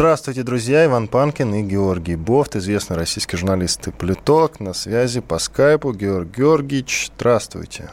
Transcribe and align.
Здравствуйте, 0.00 0.44
друзья. 0.44 0.86
Иван 0.86 1.08
Панкин 1.08 1.54
и 1.56 1.62
Георгий 1.62 2.16
Бофт, 2.16 2.56
известный 2.56 2.96
российский 2.96 3.36
журналист 3.36 3.86
и 3.86 3.90
политолог. 3.90 4.58
На 4.58 4.72
связи 4.72 5.20
по 5.20 5.38
скайпу 5.38 5.92
Георг 5.92 6.34
Георгиевич. 6.34 7.10
Здравствуйте. 7.14 7.90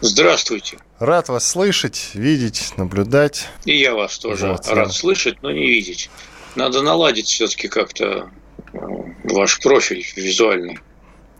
Здравствуйте. 0.00 0.78
Рад 1.00 1.28
вас 1.28 1.44
слышать, 1.44 2.10
видеть, 2.14 2.72
наблюдать. 2.76 3.48
И 3.64 3.76
я 3.76 3.92
вас 3.92 4.20
тоже 4.20 4.52
вот, 4.52 4.68
рад 4.68 4.86
я... 4.86 4.92
слышать, 4.92 5.42
но 5.42 5.50
не 5.50 5.66
видеть. 5.66 6.10
Надо 6.54 6.80
наладить 6.80 7.26
все-таки 7.26 7.66
как-то 7.66 8.30
э, 8.72 8.78
ваш 9.24 9.58
профиль 9.58 10.06
визуальный. 10.14 10.78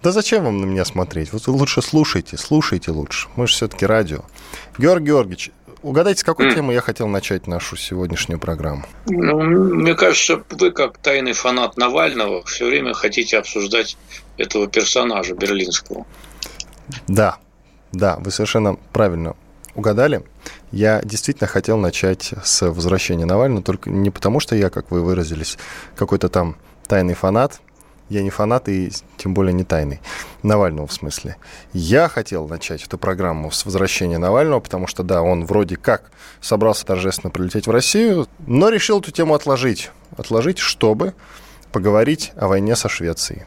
Да 0.02 0.10
зачем 0.10 0.42
вам 0.42 0.60
на 0.60 0.64
меня 0.64 0.84
смотреть? 0.84 1.32
Вот 1.32 1.46
лучше 1.46 1.80
слушайте, 1.80 2.36
слушайте 2.36 2.90
лучше. 2.90 3.28
Мы 3.36 3.46
же 3.46 3.54
все-таки 3.54 3.86
радио. 3.86 4.24
Георг 4.76 5.04
Георгиевич, 5.04 5.52
Угадайте, 5.82 6.20
с 6.20 6.24
какой 6.24 6.48
mm. 6.48 6.54
темы 6.54 6.72
я 6.74 6.80
хотел 6.80 7.08
начать 7.08 7.46
нашу 7.48 7.76
сегодняшнюю 7.76 8.38
программу? 8.38 8.84
Ну, 9.06 9.42
мне 9.42 9.94
кажется, 9.94 10.42
вы 10.50 10.70
как 10.70 10.98
тайный 10.98 11.32
фанат 11.32 11.76
Навального 11.76 12.44
все 12.44 12.66
время 12.66 12.94
хотите 12.94 13.38
обсуждать 13.38 13.96
этого 14.36 14.68
персонажа 14.68 15.34
берлинского. 15.34 16.06
Да, 17.08 17.38
да, 17.90 18.16
вы 18.18 18.30
совершенно 18.30 18.76
правильно 18.92 19.34
угадали. 19.74 20.22
Я 20.70 21.00
действительно 21.02 21.48
хотел 21.48 21.78
начать 21.78 22.32
с 22.44 22.62
возвращения 22.70 23.24
Навального, 23.24 23.62
только 23.62 23.90
не 23.90 24.10
потому, 24.10 24.38
что 24.38 24.54
я, 24.54 24.70
как 24.70 24.90
вы 24.90 25.02
выразились, 25.02 25.58
какой-то 25.96 26.28
там 26.28 26.56
тайный 26.86 27.14
фанат, 27.14 27.60
я 28.12 28.22
не 28.22 28.30
фанат 28.30 28.68
и 28.68 28.90
тем 29.16 29.34
более 29.34 29.52
не 29.52 29.64
тайный. 29.64 30.00
Навального 30.42 30.86
в 30.86 30.92
смысле. 30.92 31.36
Я 31.72 32.08
хотел 32.08 32.46
начать 32.46 32.84
эту 32.84 32.98
программу 32.98 33.50
с 33.50 33.64
возвращения 33.64 34.18
Навального, 34.18 34.60
потому 34.60 34.86
что, 34.86 35.02
да, 35.02 35.22
он 35.22 35.46
вроде 35.46 35.76
как 35.76 36.10
собрался 36.40 36.84
торжественно 36.84 37.30
прилететь 37.30 37.66
в 37.66 37.70
Россию, 37.70 38.28
но 38.46 38.68
решил 38.68 39.00
эту 39.00 39.10
тему 39.10 39.34
отложить. 39.34 39.90
Отложить, 40.16 40.58
чтобы 40.58 41.14
поговорить 41.72 42.32
о 42.36 42.48
войне 42.48 42.76
со 42.76 42.88
Швецией. 42.88 43.44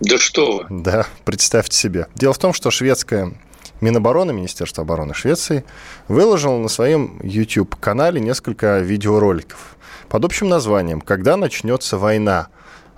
Да 0.00 0.18
что 0.18 0.58
вы. 0.58 0.66
Да, 0.70 1.06
представьте 1.24 1.76
себе. 1.76 2.06
Дело 2.14 2.32
в 2.32 2.38
том, 2.38 2.52
что 2.52 2.70
шведская 2.70 3.32
Минобороны, 3.80 4.32
Министерство 4.32 4.82
обороны 4.82 5.12
Швеции, 5.12 5.64
выложило 6.08 6.56
на 6.56 6.68
своем 6.68 7.20
YouTube-канале 7.22 8.20
несколько 8.20 8.78
видеороликов 8.78 9.76
под 10.08 10.24
общим 10.24 10.48
названием 10.48 11.00
«Когда 11.00 11.36
начнется 11.36 11.98
война?», 11.98 12.48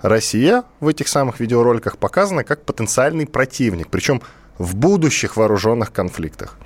Россия 0.01 0.63
в 0.79 0.87
этих 0.87 1.07
самых 1.07 1.39
видеороликах 1.39 1.97
показана 1.97 2.43
как 2.43 2.63
потенциальный 2.63 3.25
противник, 3.25 3.89
причем 3.89 4.21
в 4.57 4.75
будущих 4.75 5.37
вооруженных 5.37 5.91
конфликтах. 5.91 6.57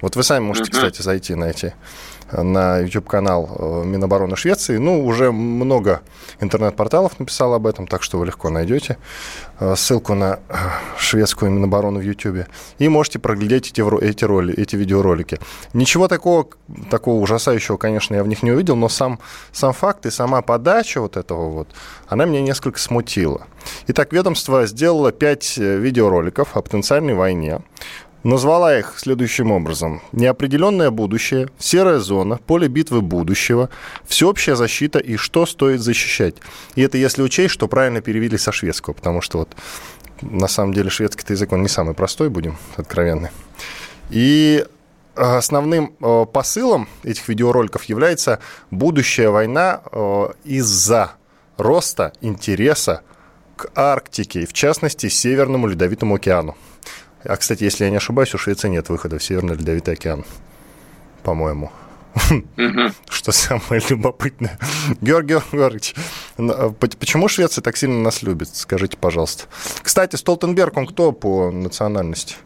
Вот 0.00 0.16
вы 0.16 0.22
сами 0.24 0.44
можете, 0.44 0.72
кстати, 0.72 1.00
зайти 1.00 1.34
на 1.34 1.44
эти 1.44 1.74
на 2.32 2.78
YouTube-канал 2.78 3.56
э, 3.58 3.82
Минобороны 3.84 4.36
Швеции. 4.36 4.78
Ну, 4.78 5.04
уже 5.04 5.32
много 5.32 6.00
интернет-порталов 6.40 7.18
написал 7.18 7.54
об 7.54 7.66
этом, 7.66 7.86
так 7.86 8.02
что 8.02 8.18
вы 8.18 8.26
легко 8.26 8.48
найдете 8.50 8.96
э, 9.60 9.74
ссылку 9.76 10.14
на 10.14 10.40
э, 10.48 10.54
шведскую 10.98 11.50
Миноборону 11.50 12.00
в 12.00 12.02
YouTube. 12.02 12.46
И 12.78 12.88
можете 12.88 13.18
проглядеть 13.18 13.70
эти, 13.70 14.04
эти, 14.04 14.24
роли, 14.24 14.54
эти 14.54 14.76
видеоролики. 14.76 15.38
Ничего 15.72 16.08
такого, 16.08 16.46
такого 16.90 17.20
ужасающего, 17.20 17.76
конечно, 17.76 18.14
я 18.14 18.24
в 18.24 18.28
них 18.28 18.42
не 18.42 18.52
увидел, 18.52 18.76
но 18.76 18.88
сам, 18.88 19.18
сам 19.52 19.72
факт 19.72 20.06
и 20.06 20.10
сама 20.10 20.42
подача 20.42 21.00
вот 21.00 21.16
этого 21.16 21.50
вот, 21.50 21.68
она 22.08 22.24
меня 22.24 22.40
несколько 22.40 22.78
смутила. 22.78 23.42
Итак, 23.86 24.12
ведомство 24.12 24.66
сделало 24.66 25.12
пять 25.12 25.56
видеороликов 25.56 26.56
о 26.56 26.62
потенциальной 26.62 27.14
войне 27.14 27.60
назвала 28.22 28.78
их 28.78 28.94
следующим 28.96 29.50
образом. 29.50 30.02
Неопределенное 30.12 30.90
будущее, 30.90 31.48
серая 31.58 31.98
зона, 31.98 32.38
поле 32.46 32.68
битвы 32.68 33.00
будущего, 33.00 33.68
всеобщая 34.04 34.56
защита 34.56 34.98
и 34.98 35.16
что 35.16 35.46
стоит 35.46 35.80
защищать. 35.80 36.36
И 36.74 36.82
это 36.82 36.98
если 36.98 37.22
учесть, 37.22 37.52
что 37.52 37.68
правильно 37.68 38.00
перевели 38.00 38.38
со 38.38 38.52
шведского, 38.52 38.94
потому 38.94 39.20
что 39.20 39.38
вот 39.38 39.56
на 40.20 40.48
самом 40.48 40.72
деле 40.72 40.90
шведский 40.90 41.32
язык, 41.32 41.52
он 41.52 41.62
не 41.62 41.68
самый 41.68 41.94
простой, 41.94 42.30
будем 42.30 42.56
откровенны. 42.76 43.30
И 44.10 44.64
основным 45.14 45.94
э, 46.00 46.26
посылом 46.32 46.88
этих 47.02 47.28
видеороликов 47.28 47.84
является 47.84 48.38
будущая 48.70 49.30
война 49.30 49.82
э, 49.90 50.28
из-за 50.44 51.12
роста 51.56 52.12
интереса 52.20 53.02
к 53.56 53.70
Арктике, 53.74 54.46
в 54.46 54.52
частности, 54.52 55.08
Северному 55.08 55.66
Ледовитому 55.66 56.14
океану. 56.14 56.56
А, 57.24 57.36
кстати, 57.36 57.64
если 57.64 57.84
я 57.84 57.90
не 57.90 57.96
ошибаюсь, 57.96 58.34
у 58.34 58.38
Швеции 58.38 58.68
нет 58.68 58.88
выхода 58.88 59.18
в 59.18 59.24
Северный 59.24 59.54
Ледовитый 59.56 59.94
океан, 59.94 60.24
по-моему. 61.22 61.70
Что 63.08 63.32
самое 63.32 63.80
любопытное. 63.88 64.58
Георгий 65.00 65.38
Георгиевич, 65.52 65.94
а, 66.38 66.70
почему 66.70 67.28
Швеция 67.28 67.62
так 67.62 67.76
сильно 67.76 68.02
нас 68.02 68.22
любит? 68.22 68.54
Скажите, 68.54 68.96
пожалуйста. 68.96 69.44
Кстати, 69.82 70.16
Столтенберг, 70.16 70.76
он 70.76 70.86
кто 70.86 71.12
по 71.12 71.50
национальности? 71.50 72.36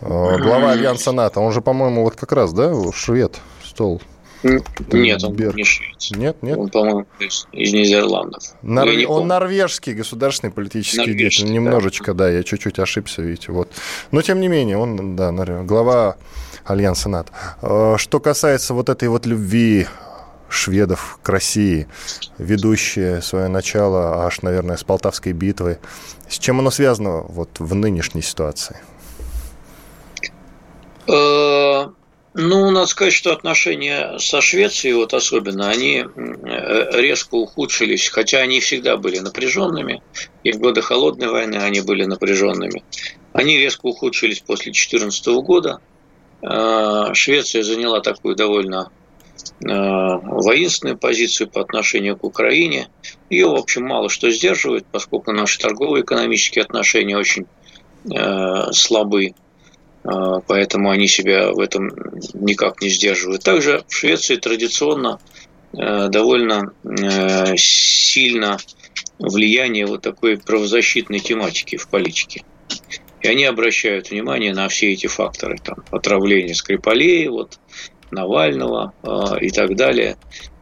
А, 0.00 0.38
глава 0.38 0.72
Альянса 0.72 1.12
НАТО. 1.12 1.40
Он 1.40 1.52
же, 1.52 1.60
по-моему, 1.60 2.02
вот 2.02 2.16
как 2.16 2.32
раз, 2.32 2.52
да, 2.52 2.72
швед, 2.92 3.38
Стол. 3.64 4.02
Нет, 4.42 5.24
он 5.24 5.34
Берг. 5.34 5.54
не 5.54 5.64
швец. 5.64 6.10
Нет, 6.12 6.42
нет. 6.42 6.56
Он, 6.56 6.68
по-моему, 6.68 7.06
из, 7.18 7.46
из 7.52 7.72
Нидерландов. 7.72 8.42
Нор... 8.62 8.88
Он 8.88 9.06
помню. 9.06 9.26
норвежский 9.26 9.92
государственный 9.92 10.50
политический 10.50 11.14
деятель. 11.14 11.50
Немножечко, 11.50 12.14
да. 12.14 12.24
да, 12.24 12.30
я 12.30 12.42
чуть-чуть 12.42 12.78
ошибся, 12.78 13.22
видите. 13.22 13.52
Вот. 13.52 13.70
Но, 14.10 14.22
тем 14.22 14.40
не 14.40 14.48
менее, 14.48 14.78
он, 14.78 15.16
да, 15.16 15.30
глава 15.62 16.16
Альянса 16.64 17.08
НАТО. 17.08 17.32
А, 17.60 17.96
что 17.98 18.20
касается 18.20 18.74
вот 18.74 18.88
этой 18.88 19.08
вот 19.08 19.26
любви 19.26 19.86
шведов 20.48 21.18
к 21.22 21.28
России, 21.28 21.86
ведущее 22.38 23.22
свое 23.22 23.48
начало 23.48 24.24
аж, 24.24 24.42
наверное, 24.42 24.76
с 24.76 24.84
Полтавской 24.84 25.32
битвы. 25.32 25.78
С 26.28 26.38
чем 26.38 26.58
оно 26.60 26.70
связано 26.70 27.20
вот 27.20 27.58
в 27.58 27.74
нынешней 27.74 28.22
ситуации? 28.22 28.76
Ну, 32.32 32.70
надо 32.70 32.86
сказать, 32.86 33.12
что 33.12 33.32
отношения 33.32 34.16
со 34.18 34.40
Швецией, 34.40 34.94
вот 34.94 35.14
особенно, 35.14 35.68
они 35.68 36.04
э, 36.04 37.00
резко 37.00 37.34
ухудшились, 37.34 38.08
хотя 38.08 38.38
они 38.38 38.60
всегда 38.60 38.96
были 38.96 39.18
напряженными, 39.18 40.00
и 40.44 40.52
в 40.52 40.58
годы 40.58 40.80
Холодной 40.80 41.28
войны 41.28 41.56
они 41.56 41.80
были 41.80 42.04
напряженными. 42.04 42.84
Они 43.32 43.58
резко 43.58 43.86
ухудшились 43.86 44.40
после 44.40 44.66
2014 44.66 45.26
года. 45.42 45.80
Э, 46.42 47.12
Швеция 47.14 47.64
заняла 47.64 48.00
такую 48.00 48.36
довольно 48.36 48.92
э, 49.60 49.66
воинственную 49.66 50.98
позицию 50.98 51.50
по 51.50 51.60
отношению 51.60 52.16
к 52.16 52.22
Украине. 52.22 52.90
Ее, 53.28 53.48
в 53.48 53.56
общем, 53.56 53.86
мало 53.86 54.08
что 54.08 54.30
сдерживает, 54.30 54.86
поскольку 54.92 55.32
наши 55.32 55.58
торгово-экономические 55.58 56.62
отношения 56.62 57.18
очень 57.18 57.46
слабы. 58.72 59.34
А, 60.04 60.40
поэтому 60.40 60.90
они 60.90 61.06
себя 61.06 61.52
в 61.52 61.60
этом 61.60 61.90
никак 62.34 62.80
не 62.80 62.88
сдерживают. 62.88 63.42
Также 63.42 63.84
в 63.88 63.94
Швеции 63.94 64.36
традиционно 64.36 65.18
э, 65.72 66.08
довольно 66.08 66.72
э, 66.84 67.56
сильно 67.56 68.58
влияние 69.18 69.86
вот 69.86 70.02
такой 70.02 70.38
правозащитной 70.38 71.18
тематики 71.18 71.76
в 71.76 71.88
политике. 71.88 72.42
И 73.20 73.28
они 73.28 73.44
обращают 73.44 74.10
внимание 74.10 74.54
на 74.54 74.68
все 74.68 74.92
эти 74.92 75.06
факторы, 75.06 75.58
там, 75.62 75.84
отравление 75.90 76.54
Скрипалей, 76.54 77.28
вот, 77.28 77.58
Навального 78.10 78.94
э, 79.02 79.40
и 79.40 79.50
так 79.50 79.76
далее. 79.76 80.16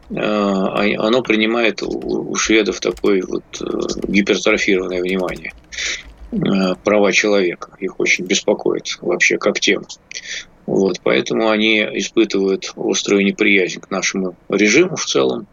Э, 0.09 0.95
оно 0.97 1.21
принимает 1.21 1.81
у, 1.81 2.31
у 2.31 2.35
шведов 2.35 2.81
такое 2.81 3.23
вот 3.25 3.43
э, 3.61 3.65
гипертрофированное 4.07 5.01
внимание. 5.01 5.53
Э, 6.31 6.75
права 6.83 7.11
человека. 7.11 7.71
Их 7.79 7.99
очень 7.99 8.25
беспокоит 8.25 8.97
вообще 9.01 9.37
как 9.37 9.59
тема. 9.59 9.87
Вот, 10.65 10.99
поэтому 11.01 11.49
они 11.49 11.79
испытывают 11.79 12.73
острую 12.75 13.25
неприязнь 13.25 13.79
к 13.79 13.89
нашему 13.89 14.35
режиму 14.49 14.95
в 14.95 15.05
целом. 15.05 15.47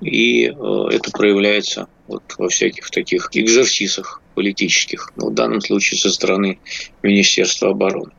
И 0.00 0.46
э, 0.46 0.52
это 0.92 1.10
проявляется 1.10 1.88
вот 2.06 2.22
во 2.38 2.48
всяких 2.48 2.90
таких 2.90 3.30
экзерсисах 3.32 4.20
политических, 4.34 5.12
ну, 5.16 5.30
в 5.30 5.34
данном 5.34 5.60
случае 5.60 5.98
со 5.98 6.10
стороны 6.10 6.60
Министерства 7.02 7.70
обороны. 7.70 8.12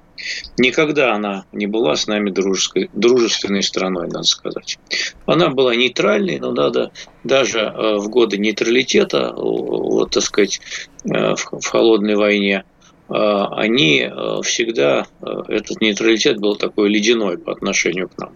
Никогда 0.57 1.13
она 1.13 1.45
не 1.51 1.67
была 1.67 1.95
с 1.95 2.07
нами 2.07 2.29
дружеской, 2.29 2.89
дружественной 2.93 3.63
страной, 3.63 4.07
надо 4.07 4.23
сказать. 4.23 4.79
Она 5.25 5.49
была 5.49 5.75
нейтральной, 5.75 6.39
но 6.39 6.51
надо 6.51 6.91
даже 7.23 7.59
э, 7.59 7.97
в 7.97 8.09
годы 8.09 8.37
нейтралитета, 8.37 9.33
вот, 9.35 10.11
так 10.11 10.23
сказать, 10.23 10.61
э, 11.05 11.35
в 11.35 11.65
холодной 11.65 12.15
войне, 12.15 12.63
они 13.07 14.09
всегда, 14.41 15.05
этот 15.21 15.79
нейтралитет 15.79 16.39
был 16.39 16.55
такой 16.55 16.89
ледяной 16.89 17.37
по 17.37 17.51
отношению 17.51 18.09
к 18.09 18.17
нам. 18.17 18.31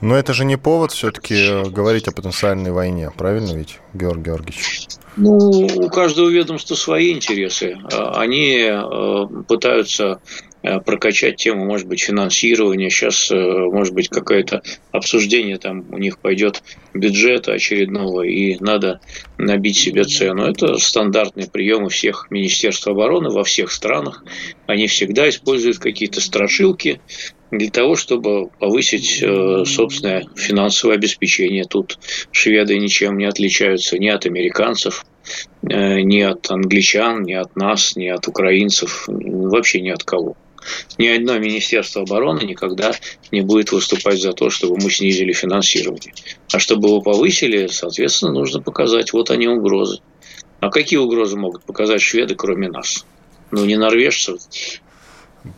Но 0.00 0.16
это 0.16 0.32
же 0.32 0.44
не 0.44 0.56
повод 0.56 0.92
все-таки 0.92 1.64
говорить 1.70 2.08
о 2.08 2.12
потенциальной 2.12 2.72
войне, 2.72 3.10
правильно 3.10 3.54
ведь, 3.54 3.80
Георгий 3.92 4.24
Георгиевич? 4.24 4.88
Ну, 5.16 5.66
у 5.76 5.88
каждого 5.90 6.28
ведомства 6.28 6.74
свои 6.74 7.12
интересы. 7.12 7.78
Они 7.90 8.68
пытаются 9.46 10.20
Э, 10.64 10.80
прокачать 10.80 11.36
тему, 11.36 11.66
может 11.66 11.86
быть, 11.86 12.00
финансирования. 12.00 12.88
Сейчас, 12.88 13.30
э, 13.30 13.34
может 13.36 13.92
быть, 13.92 14.08
какое-то 14.08 14.62
обсуждение 14.92 15.58
там 15.58 15.84
у 15.90 15.98
них 15.98 16.18
пойдет 16.18 16.62
бюджета 16.94 17.52
очередного, 17.52 18.22
и 18.22 18.56
надо 18.60 19.00
набить 19.36 19.76
себе 19.76 20.04
цену. 20.04 20.46
Это 20.46 20.78
стандартные 20.78 21.50
приемы 21.50 21.90
всех 21.90 22.28
Министерств 22.30 22.88
обороны 22.88 23.28
во 23.28 23.44
всех 23.44 23.70
странах. 23.70 24.24
Они 24.66 24.86
всегда 24.86 25.28
используют 25.28 25.80
какие-то 25.80 26.22
страшилки 26.22 27.02
для 27.50 27.70
того, 27.70 27.96
чтобы 27.96 28.48
повысить 28.58 29.22
э, 29.22 29.64
собственное 29.66 30.26
финансовое 30.34 30.96
обеспечение. 30.96 31.64
Тут 31.64 31.98
шведы 32.32 32.78
ничем 32.78 33.18
не 33.18 33.26
отличаются 33.26 33.98
ни 33.98 34.08
от 34.08 34.26
американцев, 34.26 35.04
ни 35.62 36.20
от 36.20 36.50
англичан, 36.50 37.22
ни 37.22 37.32
от 37.32 37.56
нас, 37.56 37.96
ни 37.96 38.08
от 38.08 38.28
украинцев, 38.28 39.04
вообще 39.08 39.80
ни 39.80 39.88
от 39.88 40.04
кого 40.04 40.36
ни 40.98 41.06
одно 41.08 41.38
Министерство 41.38 42.02
обороны 42.02 42.42
никогда 42.42 42.94
не 43.30 43.42
будет 43.42 43.72
выступать 43.72 44.20
за 44.20 44.32
то, 44.32 44.50
чтобы 44.50 44.76
мы 44.76 44.90
снизили 44.90 45.32
финансирование. 45.32 46.14
А 46.52 46.58
чтобы 46.58 46.88
его 46.88 47.00
повысили, 47.00 47.66
соответственно, 47.66 48.32
нужно 48.32 48.60
показать, 48.60 49.12
вот 49.12 49.30
они 49.30 49.48
угрозы. 49.48 50.00
А 50.60 50.70
какие 50.70 50.98
угрозы 50.98 51.36
могут 51.36 51.64
показать 51.64 52.00
шведы, 52.00 52.34
кроме 52.34 52.68
нас? 52.68 53.04
Ну, 53.50 53.64
не 53.64 53.76
норвежцев, 53.76 54.38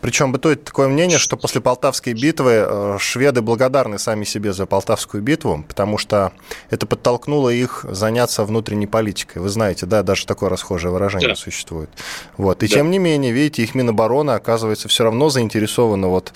причем 0.01 0.31
бытует 0.31 0.65
такое 0.65 0.87
мнение, 0.89 1.17
что 1.17 1.37
после 1.37 1.61
Полтавской 1.61 2.13
битвы 2.13 2.65
э, 2.67 2.97
шведы 2.99 3.41
благодарны 3.41 3.97
сами 3.97 4.25
себе 4.25 4.51
за 4.51 4.65
Полтавскую 4.65 5.23
битву, 5.23 5.63
потому 5.67 5.97
что 5.97 6.33
это 6.69 6.85
подтолкнуло 6.85 7.49
их 7.49 7.85
заняться 7.89 8.43
внутренней 8.43 8.87
политикой. 8.87 9.39
Вы 9.39 9.49
знаете, 9.49 9.85
да, 9.85 10.03
даже 10.03 10.25
такое 10.25 10.49
расхожее 10.49 10.91
выражение 10.91 11.29
да. 11.29 11.35
существует. 11.35 11.89
Вот. 12.35 12.63
И 12.63 12.67
да. 12.67 12.75
тем 12.75 12.91
не 12.91 12.99
менее, 12.99 13.31
видите, 13.31 13.63
их 13.63 13.75
Минобороны, 13.75 14.31
оказывается, 14.31 14.89
все 14.89 15.05
равно 15.05 15.29
заинтересованы 15.29 16.07
вот 16.07 16.33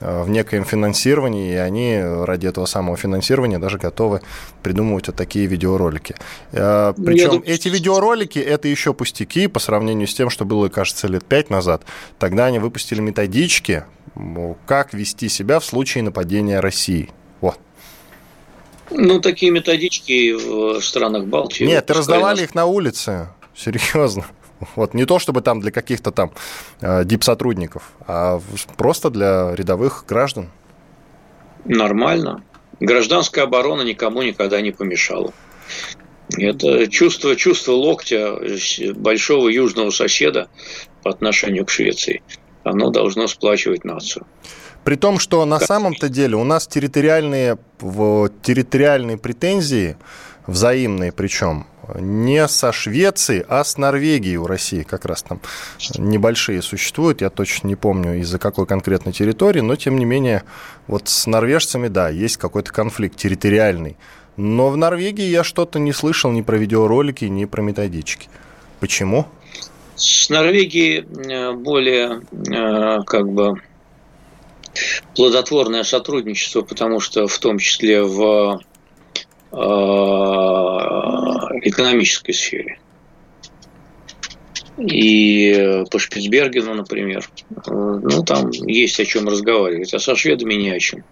в 0.00 0.28
некоем 0.28 0.64
финансировании, 0.64 1.52
и 1.52 1.56
они 1.56 2.00
ради 2.00 2.46
этого 2.46 2.66
самого 2.66 2.96
финансирования 2.96 3.58
даже 3.58 3.78
готовы 3.78 4.20
придумывать 4.62 5.06
вот 5.06 5.16
такие 5.16 5.46
видеоролики. 5.46 6.14
Э, 6.52 6.92
Причем 6.96 7.30
думаю... 7.30 7.48
эти 7.48 7.68
видеоролики– 7.68 8.38
это 8.40 8.68
еще 8.68 8.92
пустяки 8.92 9.46
по 9.46 9.60
сравнению 9.60 10.06
с 10.06 10.14
тем, 10.14 10.30
что 10.30 10.44
было, 10.44 10.68
кажется, 10.68 11.08
лет 11.08 11.24
пять 11.24 11.50
назад. 11.50 11.84
Тогда 12.18 12.46
они 12.46 12.58
выпустили 12.58 13.00
методички, 13.00 13.84
как 14.66 14.94
вести 14.94 15.28
себя 15.28 15.58
в 15.60 15.64
случае 15.64 16.04
нападения 16.04 16.60
России. 16.60 17.10
Вот. 17.40 17.58
Ну, 18.90 19.20
такие 19.20 19.50
методички 19.50 20.32
в 20.32 20.80
странах 20.82 21.24
Балтии. 21.24 21.64
Нет, 21.64 21.90
раздавали 21.90 22.40
нас... 22.40 22.44
их 22.44 22.54
на 22.54 22.66
улице. 22.66 23.28
Серьезно. 23.56 24.26
Вот 24.76 24.94
не 24.94 25.04
то, 25.04 25.18
чтобы 25.18 25.40
там 25.40 25.60
для 25.60 25.70
каких-то 25.70 26.10
там 26.10 26.30
э, 26.80 27.04
дип-сотрудников, 27.04 27.92
а 28.06 28.40
просто 28.76 29.10
для 29.10 29.54
рядовых 29.54 30.04
граждан. 30.08 30.48
Нормально. 31.64 32.42
Гражданская 32.80 33.44
оборона 33.44 33.82
никому 33.82 34.22
никогда 34.22 34.60
не 34.60 34.70
помешала. 34.70 35.32
Это 36.36 36.88
чувство, 36.88 37.36
чувство 37.36 37.72
локтя 37.72 38.38
большого 38.94 39.48
южного 39.48 39.90
соседа 39.90 40.48
по 41.02 41.10
отношению 41.10 41.66
к 41.66 41.70
Швеции, 41.70 42.22
оно 42.62 42.90
должно 42.90 43.28
сплачивать 43.28 43.84
нацию. 43.84 44.26
При 44.84 44.96
том, 44.96 45.18
что 45.18 45.44
на 45.44 45.60
самом-то 45.60 46.08
деле 46.08 46.36
у 46.36 46.44
нас 46.44 46.66
территориальные, 46.66 47.58
территориальные 48.42 49.18
претензии 49.18 49.96
взаимные 50.46 51.12
причем, 51.12 51.66
не 51.94 52.46
со 52.48 52.72
Швецией, 52.72 53.44
а 53.48 53.64
с 53.64 53.76
Норвегией 53.76 54.36
у 54.36 54.46
России 54.46 54.82
как 54.82 55.04
раз 55.04 55.22
там 55.22 55.40
небольшие 55.96 56.62
существуют, 56.62 57.20
я 57.20 57.30
точно 57.30 57.68
не 57.68 57.76
помню 57.76 58.20
из-за 58.20 58.38
какой 58.38 58.66
конкретной 58.66 59.12
территории, 59.12 59.60
но 59.60 59.76
тем 59.76 59.98
не 59.98 60.04
менее 60.04 60.44
вот 60.86 61.08
с 61.08 61.26
норвежцами, 61.26 61.88
да, 61.88 62.08
есть 62.08 62.36
какой-то 62.36 62.72
конфликт 62.72 63.16
территориальный. 63.16 63.96
Но 64.36 64.70
в 64.70 64.76
Норвегии 64.76 65.26
я 65.28 65.44
что-то 65.44 65.78
не 65.78 65.92
слышал 65.92 66.30
ни 66.32 66.42
про 66.42 66.56
видеоролики, 66.56 67.24
ни 67.26 67.44
про 67.44 67.62
методички. 67.62 68.28
Почему? 68.80 69.26
С 69.94 70.28
Норвегией 70.28 71.04
э, 71.04 71.52
более 71.52 72.22
э, 72.32 73.02
как 73.04 73.28
бы 73.28 73.62
плодотворное 75.14 75.84
сотрудничество, 75.84 76.62
потому 76.62 76.98
что 77.00 77.28
в 77.28 77.38
том 77.38 77.58
числе 77.58 78.02
в 78.02 78.60
экономической 81.62 82.32
сфере. 82.32 82.78
И 84.78 85.84
по 85.90 85.98
Шпицбергену, 85.98 86.74
например, 86.74 87.28
э, 87.50 87.70
ну, 87.70 88.24
там 88.24 88.50
есть 88.50 88.98
о 88.98 89.04
чем 89.04 89.28
разговаривать, 89.28 89.94
а 89.94 90.00
со 90.00 90.16
шведами 90.16 90.54
не 90.54 90.70
о 90.70 90.80
чем. 90.80 91.04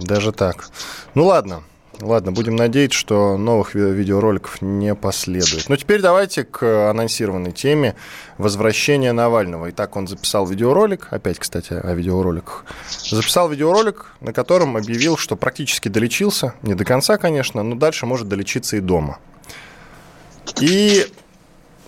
Даже 0.00 0.32
так. 0.32 0.70
Ну, 1.14 1.26
ладно. 1.26 1.62
Ладно, 2.00 2.32
будем 2.32 2.56
надеяться, 2.56 2.98
что 2.98 3.36
новых 3.36 3.74
видеороликов 3.74 4.60
не 4.60 4.94
последует. 4.94 5.68
Ну, 5.68 5.76
теперь 5.76 6.00
давайте 6.00 6.44
к 6.44 6.90
анонсированной 6.90 7.52
теме 7.52 7.94
возвращения 8.36 9.12
Навального. 9.12 9.70
Итак, 9.70 9.96
он 9.96 10.08
записал 10.08 10.46
видеоролик, 10.46 11.08
опять, 11.10 11.38
кстати, 11.38 11.72
о 11.72 11.94
видеороликах. 11.94 12.64
Записал 12.88 13.48
видеоролик, 13.48 14.06
на 14.20 14.32
котором 14.32 14.76
объявил, 14.76 15.16
что 15.16 15.36
практически 15.36 15.88
долечился. 15.88 16.54
Не 16.62 16.74
до 16.74 16.84
конца, 16.84 17.16
конечно, 17.16 17.62
но 17.62 17.76
дальше 17.76 18.06
может 18.06 18.28
долечиться 18.28 18.76
и 18.76 18.80
дома. 18.80 19.18
И 20.60 21.06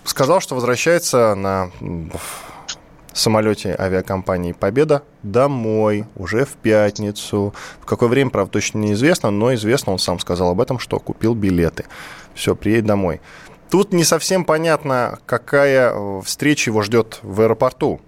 сказал, 0.05 0.41
что 0.41 0.55
возвращается 0.55 1.35
на 1.35 1.71
самолете 3.19 3.75
авиакомпании 3.79 4.53
«Победа» 4.53 5.03
домой 5.23 6.07
уже 6.17 6.45
в 6.45 6.51
пятницу. 6.51 7.55
В 7.81 7.87
какое 7.87 8.09
время, 8.09 8.31
правда, 8.31 8.53
точно 8.53 8.79
неизвестно, 8.79 9.31
но 9.31 9.55
известно, 9.55 9.93
он 9.93 9.99
сам 9.99 10.19
сказал 10.19 10.51
об 10.51 10.61
этом, 10.61 10.79
что 10.79 10.99
купил 10.99 11.35
билеты. 11.35 11.87
Все, 12.35 12.55
приедет 12.55 12.87
домой. 12.87 13.21
Тут 13.71 13.93
не 13.93 14.05
совсем 14.05 14.45
понятно, 14.45 15.19
какая 15.27 15.91
э, 15.93 16.21
встреча 16.25 16.71
его 16.71 16.83
ждет 16.83 17.19
в 17.23 17.41
аэропорту. 17.41 18.01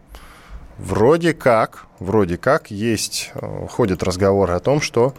Вроде 0.79 1.35
как, 1.35 1.87
вроде 1.99 2.37
как 2.37 2.71
есть, 2.71 3.33
э, 3.35 3.67
ходят 3.69 4.03
разговоры 4.05 4.55
о 4.55 4.61
том, 4.61 4.81
что 4.81 5.15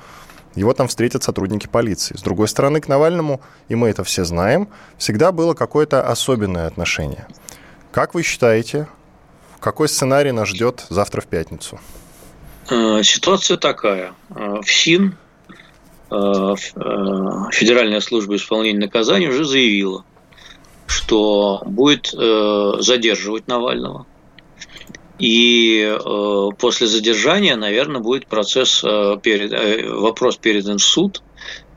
его 0.55 0.73
там 0.73 0.87
встретят 0.87 1.23
сотрудники 1.23 1.67
полиции. 1.67 2.15
С 2.15 2.21
другой 2.21 2.47
стороны, 2.47 2.79
к 2.79 2.87
Навальному, 2.87 3.41
и 3.67 3.75
мы 3.75 3.89
это 3.89 4.03
все 4.03 4.23
знаем, 4.23 4.69
всегда 4.97 5.31
было 5.31 5.53
какое-то 5.53 6.07
особенное 6.07 6.67
отношение. 6.67 7.27
Как 7.91 8.13
вы 8.13 8.23
считаете, 8.23 8.87
какой 9.59 9.89
сценарий 9.89 10.31
нас 10.31 10.49
ждет 10.49 10.85
завтра 10.89 11.21
в 11.21 11.27
пятницу? 11.27 11.79
Э, 12.69 13.01
ситуация 13.03 13.57
такая. 13.57 14.13
Э, 14.29 14.61
ФСИН, 14.61 15.17
э, 16.11 16.55
Федеральная 17.51 17.99
служба 17.99 18.35
исполнения 18.35 18.79
наказаний, 18.79 19.27
уже 19.27 19.45
заявила, 19.45 20.05
что 20.87 21.61
будет 21.65 22.07
задерживать 22.07 23.47
Навального. 23.47 24.05
И 25.19 25.97
после 26.57 26.87
задержания, 26.87 27.57
наверное, 27.57 27.99
будет 27.99 28.25
процесс, 28.27 28.81
вопрос 28.83 30.37
передан 30.37 30.77
в 30.77 30.83
суд, 30.83 31.21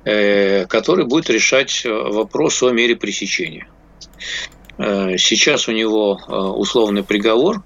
который 0.05 1.05
будет 1.07 1.29
решать 1.29 1.85
вопрос 1.85 2.62
о 2.62 2.71
мере 2.71 2.95
пресечения. 2.95 3.67
Сейчас 4.79 5.67
у 5.67 5.73
него 5.73 6.12
условный 6.57 7.03
приговор 7.03 7.65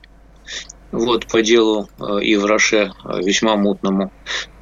вот 0.93 1.27
по 1.27 1.43
делу 1.43 1.89
э, 1.99 2.03
Ивраше 2.23 2.93
э, 3.05 3.21
весьма 3.23 3.57
мутному. 3.57 4.13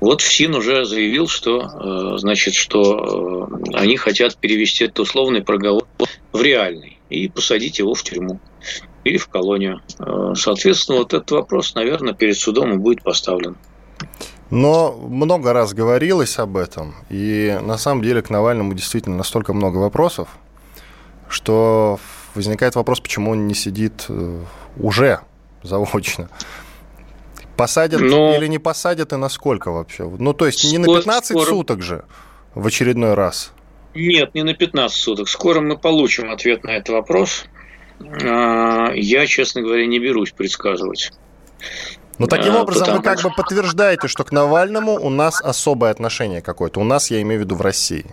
Вот 0.01 0.21
ФСИН 0.21 0.55
уже 0.55 0.85
заявил, 0.85 1.29
что, 1.29 1.61
э, 1.61 2.19
значит, 2.19 2.55
что 2.55 3.49
они 3.75 3.97
хотят 3.97 4.37
перевести 4.37 4.85
этот 4.85 5.01
условный 5.01 5.43
проговор 5.43 5.85
в 6.33 6.43
реальный 6.43 6.99
и 7.11 7.29
посадить 7.29 7.79
его 7.79 7.95
в 7.95 8.03
тюрьму 8.03 8.41
или 9.05 9.19
в 9.19 9.29
колонию. 9.29 9.83
Соответственно, 10.35 10.99
вот 10.99 11.13
этот 11.13 11.31
вопрос, 11.31 11.75
наверное, 11.75 12.15
перед 12.15 12.39
судом 12.39 12.73
и 12.73 12.77
будет 12.79 13.03
поставлен. 13.03 13.57
Но 14.49 14.93
много 14.93 15.53
раз 15.53 15.75
говорилось 15.75 16.39
об 16.39 16.57
этом, 16.57 16.95
и 17.11 17.59
на 17.63 17.77
самом 17.77 18.03
деле 18.03 18.23
к 18.23 18.31
Навальному 18.31 18.73
действительно 18.73 19.17
настолько 19.17 19.53
много 19.53 19.77
вопросов, 19.77 20.29
что 21.29 22.01
возникает 22.35 22.75
вопрос, 22.77 23.01
почему 23.01 23.33
он 23.33 23.47
не 23.47 23.55
сидит 23.55 24.07
уже 24.79 25.21
заочно. 25.65 26.29
Посадят 27.57 28.01
Но... 28.01 28.35
или 28.37 28.47
не 28.47 28.59
посадят 28.59 29.13
и 29.13 29.17
насколько 29.17 29.71
вообще? 29.71 30.05
Ну, 30.05 30.33
то 30.33 30.47
есть 30.47 30.65
не 30.65 30.79
на 30.79 30.87
15 30.87 31.31
скоро... 31.31 31.47
суток 31.47 31.83
же 31.83 32.05
в 32.55 32.67
очередной 32.67 33.15
раз? 33.15 33.53
Нет, 33.95 34.35
не 34.35 34.43
на 34.43 34.55
15 34.55 34.97
суток. 34.97 35.29
Скоро 35.29 35.61
мы 35.61 35.79
получим 35.79 36.31
ответ 36.31 36.65
на 36.65 36.71
этот 36.71 36.91
вопрос. 36.91 37.45
я, 38.01 39.27
честно 39.27 39.63
говоря, 39.63 39.87
не 39.87 40.01
берусь 40.01 40.33
предсказывать. 40.33 41.13
Ну, 42.19 42.27
таким 42.27 42.57
образом, 42.57 42.87
Потому... 42.87 42.99
вы 42.99 43.05
как 43.05 43.23
бы 43.23 43.31
подтверждаете, 43.37 44.09
что 44.09 44.25
к 44.25 44.33
Навальному 44.33 44.93
у 44.93 45.11
нас 45.11 45.41
особое 45.41 45.91
отношение 45.91 46.43
какое-то. 46.43 46.81
У 46.81 46.85
нас, 46.85 47.11
я 47.11 47.21
имею 47.23 47.41
в 47.41 47.45
виду, 47.45 47.57
в 47.57 47.61
России. 47.61 48.07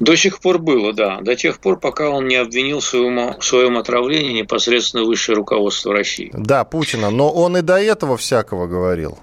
До 0.00 0.16
сих 0.16 0.40
пор 0.40 0.58
было, 0.58 0.92
да. 0.92 1.20
До 1.20 1.34
тех 1.34 1.58
пор, 1.60 1.78
пока 1.78 2.10
он 2.10 2.28
не 2.28 2.36
обвинил 2.36 2.80
в 2.80 2.84
своем, 2.84 3.38
в 3.38 3.44
своем 3.44 3.78
отравлении 3.78 4.32
непосредственно 4.32 5.04
высшее 5.04 5.36
руководство 5.36 5.92
России. 5.92 6.30
Да, 6.34 6.64
Путина. 6.64 7.10
Но 7.10 7.30
он 7.30 7.56
и 7.56 7.62
до 7.62 7.76
этого 7.76 8.16
всякого 8.16 8.66
говорил. 8.66 9.18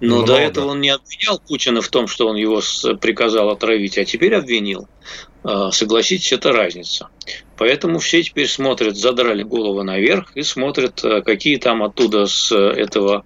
Но 0.00 0.16
Много. 0.16 0.32
до 0.32 0.38
этого 0.38 0.66
он 0.68 0.80
не 0.80 0.88
обвинял 0.88 1.40
Путина 1.46 1.82
в 1.82 1.88
том, 1.88 2.06
что 2.06 2.26
он 2.26 2.36
его 2.36 2.62
приказал 3.00 3.50
отравить, 3.50 3.98
а 3.98 4.04
теперь 4.04 4.34
обвинил. 4.34 4.88
А, 5.42 5.70
согласитесь, 5.70 6.32
это 6.32 6.52
разница. 6.52 7.08
Поэтому 7.56 7.98
все 7.98 8.22
теперь 8.22 8.48
смотрят, 8.48 8.96
задрали 8.96 9.42
голову 9.42 9.82
наверх 9.82 10.32
и 10.34 10.42
смотрят, 10.42 11.04
а, 11.04 11.20
какие 11.20 11.56
там 11.56 11.82
оттуда 11.82 12.26
с 12.26 12.50
этого 12.54 13.24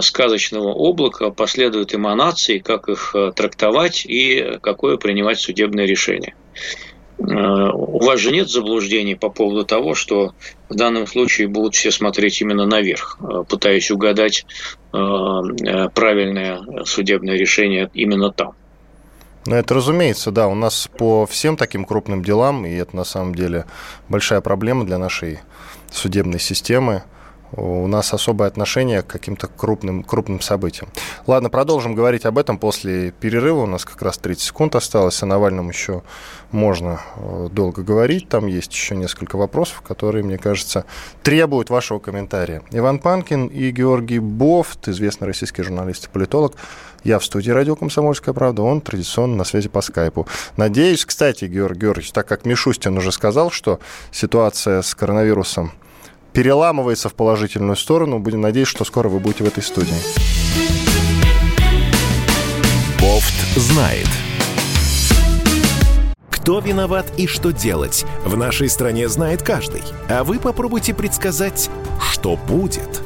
сказочного 0.00 0.72
облака 0.72 1.30
последуют 1.30 1.94
эманации, 1.94 2.58
как 2.58 2.88
их 2.88 3.14
трактовать 3.34 4.04
и 4.06 4.58
какое 4.62 4.96
принимать 4.96 5.40
судебное 5.40 5.86
решение. 5.86 6.34
У 7.18 8.04
вас 8.04 8.20
же 8.20 8.30
нет 8.30 8.50
заблуждений 8.50 9.14
по 9.14 9.30
поводу 9.30 9.64
того, 9.64 9.94
что 9.94 10.34
в 10.68 10.74
данном 10.74 11.06
случае 11.06 11.48
будут 11.48 11.74
все 11.74 11.90
смотреть 11.90 12.42
именно 12.42 12.66
наверх, 12.66 13.18
пытаясь 13.48 13.90
угадать 13.90 14.44
правильное 14.90 16.84
судебное 16.84 17.36
решение 17.36 17.90
именно 17.94 18.30
там. 18.30 18.52
Ну, 19.46 19.56
это 19.56 19.74
разумеется, 19.74 20.30
да. 20.30 20.46
У 20.48 20.54
нас 20.54 20.88
по 20.98 21.24
всем 21.24 21.56
таким 21.56 21.84
крупным 21.84 22.22
делам, 22.22 22.66
и 22.66 22.74
это 22.74 22.94
на 22.96 23.04
самом 23.04 23.34
деле 23.34 23.64
большая 24.08 24.40
проблема 24.40 24.84
для 24.84 24.98
нашей 24.98 25.38
судебной 25.90 26.40
системы, 26.40 27.04
у 27.52 27.86
нас 27.86 28.12
особое 28.12 28.48
отношение 28.48 29.02
к 29.02 29.06
каким-то 29.06 29.46
крупным, 29.46 30.02
крупным 30.02 30.40
событиям. 30.40 30.88
Ладно, 31.26 31.50
продолжим 31.50 31.94
говорить 31.94 32.26
об 32.26 32.38
этом 32.38 32.58
после 32.58 33.12
перерыва. 33.12 33.62
У 33.62 33.66
нас 33.66 33.84
как 33.84 34.02
раз 34.02 34.18
30 34.18 34.42
секунд 34.42 34.74
осталось. 34.76 35.22
О 35.22 35.26
Навальном 35.26 35.68
еще 35.68 36.02
можно 36.50 37.00
э, 37.16 37.48
долго 37.50 37.82
говорить. 37.82 38.28
Там 38.28 38.46
есть 38.46 38.72
еще 38.72 38.96
несколько 38.96 39.36
вопросов, 39.36 39.82
которые, 39.82 40.24
мне 40.24 40.38
кажется, 40.38 40.84
требуют 41.22 41.70
вашего 41.70 41.98
комментария. 41.98 42.62
Иван 42.70 42.98
Панкин 42.98 43.46
и 43.46 43.70
Георгий 43.70 44.18
Бофт, 44.18 44.88
известный 44.88 45.26
российский 45.26 45.62
журналист 45.62 46.06
и 46.06 46.10
политолог. 46.10 46.54
Я 47.04 47.20
в 47.20 47.24
студии 47.24 47.50
«Радио 47.50 47.76
Комсомольская 47.76 48.34
правда», 48.34 48.62
он 48.62 48.80
традиционно 48.80 49.36
на 49.36 49.44
связи 49.44 49.68
по 49.68 49.80
скайпу. 49.80 50.26
Надеюсь, 50.56 51.04
кстати, 51.04 51.44
Георгий 51.44 51.80
Георгиевич, 51.80 52.10
так 52.10 52.26
как 52.26 52.44
Мишустин 52.44 52.98
уже 52.98 53.12
сказал, 53.12 53.50
что 53.50 53.78
ситуация 54.10 54.82
с 54.82 54.92
коронавирусом 54.94 55.72
переламывается 56.36 57.08
в 57.08 57.14
положительную 57.14 57.76
сторону. 57.76 58.18
Будем 58.18 58.42
надеяться, 58.42 58.76
что 58.76 58.84
скоро 58.84 59.08
вы 59.08 59.20
будете 59.20 59.42
в 59.42 59.46
этой 59.46 59.62
студии. 59.62 59.94
Бофт 63.00 63.56
знает. 63.56 64.06
Кто 66.28 66.58
виноват 66.60 67.10
и 67.16 67.26
что 67.26 67.52
делать, 67.52 68.04
в 68.26 68.36
нашей 68.36 68.68
стране 68.68 69.08
знает 69.08 69.42
каждый. 69.42 69.82
А 70.10 70.24
вы 70.24 70.38
попробуйте 70.38 70.92
предсказать, 70.92 71.70
что 71.98 72.36
будет. 72.36 73.05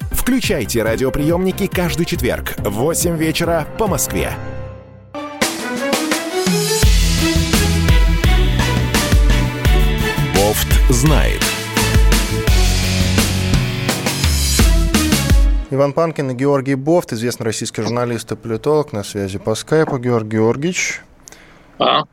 Включайте 0.11 0.83
радиоприемники 0.83 1.67
каждый 1.67 2.05
четверг 2.05 2.53
в 2.57 2.69
8 2.69 3.17
вечера 3.17 3.67
по 3.77 3.87
Москве. 3.87 4.33
Бофт 10.35 10.67
знает. 10.89 11.41
Иван 15.71 15.93
Панкин 15.93 16.31
и 16.31 16.33
Георгий 16.33 16.75
Бофт, 16.75 17.13
известный 17.13 17.45
российский 17.45 17.81
журналист 17.81 18.31
и 18.33 18.35
политолог, 18.35 18.91
на 18.91 19.03
связи 19.03 19.39
по 19.39 19.55
скайпу. 19.55 19.97
Георгий 19.97 20.37
Георгиевич. 20.37 21.01
А? 21.79 22.03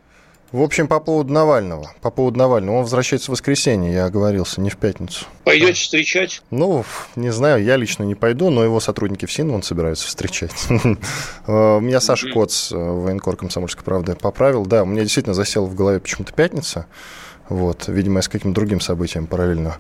В 0.51 0.63
общем, 0.63 0.89
по 0.89 0.99
поводу 0.99 1.31
Навального. 1.31 1.93
По 2.01 2.11
поводу 2.11 2.39
Навального. 2.39 2.77
Он 2.77 2.83
возвращается 2.83 3.31
в 3.31 3.33
воскресенье, 3.33 3.93
я 3.93 4.07
оговорился, 4.07 4.63
не 4.63 4.71
в 4.71 4.79
пятницу. 4.79 5.27
Пойдете 5.45 5.75
встречать? 5.75 6.41
Ну, 6.51 6.87
не 7.17 7.31
знаю, 7.31 7.63
я 7.63 7.77
лично 7.77 8.05
не 8.05 8.15
пойду, 8.15 8.49
но 8.49 8.65
его 8.65 8.81
сотрудники 8.81 9.27
в 9.27 9.33
СИН 9.33 9.51
вон 9.51 9.63
собираются 9.63 10.07
встречать. 10.07 10.53
Э, 11.47 11.81
меня 11.81 12.01
Саша 12.01 12.31
Коц, 12.31 12.73
э, 12.73 12.77
военкор 12.77 13.37
комсомольской 13.37 13.83
правды, 13.83 14.15
поправил. 14.15 14.67
Да, 14.67 14.83
у 14.83 14.87
меня 14.87 15.03
действительно 15.03 15.35
засел 15.35 15.67
в 15.67 15.75
голове 15.75 15.99
почему-то 16.01 16.33
пятница. 16.33 16.87
Вот, 17.49 17.89
видимо, 17.89 18.17
я 18.17 18.23
с 18.23 18.29
каким-то 18.29 18.55
другим 18.55 18.81
событием 18.81 19.27
параллельно 19.27 19.79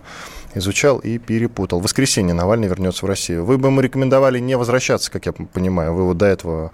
изучал 0.54 0.98
и 0.98 1.18
перепутал. 1.18 1.80
В 1.80 1.84
воскресенье 1.84 2.34
Навальный 2.34 2.68
вернется 2.68 3.04
в 3.04 3.08
Россию. 3.08 3.44
Вы 3.44 3.58
бы 3.58 3.68
ему 3.68 3.80
рекомендовали 3.80 4.38
не 4.38 4.56
возвращаться, 4.56 5.10
как 5.10 5.26
я 5.26 5.32
понимаю. 5.32 5.92
Вы 5.94 6.04
вот 6.04 6.16
до 6.16 6.26
этого 6.26 6.70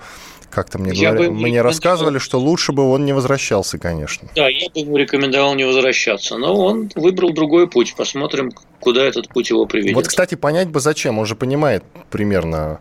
как-то 0.55 0.79
мне, 0.79 0.93
говоря... 0.93 1.31
мне 1.31 1.61
рассказывали, 1.63 2.19
что 2.19 2.39
лучше 2.39 2.73
бы 2.73 2.89
он 2.89 3.05
не 3.05 3.13
возвращался, 3.13 3.79
конечно. 3.79 4.29
Да, 4.35 4.49
я 4.49 4.69
бы 4.71 4.81
ему 4.81 4.97
рекомендовал 4.97 5.55
не 5.55 5.65
возвращаться, 5.65 6.39
но 6.39 6.55
он 6.55 6.91
выбрал 6.95 7.33
другой 7.33 7.69
путь. 7.69 7.95
Посмотрим, 7.97 8.53
куда 8.81 9.05
этот 9.05 9.29
путь 9.29 9.51
его 9.51 9.67
приведет. 9.67 9.97
Вот, 9.97 10.07
кстати, 10.07 10.37
понять 10.37 10.69
бы 10.69 10.81
зачем. 10.81 11.19
Он 11.19 11.27
же 11.27 11.35
понимает 11.35 11.83
примерно 12.11 12.81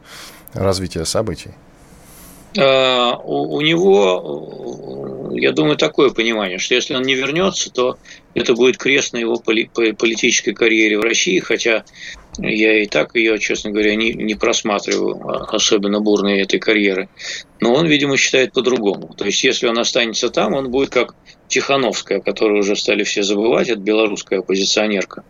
развитие 0.53 1.06
событий. 1.06 1.51
А, 2.58 3.18
у, 3.18 3.56
у 3.56 3.62
него, 3.62 5.32
я 5.34 5.51
думаю, 5.51 5.75
такое 5.77 6.12
понимание, 6.12 6.60
что 6.60 6.75
если 6.75 6.94
он 6.94 7.03
не 7.03 7.15
вернется, 7.15 7.72
то 7.72 7.98
это 8.36 8.53
будет 8.53 8.77
крест 8.77 9.13
на 9.13 9.18
его 9.18 9.38
поли, 9.38 9.70
политической 9.98 10.53
карьере 10.53 11.00
в 11.00 11.01
России, 11.01 11.39
хотя 11.39 11.84
я 12.38 12.82
и 12.82 12.88
так 12.88 13.16
ее, 13.16 13.38
честно 13.40 13.72
говоря, 13.72 13.96
не, 13.96 14.13
не 14.13 14.36
просматриваю 14.36 15.22
а, 15.28 15.56
особенно 15.56 16.00
бурной 16.00 16.42
этой 16.42 16.60
карьеры. 16.60 17.10
Но 17.60 17.74
он, 17.74 17.88
видимо, 17.88 18.18
считает 18.18 18.54
по-другому. 18.54 19.13
То 19.16 19.25
есть, 19.25 19.44
если 19.44 19.68
он 19.68 19.78
останется 19.78 20.30
там, 20.30 20.54
он 20.54 20.72
будет 20.72 20.90
как 20.90 21.16
Тихановская, 21.48 22.20
которую 22.20 22.62
уже 22.62 22.75
стали 22.75 23.04
все 23.04 23.24
забывать, 23.24 23.70
это 23.70 23.80
белорусская 23.80 24.40
оппозиционерка. 24.40 25.24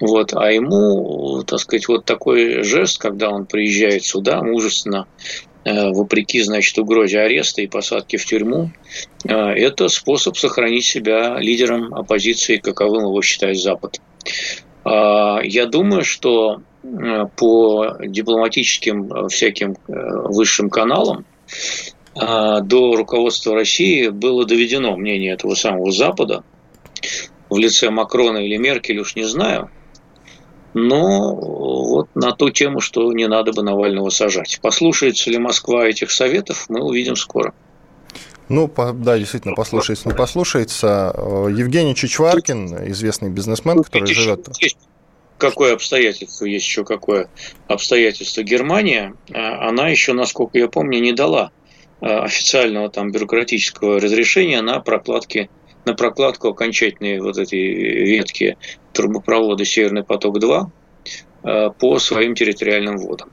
Вот, 0.00 0.32
а 0.32 0.50
ему, 0.50 1.42
так 1.44 1.58
сказать, 1.58 1.88
вот 1.88 2.04
такой 2.04 2.62
жест, 2.62 2.98
когда 2.98 3.30
он 3.30 3.46
приезжает 3.46 4.04
сюда, 4.04 4.42
мужественно, 4.42 5.06
э, 5.64 5.90
вопреки, 5.90 6.40
значит, 6.40 6.78
угрозе 6.78 7.18
ареста 7.18 7.62
и 7.62 7.66
посадки 7.66 8.16
в 8.16 8.24
тюрьму, 8.24 8.70
э, 9.24 9.34
это 9.34 9.88
способ 9.88 10.36
сохранить 10.36 10.84
себя 10.84 11.38
лидером 11.40 11.92
оппозиции, 11.92 12.58
каковым 12.58 13.02
его 13.04 13.20
считает 13.22 13.58
Запад. 13.58 14.00
А, 14.88 15.40
я 15.42 15.66
думаю, 15.66 16.04
что 16.04 16.62
по 17.36 17.96
дипломатическим 18.00 19.12
э, 19.12 19.28
всяким 19.28 19.72
э, 19.72 19.92
высшим 20.24 20.70
каналам 20.70 21.26
до 22.14 22.96
руководства 22.96 23.54
России 23.54 24.08
было 24.08 24.44
доведено 24.44 24.96
мнение 24.96 25.34
этого 25.34 25.54
самого 25.54 25.92
Запада 25.92 26.42
в 27.48 27.58
лице 27.58 27.90
Макрона 27.90 28.38
или 28.38 28.56
Меркель, 28.56 28.98
уж 28.98 29.14
не 29.14 29.22
знаю, 29.22 29.70
но 30.74 31.34
вот 31.34 32.08
на 32.16 32.32
ту 32.32 32.50
тему, 32.50 32.80
что 32.80 33.12
не 33.12 33.28
надо 33.28 33.52
бы 33.52 33.62
Навального 33.62 34.10
сажать. 34.10 34.58
Послушается 34.60 35.30
ли 35.30 35.38
Москва 35.38 35.86
этих 35.86 36.10
советов, 36.10 36.66
мы 36.68 36.82
увидим 36.82 37.14
скоро. 37.14 37.54
Ну, 38.48 38.70
да, 38.94 39.18
действительно, 39.18 39.54
послушается, 39.54 40.08
не 40.08 40.14
послушается. 40.14 41.14
Евгений 41.50 41.94
Чичваркин, 41.94 42.90
известный 42.90 43.30
бизнесмен, 43.30 43.82
который 43.82 44.06
живет... 44.06 44.48
какое 45.36 45.74
обстоятельство, 45.74 46.46
есть 46.46 46.66
еще 46.66 46.84
какое 46.84 47.28
обстоятельство. 47.66 48.42
Германия, 48.42 49.14
она 49.32 49.88
еще, 49.88 50.12
насколько 50.12 50.58
я 50.58 50.68
помню, 50.68 51.00
не 51.00 51.12
дала 51.12 51.50
официального 52.00 52.88
там 52.90 53.10
бюрократического 53.10 54.00
разрешения 54.00 54.62
на 54.62 54.80
прокладки 54.80 55.50
на 55.84 55.94
прокладку 55.94 56.48
окончательной 56.48 57.18
вот 57.18 57.38
этой 57.38 57.58
ветки 57.58 58.58
трубопровода 58.92 59.64
«Северный 59.64 60.04
поток-2» 60.04 61.72
по 61.78 61.98
своим 61.98 62.34
территориальным 62.34 62.98
водам. 62.98 63.30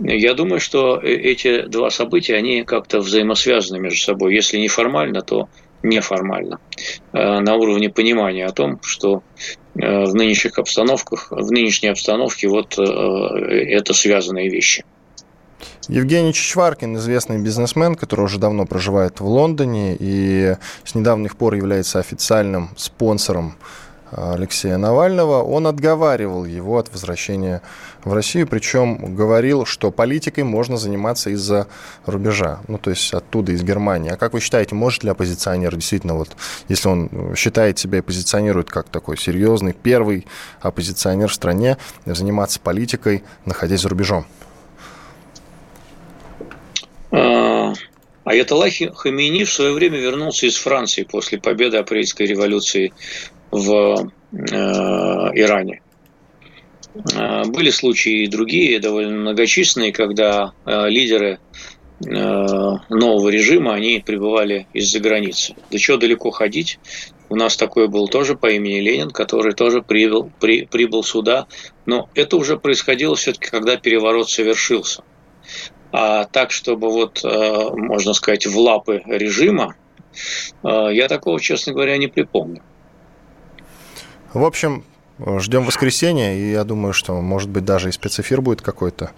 Я 0.00 0.34
думаю, 0.34 0.60
что 0.60 1.00
э, 1.00 1.08
эти 1.08 1.62
два 1.62 1.90
события, 1.90 2.36
они 2.36 2.62
как-то 2.64 3.00
взаимосвязаны 3.00 3.80
между 3.80 3.98
собой. 3.98 4.34
Если 4.34 4.58
не 4.58 4.68
формально, 4.68 5.22
то 5.22 5.48
неформально. 5.82 6.60
Э, 7.12 7.40
на 7.40 7.56
уровне 7.56 7.90
понимания 7.90 8.46
о 8.46 8.52
том, 8.52 8.80
что 8.82 9.22
э, 9.74 10.04
в 10.04 10.14
нынешних 10.14 10.58
обстановках, 10.58 11.30
в 11.30 11.50
нынешней 11.50 11.88
обстановке 11.88 12.48
вот 12.48 12.78
это 12.78 13.94
связанные 13.94 14.48
вещи. 14.48 14.84
Евгений 15.88 16.34
Чичваркин, 16.34 16.96
известный 16.96 17.38
бизнесмен, 17.38 17.94
который 17.94 18.26
уже 18.26 18.38
давно 18.38 18.66
проживает 18.66 19.20
в 19.20 19.26
Лондоне 19.26 19.96
и 19.98 20.54
с 20.84 20.94
недавних 20.94 21.36
пор 21.36 21.54
является 21.54 21.98
официальным 21.98 22.70
спонсором 22.76 23.56
Алексея 24.10 24.76
Навального, 24.76 25.42
он 25.42 25.66
отговаривал 25.66 26.44
его 26.44 26.78
от 26.78 26.92
возвращения 26.92 27.62
в 28.04 28.12
Россию, 28.12 28.46
причем 28.46 29.14
говорил, 29.14 29.64
что 29.66 29.90
политикой 29.90 30.44
можно 30.44 30.76
заниматься 30.76 31.30
из-за 31.30 31.66
рубежа, 32.06 32.60
ну, 32.68 32.78
то 32.78 32.90
есть 32.90 33.12
оттуда, 33.12 33.52
из 33.52 33.62
Германии. 33.62 34.10
А 34.10 34.16
как 34.16 34.32
вы 34.32 34.40
считаете, 34.40 34.74
может 34.74 35.04
ли 35.04 35.10
оппозиционер 35.10 35.74
действительно, 35.74 36.14
вот, 36.14 36.30
если 36.68 36.88
он 36.88 37.34
считает 37.36 37.78
себя 37.78 37.98
и 37.98 38.02
позиционирует 38.02 38.70
как 38.70 38.88
такой 38.88 39.18
серьезный, 39.18 39.72
первый 39.72 40.26
оппозиционер 40.60 41.28
в 41.28 41.34
стране, 41.34 41.76
заниматься 42.06 42.60
политикой, 42.60 43.24
находясь 43.44 43.82
за 43.82 43.88
рубежом? 43.88 44.26
А, 47.10 47.74
Аятолла 48.24 48.68
Хамини 48.94 49.44
в 49.44 49.52
свое 49.52 49.72
время 49.72 49.98
вернулся 49.98 50.46
из 50.46 50.56
Франции 50.56 51.02
после 51.02 51.38
победы 51.38 51.78
апрельской 51.78 52.26
революции 52.26 52.92
в 53.50 54.10
э, 54.32 54.36
Иране. 55.34 55.82
Э, 57.14 57.44
были 57.46 57.70
случаи 57.70 58.24
и 58.24 58.28
другие, 58.28 58.80
довольно 58.80 59.16
многочисленные, 59.16 59.92
когда 59.92 60.52
э, 60.64 60.88
лидеры 60.88 61.38
нового 62.00 63.28
режима, 63.28 63.74
они 63.74 64.00
пребывали 64.06 64.68
из-за 64.72 65.00
границы. 65.00 65.56
Да 65.68 65.78
чего 65.78 65.96
далеко 65.96 66.30
ходить? 66.30 66.78
У 67.28 67.34
нас 67.34 67.56
такой 67.56 67.88
был 67.88 68.06
тоже 68.06 68.36
по 68.36 68.48
имени 68.52 68.78
Ленин, 68.78 69.10
который 69.10 69.52
тоже 69.52 69.82
прибыл, 69.82 70.30
при, 70.38 70.64
прибыл 70.64 71.02
сюда. 71.02 71.48
Но 71.86 72.08
это 72.14 72.36
уже 72.36 72.56
происходило 72.56 73.16
все-таки, 73.16 73.50
когда 73.50 73.76
переворот 73.76 74.30
совершился. 74.30 75.02
А 75.90 76.26
так, 76.26 76.52
чтобы 76.52 76.88
вот, 76.88 77.24
можно 77.24 78.12
сказать, 78.12 78.46
в 78.46 78.56
лапы 78.56 79.02
режима, 79.04 79.74
я 80.62 81.08
такого, 81.08 81.40
честно 81.40 81.72
говоря, 81.72 81.96
не 81.96 82.06
припомню. 82.06 82.62
В 84.32 84.44
общем, 84.44 84.84
Ждем 85.38 85.64
воскресенья, 85.64 86.32
и 86.34 86.52
я 86.52 86.62
думаю, 86.62 86.92
что, 86.92 87.20
может 87.20 87.50
быть, 87.50 87.64
даже 87.64 87.88
и 87.88 87.92
спецэфир 87.92 88.40
будет 88.40 88.62
какой-то, 88.62 89.10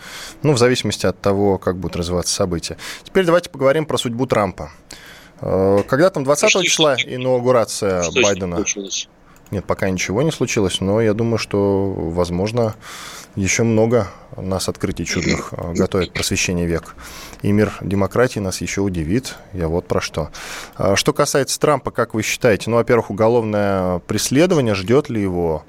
ну, 0.43 0.55
в 0.55 0.59
зависимости 0.59 1.05
от 1.05 1.21
того, 1.21 1.59
как 1.59 1.77
будут 1.77 1.97
развиваться 1.97 2.35
события. 2.35 2.79
Теперь 3.05 3.27
давайте 3.27 3.51
поговорим 3.51 3.85
про 3.85 3.99
судьбу 3.99 4.25
Трампа. 4.27 4.71
Э, 5.43 5.83
когда 5.87 6.09
там 6.09 6.25
20 6.25 6.49
что 6.49 6.63
числа 6.63 6.97
инаугурация 6.97 8.03
что 8.03 8.23
Байдена? 8.23 8.65
Нет, 9.51 9.67
пока 9.67 9.91
ничего 9.91 10.23
не 10.23 10.31
случилось, 10.31 10.81
но 10.81 11.03
я 11.03 11.13
думаю, 11.13 11.37
что, 11.37 11.93
возможно, 11.93 12.75
еще 13.37 13.65
много 13.65 14.09
нас 14.37 14.69
открытий 14.69 15.05
чудных 15.05 15.53
э, 15.53 15.73
готовит 15.75 16.13
просвещение 16.13 16.67
век. 16.67 16.95
И 17.43 17.53
мир 17.53 17.73
демократии 17.81 18.39
нас 18.39 18.61
еще 18.61 18.81
удивит. 18.81 19.37
Я 19.53 19.69
вот 19.69 19.87
про 19.87 20.01
что. 20.01 20.31
А 20.77 20.97
что 20.97 21.13
касается 21.13 21.59
Трампа, 21.59 21.91
как 21.91 22.15
вы 22.15 22.23
считаете, 22.23 22.71
ну, 22.71 22.77
во-первых, 22.77 23.11
уголовное 23.11 23.99
преследование, 24.01 24.75
ждет 24.75 25.09
ли 25.09 25.21
его 25.21 25.65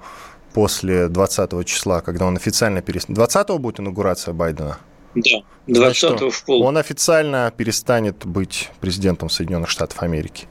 после 0.54 1.08
20 1.08 1.65
числа, 1.65 2.02
когда 2.02 2.26
он 2.26 2.36
официально 2.36 2.82
перестанет? 2.82 3.15
20 3.15 3.50
будет 3.60 3.80
инаугурация 3.80 4.34
Байдена? 4.34 4.78
Да, 5.15 5.39
20 5.67 6.34
в 6.34 6.45
пол. 6.45 6.63
Он 6.63 6.78
официально 6.78 7.52
перестанет 7.56 8.26
быть 8.26 8.69
президентом 8.80 9.30
Соединенных 9.30 9.69
Штатов 9.69 10.02
Америки. 10.04 10.47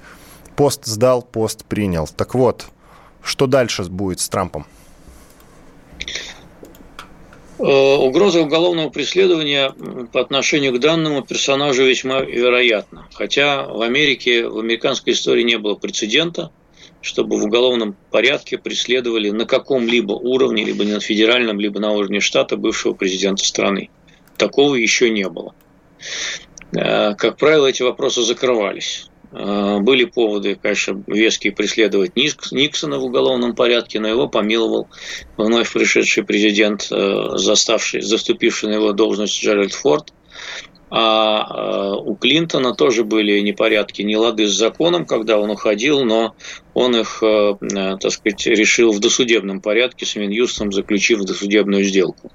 Пост 0.57 0.85
сдал, 0.85 1.23
пост 1.23 1.65
принял. 1.65 2.07
Так 2.07 2.35
вот, 2.35 2.67
что 3.23 3.47
дальше 3.47 3.85
будет 3.85 4.21
с 4.21 4.29
Трампом? 4.29 4.67
Э, 7.63 7.97
угроза 7.97 8.41
уголовного 8.41 8.89
преследования 8.89 9.75
по 10.13 10.21
отношению 10.23 10.73
к 10.73 10.81
данному 10.81 11.21
персонажу 11.21 11.85
весьма 11.85 12.21
вероятна. 12.21 13.07
Хотя 13.13 13.65
в 13.67 13.83
Америке, 13.83 14.49
в 14.49 14.59
американской 14.59 15.13
истории 15.13 15.43
не 15.43 15.59
было 15.59 15.75
прецедента, 15.75 16.51
чтобы 17.03 17.39
в 17.39 17.45
уголовном 17.45 17.97
порядке 18.11 18.57
преследовали 18.57 19.29
на 19.29 19.45
каком-либо 19.45 20.13
уровне, 20.13 20.65
либо 20.65 20.85
на 20.85 21.01
федеральном, 21.01 21.61
либо 21.61 21.81
на 21.81 21.93
уровне 21.93 22.21
штата 22.21 22.57
бывшего 22.57 22.95
президента 22.95 23.45
страны. 23.45 23.91
Такого 24.39 24.75
еще 24.77 25.11
не 25.11 25.29
было. 25.29 25.55
Э, 26.75 27.15
как 27.15 27.37
правило, 27.37 27.67
эти 27.67 27.83
вопросы 27.83 28.23
закрывались. 28.23 29.10
Э, 29.33 29.79
были 29.81 30.05
поводы, 30.05 30.57
конечно, 30.57 31.03
веские 31.07 31.53
преследовать 31.53 32.17
Никсона 32.17 32.99
в 32.99 33.05
уголовном 33.05 33.55
порядке, 33.55 34.01
но 34.01 34.09
его 34.09 34.29
помиловал 34.29 34.89
вновь 35.37 35.73
пришедший 35.73 36.25
президент, 36.25 36.89
э, 36.91 37.31
заставший, 37.37 38.01
заступивший 38.01 38.71
на 38.71 38.75
его 38.75 38.93
должность 38.93 39.41
Джеральд 39.41 39.73
Форд. 39.73 40.13
А 40.93 41.47
э, 41.47 42.03
у 42.05 42.17
Клинтона 42.17 42.75
тоже 42.75 43.05
были 43.05 43.39
непорядки, 43.41 44.03
не 44.03 44.17
лады 44.17 44.49
с 44.49 44.53
законом, 44.53 45.07
когда 45.07 45.39
он 45.39 45.51
уходил, 45.51 46.05
но 46.05 46.35
он 46.75 46.97
их, 46.97 47.21
так 47.21 48.11
сказать, 48.11 48.45
решил 48.47 48.91
в 48.91 48.99
досудебном 48.99 49.61
порядке 49.61 50.05
с 50.05 50.17
Минюстом, 50.17 50.73
заключив 50.73 51.21
досудебную 51.21 51.85
сделку 51.85 52.33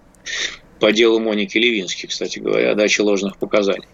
по 0.79 0.91
делу 0.91 1.19
Моники 1.19 1.57
Левински, 1.57 2.05
кстати 2.05 2.39
говоря, 2.39 2.71
о 2.71 2.75
даче 2.75 3.01
ложных 3.03 3.37
показаний. 3.37 3.87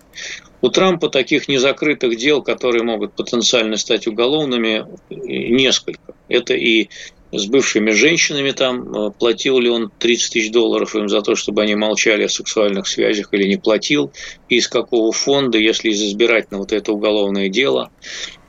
У 0.62 0.70
Трампа 0.70 1.10
таких 1.10 1.48
незакрытых 1.48 2.16
дел, 2.18 2.44
которые 2.44 2.84
могут 2.84 3.14
потенциально 3.14 3.78
стать 3.78 4.08
уголовными, 4.08 4.86
несколько. 5.10 6.14
Это 6.28 6.54
и 6.54 6.90
с 7.32 7.46
бывшими 7.46 7.92
женщинами 7.92 8.52
там, 8.52 8.94
э, 8.94 9.12
платил 9.12 9.60
ли 9.60 9.70
он 9.70 9.92
30 10.00 10.34
тысяч 10.34 10.52
долларов 10.52 10.96
им 10.96 11.08
за 11.08 11.22
то, 11.22 11.36
чтобы 11.36 11.62
они 11.64 11.76
молчали 11.76 12.24
о 12.24 12.30
сексуальных 12.30 12.88
связях 12.88 13.34
или 13.34 13.48
не 13.48 13.58
платил, 13.58 14.12
и 14.50 14.58
из 14.58 14.68
какого 14.68 15.12
фонда, 15.14 15.58
если 15.58 15.90
из 15.90 16.04
избирательного, 16.04 16.64
вот 16.64 16.74
это 16.74 16.92
уголовное 16.92 17.50
дело. 17.50 17.90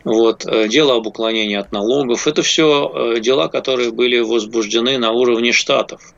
Вот, 0.04 0.44
э, 0.44 0.66
дело 0.68 0.96
об 0.96 1.06
уклонении 1.06 1.56
от 1.56 1.70
налогов. 1.70 2.26
Это 2.26 2.42
все 2.42 2.92
э, 2.92 3.20
дела, 3.20 3.48
которые 3.48 3.92
были 3.92 4.18
возбуждены 4.18 4.98
на 4.98 5.12
уровне 5.12 5.52
штатов. 5.52 6.12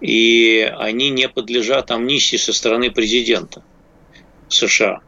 И 0.00 0.70
они 0.78 1.10
не 1.10 1.28
подлежат 1.28 1.92
амнистии 1.92 2.36
со 2.36 2.52
стороны 2.52 2.90
президента. 2.90 3.62
США. 4.48 5.00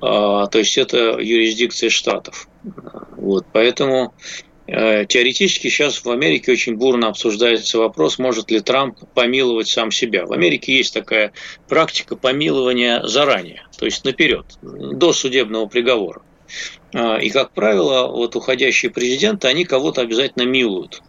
А, 0.00 0.46
то 0.46 0.58
есть 0.58 0.76
это 0.78 1.18
юрисдикция 1.18 1.90
штатов. 1.90 2.48
Вот, 3.16 3.46
поэтому 3.52 4.14
э, 4.66 5.06
теоретически 5.06 5.68
сейчас 5.68 6.04
в 6.04 6.10
Америке 6.10 6.52
очень 6.52 6.76
бурно 6.76 7.08
обсуждается 7.08 7.78
вопрос, 7.78 8.18
может 8.18 8.50
ли 8.50 8.60
Трамп 8.60 8.98
помиловать 9.14 9.68
сам 9.68 9.90
себя. 9.90 10.26
В 10.26 10.32
Америке 10.32 10.76
есть 10.76 10.92
такая 10.92 11.32
практика 11.68 12.16
помилования 12.16 13.02
заранее, 13.04 13.64
то 13.78 13.86
есть 13.86 14.04
наперед, 14.04 14.46
до 14.62 15.12
судебного 15.12 15.66
приговора. 15.66 16.22
А, 16.94 17.16
и, 17.18 17.30
как 17.30 17.52
правило, 17.52 18.08
вот 18.08 18.36
уходящие 18.36 18.90
президенты, 18.90 19.48
они 19.48 19.64
кого-то 19.64 20.02
обязательно 20.02 20.44
милуют. 20.44 21.02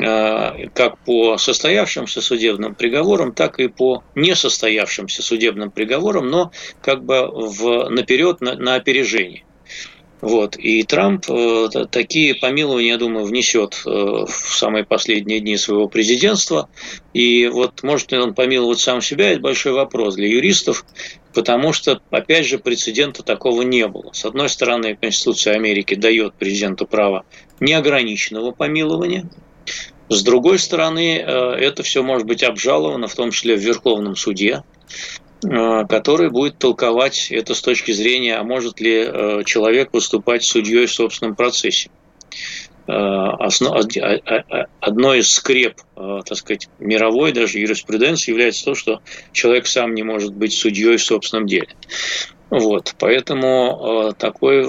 Э, 0.00 0.68
как 0.74 0.98
по 0.98 1.38
состоявшимся 1.38 2.20
судебным 2.20 2.74
приговорам, 2.74 3.32
так 3.32 3.58
и 3.58 3.68
по 3.68 4.04
несостоявшимся 4.14 5.22
судебным 5.22 5.70
приговорам, 5.70 6.28
но 6.28 6.52
как 6.82 7.04
бы 7.04 7.26
в, 7.26 7.88
наперед, 7.88 8.40
на, 8.40 8.54
на 8.54 8.74
опережение. 8.76 9.44
Вот. 10.20 10.56
И 10.56 10.82
Трамп 10.82 11.24
э, 11.28 11.68
такие 11.90 12.34
помилования, 12.34 12.90
я 12.90 12.96
думаю, 12.98 13.24
внесет 13.24 13.82
э, 13.86 13.88
в 13.88 14.28
самые 14.28 14.84
последние 14.84 15.40
дни 15.40 15.56
своего 15.56 15.88
президентства. 15.88 16.68
И 17.12 17.46
вот 17.46 17.82
может 17.82 18.12
ли 18.12 18.18
он 18.18 18.34
помиловать 18.34 18.80
сам 18.80 19.00
себя, 19.00 19.30
это 19.32 19.40
большой 19.40 19.72
вопрос 19.72 20.16
для 20.16 20.28
юристов, 20.28 20.84
потому 21.34 21.72
что, 21.72 22.00
опять 22.10 22.46
же, 22.46 22.58
прецедента 22.58 23.22
такого 23.22 23.62
не 23.62 23.86
было. 23.86 24.12
С 24.12 24.24
одной 24.24 24.48
стороны, 24.48 24.96
Конституция 25.00 25.54
Америки 25.54 25.94
дает 25.94 26.34
президенту 26.34 26.86
право 26.86 27.24
неограниченного 27.60 28.50
помилования, 28.50 29.28
с 30.08 30.22
другой 30.22 30.58
стороны, 30.58 31.18
э, 31.18 31.22
это 31.22 31.82
все 31.82 32.02
может 32.02 32.26
быть 32.26 32.42
обжаловано, 32.42 33.08
в 33.08 33.14
том 33.14 33.30
числе 33.30 33.56
в 33.56 33.60
Верховном 33.60 34.16
суде, 34.16 34.62
э, 35.44 35.86
который 35.86 36.30
будет 36.30 36.58
толковать 36.58 37.28
это 37.30 37.54
с 37.54 37.60
точки 37.60 37.92
зрения, 37.92 38.36
а 38.36 38.42
может 38.42 38.80
ли 38.80 39.04
э, 39.06 39.42
человек 39.44 39.92
выступать 39.92 40.44
судьей 40.44 40.86
в 40.86 40.92
собственном 40.92 41.34
процессе. 41.34 41.90
основ, 42.86 43.84
одной 44.80 45.18
из 45.18 45.30
скреп, 45.30 45.74
так 45.94 46.38
сказать, 46.38 46.68
мировой 46.78 47.32
даже 47.32 47.58
юриспруденции 47.58 48.30
является 48.30 48.64
то, 48.64 48.74
что 48.74 49.02
человек 49.32 49.66
сам 49.66 49.94
не 49.94 50.02
может 50.02 50.32
быть 50.32 50.54
судьей 50.54 50.96
в 50.96 51.04
собственном 51.04 51.46
деле. 51.46 51.68
Вот, 52.48 52.94
поэтому 52.98 54.14
такой 54.18 54.64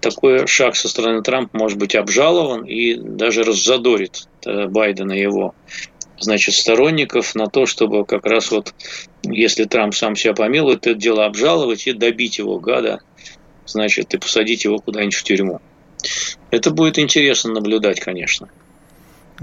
такой 0.00 0.46
шаг 0.46 0.76
со 0.76 0.88
стороны 0.88 1.22
Трампа 1.22 1.56
может 1.56 1.78
быть 1.78 1.94
обжалован 1.94 2.64
и 2.64 2.94
даже 2.94 3.42
раззадорит 3.42 4.28
э, 4.44 4.66
Байдена 4.66 5.12
и 5.12 5.20
его 5.20 5.54
значит, 6.20 6.54
сторонников 6.54 7.34
на 7.34 7.48
то, 7.48 7.66
чтобы 7.66 8.04
как 8.04 8.26
раз 8.26 8.50
вот, 8.50 8.74
если 9.22 9.64
Трамп 9.64 9.94
сам 9.94 10.14
себя 10.14 10.34
помилует, 10.34 10.86
это 10.86 10.94
дело 10.94 11.24
обжаловать 11.24 11.86
и 11.86 11.92
добить 11.92 12.38
его, 12.38 12.58
гада, 12.58 13.00
значит, 13.66 14.14
и 14.14 14.18
посадить 14.18 14.64
его 14.64 14.78
куда-нибудь 14.78 15.14
в 15.14 15.22
тюрьму. 15.22 15.60
Это 16.50 16.70
будет 16.70 16.98
интересно 16.98 17.52
наблюдать, 17.52 18.00
конечно. 18.00 18.48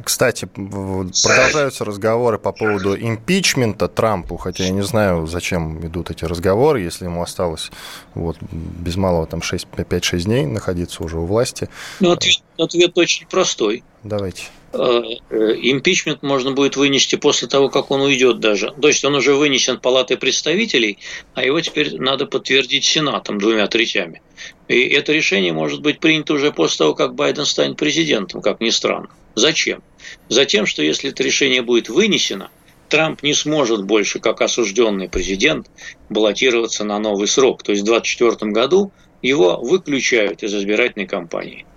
Кстати, 0.04 0.46
продолжаются 0.46 1.84
разговоры 1.84 2.38
по 2.38 2.52
поводу 2.52 2.96
импичмента 2.96 3.88
Трампу, 3.88 4.38
хотя 4.38 4.66
я 4.66 4.70
не 4.70 4.84
знаю, 4.84 5.28
зачем 5.28 5.86
идут 5.86 6.12
эти 6.12 6.26
разговоры, 6.26 6.82
если 6.82 7.06
ему 7.06 7.22
осталось 7.22 7.72
вот, 8.14 8.38
без 8.42 8.96
малого 8.96 9.26
там 9.26 9.40
5-6 9.40 10.20
дней 10.22 10.46
находиться 10.46 11.04
уже 11.04 11.18
у 11.18 11.26
власти. 11.26 11.70
Ну, 12.00 12.12
ответ, 12.12 12.42
ответ 12.58 12.98
очень 12.98 13.28
простой. 13.28 13.84
Давайте. 14.04 14.44
Э, 14.74 15.02
э, 15.30 15.54
импичмент 15.62 16.22
можно 16.22 16.52
будет 16.52 16.76
вынести 16.76 17.16
после 17.16 17.48
того, 17.48 17.70
как 17.70 17.90
он 17.90 18.02
уйдет 18.02 18.40
даже. 18.40 18.74
То 18.80 18.88
есть 18.88 19.04
он 19.04 19.16
уже 19.16 19.34
вынесен 19.34 19.80
Палатой 19.80 20.18
представителей, 20.18 21.00
а 21.34 21.44
его 21.44 21.60
теперь 21.62 22.00
надо 22.00 22.26
подтвердить 22.26 22.86
Сенатом 22.86 23.40
двумя 23.40 23.68
третями. 23.68 24.22
И 24.68 24.82
это 24.90 25.14
решение 25.14 25.54
может 25.54 25.82
быть 25.82 26.00
принято 26.00 26.34
уже 26.34 26.52
после 26.52 26.80
того, 26.80 26.94
как 26.94 27.16
Байден 27.16 27.46
станет 27.46 27.78
президентом, 27.78 28.42
как 28.42 28.60
ни 28.60 28.70
странно. 28.70 29.10
Зачем? 29.38 29.84
Затем, 30.30 30.66
что 30.66 30.82
если 30.82 31.12
это 31.12 31.22
решение 31.22 31.62
будет 31.62 31.90
вынесено, 31.90 32.50
Трамп 32.90 33.22
не 33.22 33.36
сможет 33.36 33.84
больше, 33.86 34.20
как 34.20 34.42
осужденный 34.42 35.10
президент, 35.10 35.70
баллотироваться 36.10 36.84
на 36.84 36.98
новый 36.98 37.28
срок. 37.28 37.62
То 37.62 37.72
есть 37.72 37.84
в 37.84 37.86
2024 37.86 38.52
году 38.52 38.92
его 39.22 39.58
выключают 39.62 40.42
из 40.42 40.56
избирательной 40.56 41.06
кампании 41.06 41.68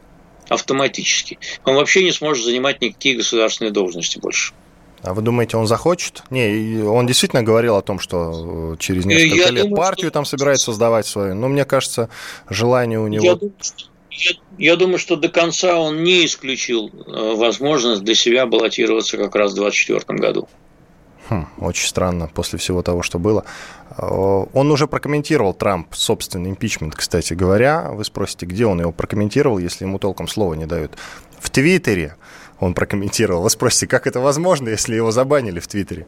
автоматически. 0.48 1.38
Он 1.66 1.74
вообще 1.74 2.02
не 2.02 2.12
сможет 2.12 2.46
занимать 2.46 2.80
никакие 2.80 3.16
государственные 3.16 3.72
должности 3.72 4.18
больше. 4.18 4.54
А 5.02 5.12
вы 5.12 5.20
думаете, 5.20 5.58
он 5.58 5.66
захочет? 5.66 6.22
Не, 6.30 6.82
он 6.82 7.06
действительно 7.06 7.42
говорил 7.42 7.76
о 7.76 7.82
том, 7.82 7.98
что 7.98 8.72
э, 8.72 8.76
через 8.78 9.04
несколько 9.04 9.36
я 9.36 9.50
лет 9.50 9.64
думаю, 9.64 9.76
партию 9.76 10.08
что... 10.08 10.14
там 10.14 10.24
собирается 10.24 10.66
создавать 10.66 11.06
свою. 11.06 11.34
Но 11.34 11.48
мне 11.48 11.66
кажется, 11.66 12.08
желание 12.48 12.98
у 12.98 13.06
него... 13.06 13.24
Я 13.24 13.34
думаю, 13.34 13.54
что 13.60 13.89
я, 14.10 14.32
я 14.58 14.76
думаю, 14.76 14.98
что 14.98 15.16
до 15.16 15.28
конца 15.28 15.78
он 15.78 16.02
не 16.02 16.24
исключил 16.24 16.88
э, 16.88 17.34
возможность 17.34 18.02
для 18.02 18.14
себя 18.14 18.46
баллотироваться 18.46 19.16
как 19.16 19.34
раз 19.34 19.52
в 19.52 19.56
2024 19.56 20.18
году. 20.18 20.48
Хм, 21.28 21.46
очень 21.58 21.86
странно 21.86 22.28
после 22.32 22.58
всего 22.58 22.82
того, 22.82 23.02
что 23.02 23.18
было. 23.18 23.44
Э, 23.96 24.04
он 24.04 24.70
уже 24.70 24.86
прокомментировал 24.86 25.54
Трамп 25.54 25.94
собственный 25.94 26.50
импичмент, 26.50 26.96
кстати 26.96 27.34
говоря. 27.34 27.90
Вы 27.92 28.04
спросите, 28.04 28.46
где 28.46 28.66
он 28.66 28.80
его 28.80 28.92
прокомментировал, 28.92 29.58
если 29.58 29.84
ему 29.84 29.98
толком 29.98 30.28
слова 30.28 30.54
не 30.54 30.66
дают. 30.66 30.92
В 31.38 31.48
Твиттере 31.50 32.16
он 32.60 32.74
прокомментировал. 32.74 33.42
Вы 33.42 33.50
спросите, 33.50 33.86
как 33.86 34.06
это 34.06 34.20
возможно, 34.20 34.68
если 34.68 34.94
его 34.94 35.10
забанили 35.10 35.60
в 35.60 35.66
Твиттере? 35.66 36.06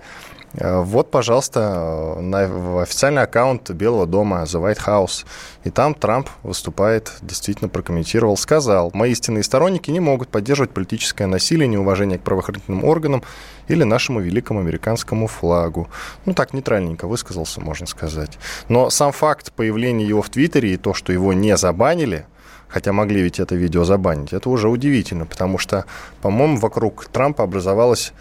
Э, 0.55 0.81
вот, 0.83 1.11
пожалуйста, 1.11 2.17
на 2.21 2.83
официальный 2.83 3.23
аккаунт 3.23 3.71
Белого 3.71 4.07
дома 4.07 4.43
The 4.43 4.63
White 4.63 4.87
House. 4.87 5.25
И 5.65 5.71
там 5.71 5.95
Трамп 5.95 6.29
выступает, 6.43 7.13
действительно 7.23 7.69
прокомментировал, 7.69 8.37
сказал, 8.37 8.91
мои 8.93 9.13
истинные 9.13 9.43
сторонники 9.43 9.91
не 9.91 10.01
могут 10.01 10.29
поддерживать 10.29 10.73
политическое 10.73 11.27
насилие, 11.27 11.69
неуважение 11.69 12.19
к 12.19 12.23
правоохранительным 12.23 12.85
органам 12.85 13.23
или 13.69 13.85
нашему 13.85 14.21
великому 14.21 14.61
американскому 14.61 15.29
флагу. 15.29 15.89
Ну, 16.27 16.35
так 16.35 16.53
нейтральненько 16.53 17.07
высказался, 17.07 17.61
можно 17.61 17.87
сказать. 17.87 18.39
Но 18.69 18.91
сам 18.91 19.13
факт 19.13 19.53
появления 19.53 20.05
его 20.05 20.21
в 20.21 20.29
Твиттере 20.29 20.75
и 20.75 20.77
то, 20.77 20.93
что 20.93 21.13
его 21.13 21.33
не 21.33 21.57
забанили, 21.57 22.27
хотя 22.73 22.93
могли 22.93 23.23
ведь 23.23 23.39
это 23.39 23.55
видео 23.55 23.85
забанить, 23.85 24.33
это 24.33 24.49
уже 24.49 24.69
удивительно, 24.69 25.27
потому 25.27 25.59
что, 25.59 25.85
по-моему, 26.23 26.57
вокруг 26.57 27.07
Трампа 27.07 27.45
образовалась 27.45 28.13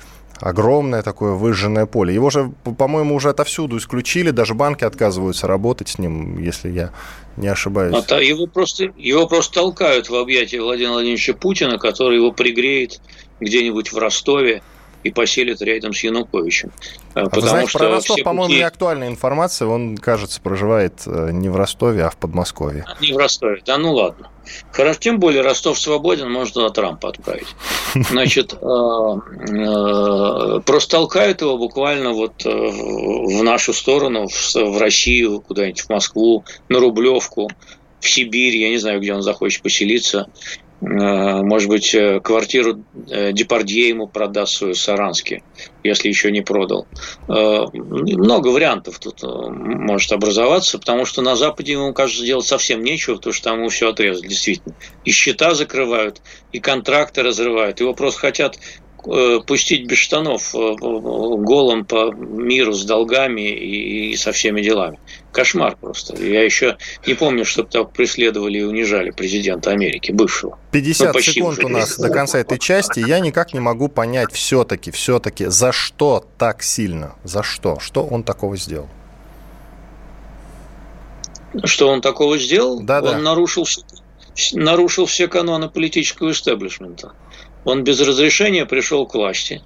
огромное 0.42 1.04
такое 1.04 1.34
выжженное 1.34 1.86
поле. 1.86 2.14
Его 2.14 2.30
же, 2.30 2.52
по-моему, 2.78 3.16
уже 3.16 3.30
отовсюду 3.30 3.78
исключили, 3.78 4.32
даже 4.32 4.54
банки 4.56 4.84
отказываются 4.84 5.48
работать 5.48 5.90
с 5.90 6.00
ним, 6.00 6.40
если 6.40 6.70
я 6.70 6.92
не 7.38 7.48
ошибаюсь. 7.48 7.96
А 8.10 8.16
его, 8.22 8.48
просто, 8.48 8.92
его 8.98 9.28
просто 9.28 9.54
толкают 9.54 10.10
в 10.10 10.16
объятия 10.16 10.60
Владимира 10.60 10.94
Владимировича 10.94 11.34
Путина, 11.34 11.78
который 11.78 12.18
его 12.18 12.32
пригреет 12.32 13.00
где-нибудь 13.40 13.94
в 13.94 13.98
Ростове 13.98 14.62
и 15.04 15.12
поселит 15.12 15.62
рядом 15.62 15.94
с 15.94 16.04
Януковичем. 16.04 16.72
А 17.14 17.26
Потому 17.26 17.48
знаете, 17.48 17.70
что 17.70 17.80
про 17.80 17.90
Ростов, 17.90 18.18
по-моему, 18.24 18.48
пути... 18.48 18.58
не 18.58 18.64
актуальная 18.64 19.08
информация. 19.08 19.68
Он, 19.68 19.98
кажется, 19.98 20.42
проживает 20.42 21.02
э, 21.06 21.30
не 21.32 21.50
в 21.50 21.56
Ростове, 21.56 22.06
а 22.06 22.10
в 22.10 22.18
Подмосковье. 22.18 22.86
Не 23.02 23.14
в 23.14 23.18
Ростове. 23.18 23.62
Да 23.66 23.78
ну 23.78 23.94
ладно. 23.94 24.30
Хорошо, 24.72 25.00
тем 25.00 25.20
более 25.20 25.42
Ростов 25.42 25.80
свободен, 25.80 26.32
можно 26.32 26.54
туда 26.54 26.70
Трампа 26.70 27.10
отправить. 27.10 27.48
Значит, 28.10 28.54
э, 28.54 28.58
э, 28.58 30.62
просто 30.66 30.92
толкают 30.92 31.42
его 31.42 31.58
буквально 31.58 32.12
вот 32.12 32.44
в 32.44 33.44
нашу 33.44 33.74
сторону, 33.74 34.28
в 34.28 34.80
Россию, 34.80 35.42
куда-нибудь 35.42 35.82
в 35.82 35.90
Москву, 35.90 36.44
на 36.70 36.80
Рублевку, 36.80 37.50
в 38.02 38.10
Сибирь, 38.10 38.58
я 38.58 38.70
не 38.70 38.78
знаю, 38.78 39.00
где 39.00 39.14
он 39.14 39.22
захочет 39.22 39.62
поселиться. 39.62 40.28
Э, 40.82 41.44
может 41.44 41.70
быть, 41.70 41.94
э, 41.94 42.20
квартиру 42.22 42.84
э, 43.12 43.34
Депардье 43.34 43.90
ему 43.90 44.08
продаст 44.08 44.54
свою 44.56 44.74
Саранске, 44.74 45.44
если 45.84 46.08
еще 46.10 46.32
не 46.32 46.42
продал. 46.42 46.88
Много 47.28 48.48
вариантов 48.48 48.98
тут 49.00 49.22
может 49.22 50.12
образоваться, 50.12 50.80
потому 50.80 51.06
что 51.06 51.22
на 51.22 51.36
Западе 51.36 51.74
ему, 51.74 51.94
кажется, 51.94 52.26
делать 52.26 52.48
совсем 52.48 52.84
нечего, 52.84 53.16
потому 53.16 53.34
что 53.34 53.50
там 53.50 53.60
ему 53.60 53.70
все 53.70 53.90
отрезали, 53.90 54.28
действительно. 54.28 54.76
И 55.04 55.12
счета 55.12 55.54
закрывают, 55.54 56.22
и 56.52 56.60
контракты 56.60 57.22
разрывают. 57.22 57.80
Его 57.80 57.94
просто 57.94 58.20
хотят 58.20 58.58
пустить 59.04 59.88
без 59.88 59.98
штанов 59.98 60.54
э, 60.54 60.76
голым 60.80 61.86
по 61.86 62.12
миру 62.12 62.74
с 62.74 62.84
долгами 62.86 63.50
и, 63.50 64.16
со 64.16 64.32
всеми 64.32 64.62
делами. 64.62 65.00
Кошмар 65.32 65.76
просто. 65.76 66.16
Я 66.22 66.44
еще 66.44 66.78
не 67.08 67.14
помню, 67.14 67.46
чтобы 67.46 67.70
так 67.70 67.92
преследовали 67.92 68.60
и 68.60 68.64
унижали 68.64 69.12
президента 69.12 69.72
Америки, 69.72 70.12
бывшего. 70.12 70.60
50 70.72 71.14
ну, 71.14 71.22
секунд 71.22 71.64
у 71.64 71.70
нас 71.70 71.98
до 71.98 72.10
конца 72.10 72.40
этой 72.40 72.60
части. 72.60 73.00
Я 73.00 73.20
никак 73.20 73.54
не 73.54 73.60
могу 73.60 73.88
понять 73.88 74.32
все-таки, 74.34 74.92
все-таки, 74.92 75.46
за 75.46 75.72
что 75.72 76.26
так 76.38 76.62
сильно? 76.62 77.16
За 77.24 77.44
что? 77.44 77.80
Что 77.80 78.04
он 78.04 78.24
такого 78.24 78.58
сделал? 78.58 78.90
Что 81.64 81.90
он 81.90 82.02
такого 82.02 82.38
сделал? 82.38 82.82
Да, 82.82 83.02
он 83.02 83.24
нарушил, 83.24 83.66
нарушил 84.54 85.06
все 85.06 85.28
каноны 85.28 85.70
политического 85.70 86.32
истеблишмента. 86.32 87.14
Он 87.64 87.84
без 87.84 88.00
разрешения 88.02 88.66
пришел 88.66 89.08
к 89.08 89.14
власти 89.14 89.62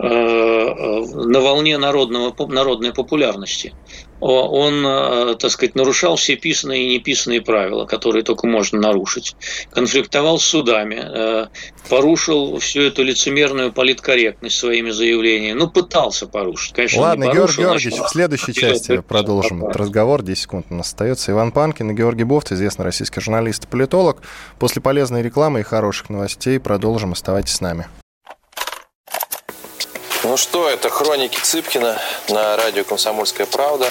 э, 0.00 0.06
э, 0.06 0.06
на 0.06 1.40
волне 1.40 1.78
народного, 1.78 2.34
народной 2.48 2.92
популярности. 2.92 3.74
Он, 4.20 4.84
э, 4.86 5.36
так 5.38 5.50
сказать, 5.50 5.74
нарушал 5.74 6.16
все 6.16 6.36
писанные 6.36 6.84
и 6.84 6.94
неписанные 6.94 7.40
правила, 7.40 7.84
которые 7.86 8.22
только 8.22 8.46
можно 8.46 8.78
нарушить. 8.80 9.36
Конфликтовал 9.70 10.38
с 10.38 10.44
судами, 10.44 11.48
порушил 11.88 12.58
всю 12.58 12.82
эту 12.82 13.02
лицемерную 13.02 13.72
политкорректность 13.72 14.58
своими 14.58 14.90
заявлениями. 14.90 15.58
Ну, 15.58 15.68
пытался 15.68 16.26
порушить. 16.26 16.74
Конечно, 16.74 17.00
Ладно, 17.00 17.24
не 17.24 17.30
порушил, 17.30 17.62
Георгий 17.62 17.88
Георгиевич, 17.88 18.06
в 18.06 18.08
следующей 18.10 18.54
части 18.54 19.00
продолжим 19.00 19.64
этот 19.64 19.76
разговор. 19.76 20.22
10 20.22 20.42
секунд 20.42 20.66
у 20.70 20.74
нас 20.74 20.88
остается. 20.88 21.32
Иван 21.32 21.52
Панкин 21.52 21.90
и 21.90 21.94
Георгий 21.94 22.24
Бофт, 22.24 22.52
известный 22.52 22.84
российский 22.84 23.20
журналист 23.20 23.64
и 23.64 23.66
политолог. 23.66 24.22
После 24.58 24.82
полезной 24.82 25.22
рекламы 25.22 25.60
и 25.60 25.62
хороших 25.62 26.10
новостей 26.10 26.58
продолжим. 26.58 27.12
Оставайтесь 27.12 27.54
с 27.54 27.60
нами. 27.60 27.86
Ну 30.24 30.36
что, 30.36 30.68
это 30.68 30.90
хроники 30.90 31.38
Цыпкина 31.40 31.96
на 32.28 32.56
радио 32.56 32.84
«Комсомольская 32.84 33.46
правда». 33.46 33.90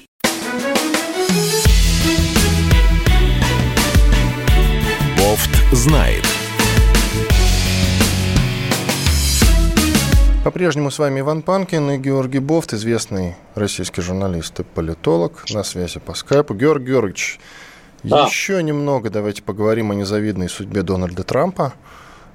Знает. 5.71 6.23
По-прежнему 10.43 10.89
с 10.89 10.97
вами 10.97 11.19
Иван 11.19 11.43
Панкин 11.43 11.91
и 11.91 11.97
Георгий 11.97 12.39
Бофт, 12.39 12.73
известный 12.73 13.35
российский 13.53 14.01
журналист 14.01 14.59
и 14.59 14.63
политолог, 14.63 15.45
на 15.51 15.63
связи 15.63 15.99
по 15.99 16.13
скайпу. 16.15 16.55
Георгий 16.55 16.87
Георгиевич, 16.87 17.39
да. 18.03 18.25
еще 18.25 18.61
немного 18.63 19.09
давайте 19.11 19.43
поговорим 19.43 19.91
о 19.91 19.95
незавидной 19.95 20.49
судьбе 20.49 20.81
Дональда 20.81 21.23
Трампа. 21.23 21.73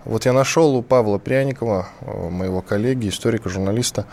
Вот 0.05 0.25
я 0.25 0.33
нашел 0.33 0.77
у 0.77 0.83
Павла 0.83 1.19
Пряникова, 1.19 1.89
э, 2.01 2.29
моего 2.31 2.63
коллеги, 2.63 3.09
историка, 3.09 3.49
журналиста, 3.49 4.07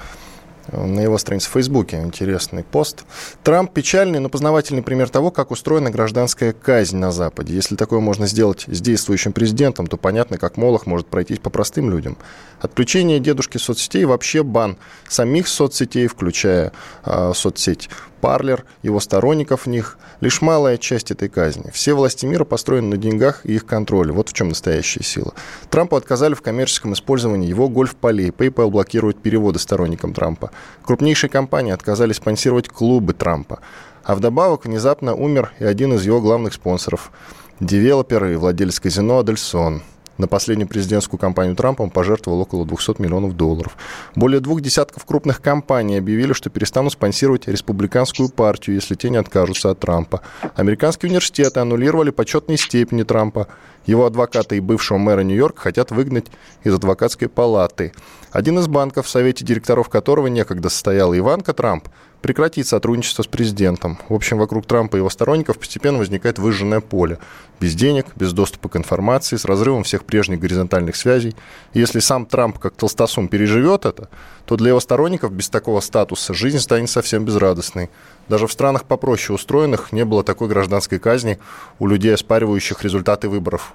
на 0.71 0.99
его 1.01 1.17
странице 1.17 1.49
в 1.49 1.53
Фейсбуке 1.53 2.01
интересный 2.01 2.63
пост. 2.63 3.03
Трамп 3.43 3.73
печальный, 3.73 4.19
но 4.19 4.29
познавательный 4.29 4.81
пример 4.81 5.09
того, 5.09 5.31
как 5.31 5.51
устроена 5.51 5.91
гражданская 5.91 6.53
казнь 6.53 6.97
на 6.97 7.11
Западе. 7.11 7.53
Если 7.53 7.75
такое 7.75 7.99
можно 7.99 8.27
сделать 8.27 8.65
с 8.67 8.81
действующим 8.81 9.33
президентом, 9.33 9.87
то 9.87 9.97
понятно, 9.97 10.37
как 10.37 10.57
Молох 10.57 10.85
может 10.85 11.07
пройтись 11.07 11.39
по 11.39 11.49
простым 11.49 11.89
людям. 11.89 12.17
Отключение 12.61 13.19
дедушки 13.19 13.57
соцсетей 13.57 14.05
вообще 14.05 14.43
бан 14.43 14.77
самих 15.07 15.47
соцсетей, 15.47 16.07
включая 16.07 16.71
э, 17.05 17.31
соцсеть 17.35 17.89
Парлер, 18.23 18.63
его 18.83 19.01
сторонников 19.01 19.65
в 19.65 19.67
них, 19.67 19.97
лишь 20.21 20.41
малая 20.41 20.77
часть 20.77 21.11
этой 21.11 21.27
казни. 21.27 21.71
Все 21.73 21.93
власти 21.93 22.25
мира 22.25 22.45
построены 22.45 22.87
на 22.87 22.97
деньгах 22.97 23.41
и 23.45 23.55
их 23.55 23.65
контроле. 23.65 24.13
Вот 24.13 24.29
в 24.29 24.33
чем 24.33 24.47
настоящая 24.47 25.03
сила. 25.03 25.33
Трампу 25.69 25.97
отказали 25.97 26.33
в 26.33 26.41
коммерческом 26.41 26.93
использовании 26.93 27.49
его 27.49 27.67
гольф-полей. 27.67 28.29
PayPal 28.29 28.69
блокирует 28.69 29.21
переводы 29.21 29.59
сторонникам 29.59 30.13
Трампа. 30.13 30.51
Крупнейшие 30.83 31.29
компании 31.29 31.73
отказались 31.73 32.15
спонсировать 32.15 32.69
клубы 32.69 33.11
Трампа. 33.11 33.59
А 34.05 34.15
вдобавок 34.15 34.63
внезапно 34.63 35.13
умер 35.15 35.51
и 35.59 35.65
один 35.65 35.91
из 35.91 36.05
его 36.05 36.21
главных 36.21 36.53
спонсоров– 36.53 37.11
девелопер 37.59 38.23
и 38.27 38.35
владелец 38.37 38.79
казино 38.79 39.19
Адельсон– 39.19 39.83
на 40.17 40.27
последнюю 40.27 40.67
президентскую 40.67 41.19
кампанию 41.19 41.55
Трампа 41.55 41.81
он 41.81 41.89
пожертвовал 41.89 42.41
около 42.41 42.65
200 42.65 43.01
миллионов 43.01 43.35
долларов. 43.35 43.75
Более 44.15 44.39
двух 44.39 44.61
десятков 44.61 45.05
крупных 45.05 45.41
компаний 45.41 45.97
объявили, 45.97 46.33
что 46.33 46.49
перестанут 46.49 46.93
спонсировать 46.93 47.47
республиканскую 47.47 48.29
партию, 48.29 48.75
если 48.75 48.95
те 48.95 49.09
не 49.09 49.17
откажутся 49.17 49.71
от 49.71 49.79
Трампа. 49.79 50.21
Американские 50.55 51.09
университеты 51.09 51.59
аннулировали 51.59 52.11
почетные 52.11 52.57
степени 52.57 53.03
Трампа. 53.03 53.47
Его 53.85 54.05
адвокаты 54.05 54.57
и 54.57 54.61
бывшего 54.61 54.97
мэра 54.97 55.21
Нью-Йорка 55.21 55.61
хотят 55.61 55.91
выгнать 55.91 56.27
из 56.63 56.73
адвокатской 56.73 57.27
палаты. 57.27 57.93
Один 58.31 58.57
из 58.59 58.67
банков, 58.67 59.05
в 59.05 59.09
совете 59.09 59.45
директоров 59.45 59.89
которого 59.89 60.27
некогда 60.27 60.69
состояла 60.69 61.17
Иванка 61.17 61.53
Трамп, 61.53 61.87
прекратит 62.23 62.65
сотрудничество 62.65 63.23
с 63.23 63.27
президентом. 63.27 63.99
В 64.07 64.13
общем, 64.13 64.37
вокруг 64.37 64.65
Трампа 64.65 64.95
и 64.95 64.99
его 64.99 65.09
сторонников 65.09 65.59
постепенно 65.59 65.97
возникает 65.97 66.39
выжженное 66.39 66.79
поле. 66.79 67.19
Без 67.59 67.75
денег, 67.75 68.07
без 68.15 68.31
доступа 68.31 68.69
к 68.69 68.77
информации, 68.77 69.35
с 69.35 69.43
разрывом 69.43 69.83
всех 69.83 70.05
прежних 70.05 70.39
горизонтальных 70.39 70.95
связей. 70.95 71.35
И 71.73 71.79
если 71.79 71.99
сам 71.99 72.25
Трамп, 72.25 72.59
как 72.59 72.75
толстосум, 72.75 73.27
переживет 73.27 73.85
это, 73.85 74.07
то 74.45 74.55
для 74.55 74.69
его 74.69 74.79
сторонников 74.79 75.33
без 75.33 75.49
такого 75.49 75.81
статуса 75.81 76.33
жизнь 76.33 76.59
станет 76.59 76.89
совсем 76.89 77.25
безрадостной. 77.25 77.89
Даже 78.29 78.47
в 78.47 78.51
странах 78.51 78.85
попроще 78.85 79.35
устроенных 79.35 79.91
не 79.91 80.05
было 80.05 80.23
такой 80.23 80.47
гражданской 80.47 80.99
казни 80.99 81.39
у 81.79 81.87
людей, 81.87 82.13
оспаривающих 82.13 82.83
результаты 82.83 83.29
выборов. 83.29 83.73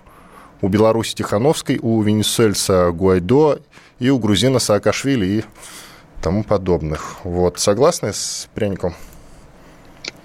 У 0.60 0.68
Беларуси 0.68 1.14
Тихановской, 1.14 1.78
у 1.80 2.02
венесуэльца 2.02 2.90
Гуайдо 2.90 3.60
и 3.98 4.10
у 4.10 4.18
грузина 4.18 4.58
Саакашвили 4.58 5.26
и 5.26 5.44
тому 6.22 6.42
подобных. 6.42 7.16
Вот. 7.24 7.58
Согласны 7.58 8.12
с 8.12 8.48
Пряником? 8.54 8.94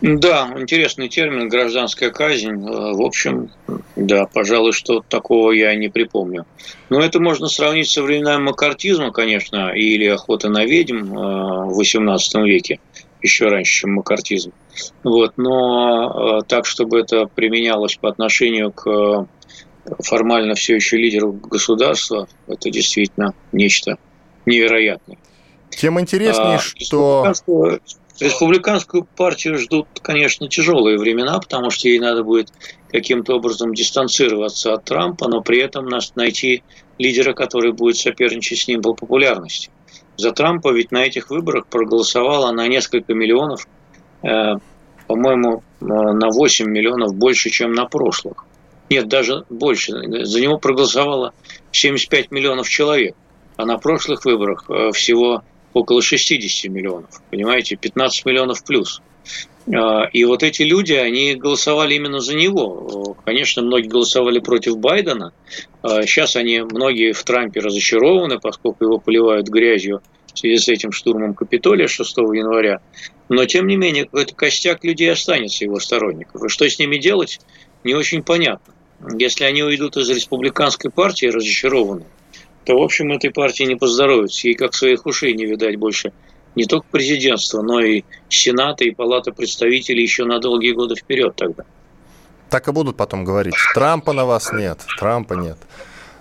Да, 0.02 0.54
интересный 0.58 1.08
термин 1.08 1.48
«гражданская 1.48 2.10
казнь». 2.10 2.50
Э, 2.50 2.92
в 2.94 3.02
общем, 3.02 3.50
да, 3.96 4.26
пожалуй, 4.26 4.74
что 4.74 5.02
такого 5.08 5.52
я 5.52 5.74
не 5.76 5.88
припомню. 5.88 6.46
Но 6.90 7.00
это 7.00 7.22
можно 7.22 7.48
сравнить 7.48 7.88
с 7.88 7.96
временами 8.02 8.44
макартизма, 8.44 9.12
конечно, 9.12 9.74
или 9.74 10.06
охоты 10.08 10.50
на 10.50 10.66
ведьм 10.66 10.98
э, 10.98 11.66
в 11.68 11.80
XVIII 11.80 12.44
веке, 12.44 12.82
еще 13.24 13.48
раньше, 13.48 13.82
чем 13.82 13.94
макартизм. 13.94 14.52
Вот, 15.04 15.34
но 15.38 16.40
э, 16.40 16.46
так, 16.48 16.66
чтобы 16.66 17.00
это 17.00 17.26
применялось 17.26 17.96
по 17.96 18.10
отношению 18.10 18.72
к 18.72 19.28
формально 20.00 20.56
все 20.56 20.76
еще 20.76 20.98
лидеру 20.98 21.34
государства, 21.34 22.28
это 22.48 22.70
действительно 22.70 23.34
нечто 23.52 23.98
невероятное. 24.46 25.18
Тем 25.70 26.00
интереснее, 26.00 26.56
а, 26.56 26.60
что... 26.60 27.26
Республиканскую, 27.26 27.82
республиканскую 28.20 29.04
партию 29.04 29.58
ждут, 29.58 29.88
конечно, 30.02 30.48
тяжелые 30.48 30.98
времена, 30.98 31.40
потому 31.40 31.72
что 31.72 31.90
ей 31.90 32.00
надо 32.00 32.24
будет 32.24 32.50
каким-то 32.90 33.36
образом 33.36 33.74
дистанцироваться 33.74 34.74
от 34.74 34.86
Трампа, 34.86 35.28
но 35.28 35.42
при 35.42 35.60
этом 35.60 35.88
нас 35.88 36.16
найти 36.16 36.64
лидера, 37.00 37.34
который 37.34 37.74
будет 37.74 37.98
соперничать 37.98 38.60
с 38.60 38.68
ним 38.68 38.82
по 38.82 38.94
популярности. 38.94 39.70
За 40.18 40.32
Трампа 40.32 40.72
ведь 40.72 40.92
на 40.92 41.06
этих 41.06 41.30
выборах 41.30 41.68
проголосовало 41.68 42.52
на 42.52 42.68
несколько 42.68 43.14
миллионов, 43.14 43.68
э, 44.22 44.56
по-моему, 45.08 45.64
э, 45.82 45.86
на 45.86 46.30
8 46.30 46.70
миллионов 46.70 47.16
больше, 47.16 47.50
чем 47.50 47.74
на 47.74 47.86
прошлых. 47.86 48.46
Нет, 48.90 49.08
даже 49.08 49.46
больше. 49.50 49.94
За 50.26 50.42
него 50.42 50.58
проголосовало 50.58 51.34
75 51.72 52.32
миллионов 52.32 52.70
человек, 52.70 53.16
а 53.56 53.66
на 53.66 53.78
прошлых 53.78 54.26
выборах 54.26 54.66
э, 54.70 54.92
всего 54.92 55.44
около 55.74 56.02
60 56.02 56.72
миллионов, 56.72 57.22
понимаете, 57.32 57.76
15 57.76 58.26
миллионов 58.26 58.64
плюс. 58.64 59.02
А, 59.74 60.06
и 60.12 60.26
вот 60.26 60.44
эти 60.44 60.64
люди, 60.64 60.94
они 60.94 61.36
голосовали 61.36 61.96
именно 61.96 62.20
за 62.20 62.36
него. 62.36 63.16
Конечно, 63.26 63.62
многие 63.62 63.88
голосовали 63.88 64.40
против 64.40 64.78
Байдена. 64.78 65.34
Сейчас 65.84 66.36
а, 66.36 66.40
они, 66.40 66.62
многие 66.62 67.14
в 67.14 67.24
Трампе 67.24 67.60
разочарованы, 67.60 68.40
поскольку 68.40 68.84
его 68.84 68.98
поливают 69.00 69.48
грязью 69.48 70.02
в 70.34 70.40
связи 70.40 70.58
с 70.58 70.68
этим 70.68 70.92
штурмом 70.92 71.34
Капитолия 71.34 71.88
6 71.88 72.18
января. 72.18 72.82
Но, 73.30 73.46
тем 73.46 73.68
не 73.68 73.78
менее, 73.78 74.06
какой-то 74.06 74.36
костяк 74.36 74.84
людей 74.84 75.12
останется, 75.12 75.64
его 75.64 75.80
сторонников. 75.80 76.44
И 76.44 76.50
что 76.50 76.68
с 76.68 76.80
ними 76.80 76.98
делать, 76.98 77.40
не 77.84 77.94
очень 77.94 78.24
понятно. 78.24 78.74
Если 79.18 79.44
они 79.44 79.64
уйдут 79.64 79.98
из 79.98 80.10
республиканской 80.10 80.92
партии 80.92 81.28
разочарованные, 81.28 82.08
то, 82.66 82.78
в 82.78 82.82
общем, 82.82 83.12
этой 83.12 83.32
партии 83.32 83.64
не 83.64 83.76
поздоровится. 83.76 84.48
Ей 84.48 84.56
как 84.56 84.74
своих 84.74 85.06
ушей 85.06 85.34
не 85.34 85.46
видать 85.46 85.76
больше 85.76 86.14
не 86.56 86.66
только 86.66 86.86
президентства, 86.92 87.62
но 87.62 87.80
и 87.80 88.04
Сената 88.30 88.84
и 88.84 88.92
Палата 88.92 89.32
представителей 89.32 90.04
еще 90.04 90.26
на 90.26 90.40
долгие 90.40 90.74
годы 90.74 90.96
вперед 90.96 91.36
тогда. 91.36 91.64
Так 92.50 92.68
и 92.68 92.72
будут 92.72 92.98
потом 92.98 93.26
говорить. 93.26 93.56
Трампа 93.74 94.14
на 94.14 94.26
вас 94.26 94.52
нет, 94.54 94.80
Трампа 95.00 95.34
нет. 95.34 95.58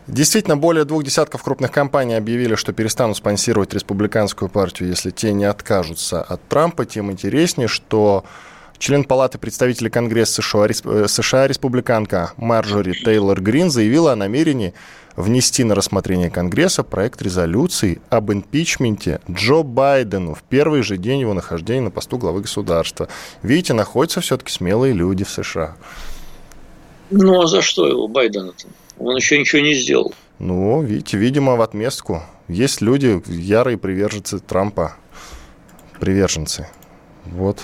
Действительно, 0.06 0.56
более 0.56 0.84
двух 0.84 1.04
десятков 1.04 1.42
крупных 1.42 1.70
компаний 1.70 2.14
объявили, 2.14 2.56
что 2.56 2.72
перестанут 2.72 3.16
спонсировать 3.16 3.72
республиканскую 3.72 4.48
партию, 4.48 4.88
если 4.88 5.10
те 5.10 5.32
не 5.32 5.44
откажутся 5.44 6.22
от 6.22 6.42
Трампа. 6.48 6.86
Тем 6.86 7.12
интереснее, 7.12 7.68
что 7.68 8.24
член 8.82 9.04
Палаты 9.04 9.38
представителей 9.38 9.90
Конгресса 9.90 10.42
США, 10.42 10.66
э, 10.66 11.06
США 11.06 11.46
республиканка 11.46 12.32
Марджори 12.36 12.92
Тейлор 12.92 13.40
Грин 13.40 13.70
заявила 13.70 14.12
о 14.12 14.16
намерении 14.16 14.74
внести 15.14 15.62
на 15.62 15.76
рассмотрение 15.76 16.30
Конгресса 16.30 16.82
проект 16.82 17.22
резолюции 17.22 18.02
об 18.10 18.32
импичменте 18.32 19.20
Джо 19.30 19.62
Байдену 19.62 20.34
в 20.34 20.42
первый 20.42 20.82
же 20.82 20.96
день 20.96 21.20
его 21.20 21.32
нахождения 21.32 21.82
на 21.82 21.90
посту 21.92 22.18
главы 22.18 22.40
государства. 22.40 23.06
Видите, 23.44 23.72
находятся 23.72 24.20
все-таки 24.20 24.50
смелые 24.50 24.94
люди 24.94 25.22
в 25.22 25.30
США. 25.30 25.76
Ну, 27.10 27.40
а 27.40 27.46
за 27.46 27.62
что 27.62 27.86
его 27.86 28.08
Байдена-то? 28.08 28.66
Он 28.98 29.14
еще 29.14 29.38
ничего 29.38 29.62
не 29.62 29.74
сделал. 29.74 30.12
Ну, 30.40 30.82
видите, 30.82 31.16
видимо, 31.18 31.54
в 31.54 31.62
отместку. 31.62 32.24
Есть 32.48 32.80
люди, 32.80 33.22
ярые 33.28 33.78
приверженцы 33.78 34.40
Трампа, 34.40 34.96
приверженцы. 36.00 36.66
Вот. 37.26 37.60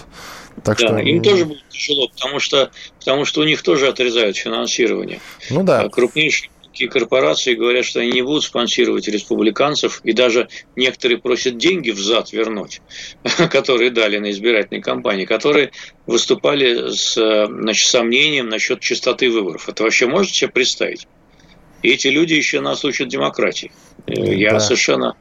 Так 0.64 0.79
да, 0.79 0.88
что... 0.88 0.99
им 0.99 1.23
тоже 1.23 1.44
будет 1.44 1.68
тяжело, 1.68 2.09
потому 2.09 2.40
что, 2.40 2.71
потому 2.99 3.25
что 3.25 3.40
у 3.40 3.44
них 3.44 3.62
тоже 3.62 3.88
отрезают 3.88 4.37
финансирование. 4.37 5.21
Ну 5.51 5.62
да. 5.62 5.83
А 5.83 5.88
крупнейшие 5.88 6.51
Такие 6.79 6.90
корпорации 6.90 7.55
говорят, 7.55 7.85
что 7.85 7.99
они 7.99 8.12
не 8.12 8.23
будут 8.23 8.44
спонсировать 8.44 9.09
республиканцев, 9.09 10.01
и 10.05 10.12
даже 10.12 10.49
некоторые 10.77 11.18
просят 11.18 11.59
деньги 11.59 11.90
взад 11.90 12.33
вернуть, 12.33 12.83
которые 13.51 13.90
дали 13.90 14.18
на 14.18 14.31
избирательной 14.31 14.81
кампании, 14.81 15.25
которые 15.25 15.73
выступали 16.07 16.92
с 16.92 17.14
значит, 17.14 17.88
сомнением 17.88 18.49
насчет 18.49 18.79
чистоты 18.79 19.29
выборов. 19.29 19.68
Это 19.68 19.83
вообще 19.83 20.07
можете 20.07 20.35
себе 20.35 20.51
представить? 20.53 21.09
И 21.83 21.88
эти 21.88 22.07
люди 22.07 22.35
еще 22.35 22.61
нас 22.61 22.85
учат 22.85 23.09
демократии. 23.09 23.73
Я 24.07 24.53
да. 24.53 24.61
совершенно 24.61 25.16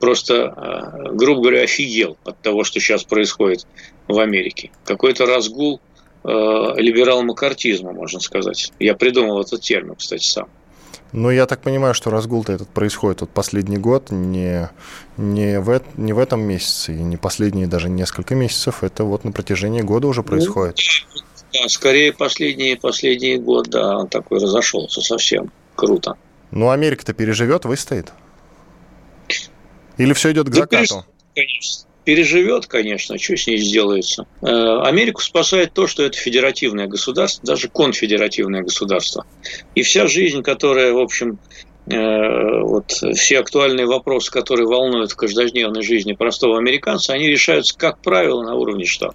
просто, 0.00 1.10
грубо 1.12 1.42
говоря, 1.42 1.62
офигел 1.64 2.16
от 2.24 2.40
того, 2.40 2.64
что 2.64 2.80
сейчас 2.80 3.04
происходит 3.04 3.66
в 4.10 4.18
Америке. 4.18 4.70
Какой-то 4.84 5.26
разгул 5.26 5.80
либерал-макартизма, 6.22 7.92
можно 7.92 8.20
сказать. 8.20 8.72
Я 8.78 8.94
придумал 8.94 9.40
этот 9.40 9.62
термин, 9.62 9.94
кстати, 9.94 10.26
сам. 10.26 10.48
Ну, 11.12 11.30
я 11.30 11.46
так 11.46 11.60
понимаю, 11.60 11.94
что 11.94 12.10
разгул-то 12.10 12.52
этот 12.52 12.68
происходит 12.68 13.22
вот 13.22 13.30
последний 13.30 13.78
год, 13.78 14.10
не, 14.10 14.70
не, 15.16 15.58
в, 15.60 15.82
не 15.96 16.12
в 16.12 16.18
этом 16.18 16.40
месяце, 16.42 16.92
и 16.92 17.02
не 17.02 17.16
последние 17.16 17.66
даже 17.66 17.88
несколько 17.88 18.36
месяцев, 18.36 18.84
это 18.84 19.02
вот 19.02 19.24
на 19.24 19.32
протяжении 19.32 19.80
года 19.80 20.06
уже 20.06 20.22
происходит. 20.22 20.78
Да, 21.52 21.68
скорее 21.68 22.12
последний, 22.12 22.76
последний 22.76 23.38
год, 23.38 23.68
да, 23.70 23.98
он 23.98 24.08
такой 24.08 24.38
разошелся 24.38 25.00
совсем. 25.00 25.50
Круто. 25.74 26.16
Ну, 26.52 26.70
Америка-то 26.70 27.12
переживет, 27.12 27.64
выстоит? 27.64 28.12
Или 29.96 30.12
все 30.12 30.30
идет 30.30 30.46
к 30.46 30.50
да 30.50 30.60
закату? 30.60 31.04
Конечно 31.34 31.89
переживет, 32.10 32.66
конечно, 32.66 33.16
что 33.18 33.36
с 33.36 33.46
ней 33.46 33.58
сделается. 33.58 34.26
Э, 34.42 34.80
Америку 34.82 35.22
спасает 35.22 35.74
то, 35.74 35.86
что 35.86 36.02
это 36.02 36.18
федеративное 36.18 36.88
государство, 36.88 37.46
даже 37.46 37.68
конфедеративное 37.68 38.62
государство. 38.62 39.26
И 39.76 39.82
вся 39.82 40.08
жизнь, 40.08 40.42
которая, 40.42 40.92
в 40.92 40.98
общем, 40.98 41.38
э, 41.86 42.62
вот 42.62 42.90
все 42.90 43.38
актуальные 43.38 43.86
вопросы, 43.86 44.32
которые 44.32 44.66
волнуют 44.66 45.12
в 45.12 45.16
каждодневной 45.16 45.82
жизни 45.82 46.14
простого 46.14 46.58
американца, 46.58 47.12
они 47.12 47.28
решаются, 47.28 47.78
как 47.78 48.00
правило, 48.00 48.42
на 48.42 48.56
уровне 48.56 48.86
штата. 48.86 49.14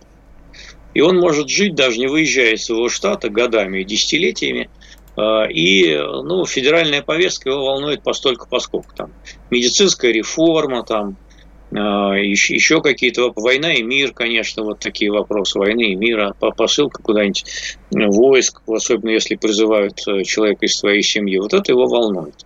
И 0.94 1.02
он 1.02 1.18
может 1.18 1.50
жить, 1.50 1.76
даже 1.76 2.00
не 2.00 2.08
выезжая 2.08 2.54
из 2.54 2.64
своего 2.64 2.88
штата 2.88 3.28
годами 3.28 3.82
и 3.82 3.84
десятилетиями, 3.84 4.70
э, 5.18 5.52
и 5.52 5.98
ну, 5.98 6.46
федеральная 6.46 7.02
повестка 7.02 7.50
его 7.50 7.66
волнует 7.66 8.04
постольку 8.04 8.48
поскольку. 8.50 8.96
Там 8.96 9.12
медицинская 9.50 10.14
реформа, 10.14 10.84
там, 10.84 11.18
еще, 11.76 12.54
а, 12.54 12.56
еще 12.56 12.82
какие-то 12.82 13.32
война 13.36 13.74
и 13.74 13.84
мир, 13.84 14.14
конечно, 14.14 14.64
вот 14.64 14.80
такие 14.80 15.12
вопросы 15.12 15.60
войны 15.60 15.92
и 15.92 15.96
мира, 15.96 16.34
посылка 16.40 17.02
куда-нибудь 17.02 17.46
войск, 17.92 18.62
особенно 18.68 19.10
если 19.10 19.36
призывают 19.36 20.00
э, 20.08 20.24
человека 20.24 20.66
из 20.66 20.78
своей 20.78 21.04
семьи, 21.04 21.38
вот 21.38 21.54
это 21.54 21.72
его 21.72 21.88
волнует. 21.88 22.46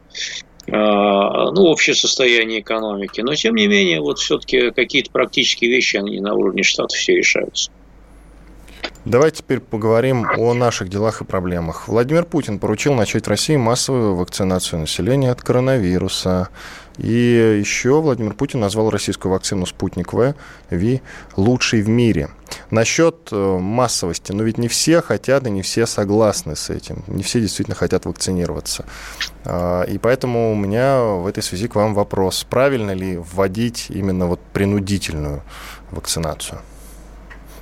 А, 0.72 1.52
ну, 1.52 1.64
общее 1.64 1.96
состояние 1.96 2.62
экономики. 2.62 3.22
Но, 3.22 3.34
тем 3.36 3.56
не 3.56 3.68
менее, 3.68 4.02
вот 4.02 4.20
все-таки 4.20 4.72
какие-то 4.72 5.12
практические 5.12 5.72
вещи, 5.72 5.98
они 5.98 6.20
на 6.20 6.34
уровне 6.34 6.64
штата 6.64 6.96
все 6.96 7.16
решаются. 7.16 7.72
Давайте 9.06 9.38
теперь 9.38 9.60
поговорим 9.60 10.28
о 10.38 10.54
наших 10.54 10.90
делах 10.90 11.22
и 11.22 11.26
проблемах. 11.26 11.88
Владимир 11.88 12.26
Путин 12.26 12.60
поручил 12.60 12.94
начать 12.94 13.26
в 13.26 13.30
России 13.30 13.56
массовую 13.56 14.16
вакцинацию 14.16 14.80
населения 14.80 15.32
от 15.32 15.42
коронавируса. 15.42 16.50
И 17.00 17.60
еще 17.60 18.02
Владимир 18.02 18.34
Путин 18.34 18.60
назвал 18.60 18.90
российскую 18.90 19.32
вакцину 19.32 19.66
«Спутник 19.66 20.12
В» 20.12 20.36
ВИ 20.70 21.02
лучшей 21.38 21.82
в 21.82 21.88
мире. 21.88 22.30
Насчет 22.72 23.30
э, 23.32 23.58
массовости, 23.58 24.34
ну 24.34 24.44
ведь 24.44 24.58
не 24.58 24.68
все 24.68 25.02
хотят 25.02 25.48
и 25.48 25.50
не 25.50 25.62
все 25.62 25.86
согласны 25.86 26.58
с 26.58 26.70
этим. 26.70 27.04
Не 27.08 27.24
все 27.24 27.40
действительно 27.40 27.76
хотят 27.76 28.06
вакцинироваться. 28.06 28.86
А, 29.46 29.84
и 29.84 29.98
поэтому 29.98 30.52
у 30.52 30.56
меня 30.56 31.02
в 31.02 31.26
этой 31.26 31.42
связи 31.42 31.70
к 31.70 31.76
вам 31.76 31.94
вопрос. 31.94 32.46
Правильно 32.50 32.92
ли 32.92 33.18
вводить 33.18 33.86
именно 33.90 34.28
вот 34.28 34.42
принудительную 34.52 35.42
вакцинацию? 35.92 36.60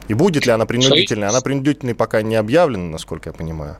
И 0.07 0.15
будет 0.15 0.47
ли 0.47 0.51
она 0.51 0.65
принудительной? 0.65 1.27
Она 1.27 1.41
принудительной 1.41 1.93
пока 1.93 2.23
не 2.23 2.35
объявлена, 2.35 2.85
насколько 2.85 3.29
я 3.29 3.33
понимаю. 3.33 3.77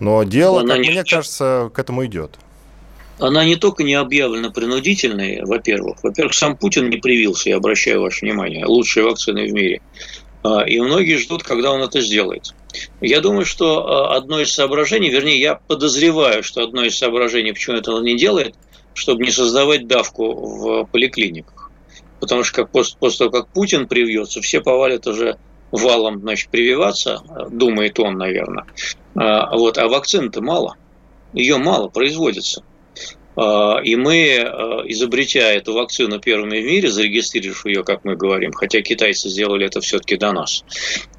Но 0.00 0.24
дело, 0.24 0.66
как 0.66 0.78
не... 0.78 0.90
мне 0.90 1.04
кажется, 1.04 1.70
к 1.72 1.78
этому 1.78 2.04
идет. 2.06 2.38
Она 3.18 3.44
не 3.44 3.56
только 3.56 3.82
не 3.82 3.94
объявлена 3.94 4.50
принудительной, 4.50 5.42
во-первых. 5.42 5.98
Во-первых, 6.02 6.34
сам 6.34 6.56
Путин 6.56 6.90
не 6.90 6.98
привился, 6.98 7.48
я 7.48 7.56
обращаю 7.56 8.02
ваше 8.02 8.24
внимание, 8.24 8.66
лучшие 8.66 9.04
вакцины 9.04 9.46
в 9.46 9.52
мире. 9.52 9.80
А, 10.42 10.62
и 10.62 10.78
многие 10.80 11.16
ждут, 11.16 11.42
когда 11.42 11.72
он 11.72 11.82
это 11.82 12.00
сделает. 12.00 12.54
Я 13.00 13.20
думаю, 13.20 13.46
что 13.46 13.86
а, 13.86 14.16
одно 14.16 14.40
из 14.40 14.52
соображений, 14.52 15.08
вернее, 15.08 15.40
я 15.40 15.54
подозреваю, 15.54 16.42
что 16.42 16.62
одно 16.62 16.84
из 16.84 16.96
соображений, 16.96 17.52
почему 17.52 17.76
это 17.76 17.92
он 17.92 18.04
не 18.04 18.16
делает, 18.16 18.54
чтобы 18.92 19.24
не 19.24 19.30
создавать 19.30 19.86
давку 19.86 20.32
в 20.32 20.84
поликлиниках. 20.86 21.70
Потому 22.20 22.44
что 22.44 22.62
как 22.62 22.70
после, 22.70 22.96
после 22.98 23.18
того, 23.18 23.30
как 23.30 23.48
Путин 23.48 23.88
привьется, 23.88 24.40
все 24.40 24.60
повалят 24.60 25.06
уже 25.06 25.38
валом 25.70 26.20
значит, 26.20 26.50
прививаться, 26.50 27.22
думает 27.50 27.98
он, 27.98 28.16
наверное. 28.16 28.66
А, 29.14 29.56
вот, 29.56 29.78
а 29.78 29.88
вакцин-то 29.88 30.42
мало. 30.42 30.76
Ее 31.32 31.56
мало 31.58 31.88
производится. 31.88 32.62
А, 33.36 33.80
и 33.82 33.96
мы, 33.96 34.38
а, 34.38 34.82
изобретя 34.86 35.52
эту 35.52 35.74
вакцину 35.74 36.18
первыми 36.18 36.60
в 36.60 36.64
мире, 36.64 36.90
зарегистрировав 36.90 37.66
ее, 37.66 37.84
как 37.84 38.04
мы 38.04 38.16
говорим, 38.16 38.52
хотя 38.52 38.80
китайцы 38.80 39.28
сделали 39.28 39.66
это 39.66 39.80
все-таки 39.80 40.16
до 40.16 40.32
нас, 40.32 40.64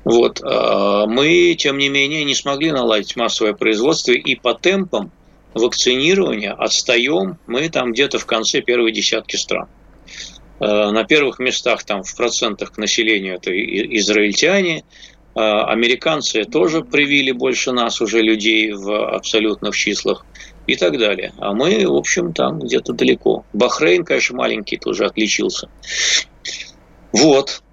вот, 0.03 0.41
мы, 0.41 1.55
тем 1.57 1.77
не 1.77 1.89
менее, 1.89 2.23
не 2.23 2.33
смогли 2.33 2.71
наладить 2.71 3.15
массовое 3.17 3.53
производство 3.53 4.13
и 4.13 4.35
по 4.35 4.53
темпам 4.53 5.11
вакцинирования 5.53 6.53
отстаем 6.53 7.37
мы 7.45 7.69
там 7.69 7.91
где-то 7.91 8.19
в 8.19 8.25
конце 8.25 8.61
первой 8.61 8.91
десятки 8.91 9.35
стран. 9.35 9.67
На 10.59 11.03
первых 11.03 11.39
местах 11.39 11.83
там 11.83 12.03
в 12.03 12.15
процентах 12.15 12.77
населения 12.77 13.35
это 13.35 13.51
израильтяне, 13.51 14.85
американцы 15.35 16.45
тоже 16.45 16.81
привили 16.81 17.31
больше 17.31 17.73
нас 17.73 17.99
уже 17.99 18.21
людей 18.21 18.71
в 18.71 19.13
абсолютных 19.13 19.75
числах 19.75 20.25
и 20.67 20.75
так 20.75 20.97
далее. 20.99 21.33
А 21.39 21.53
мы, 21.53 21.87
в 21.87 21.95
общем, 21.95 22.33
там 22.33 22.59
где-то 22.59 22.93
далеко. 22.93 23.45
Бахрейн, 23.53 24.03
конечно, 24.03 24.37
маленький 24.37 24.77
тоже 24.77 25.05
отличился. 25.05 25.69
Вот. 27.13 27.63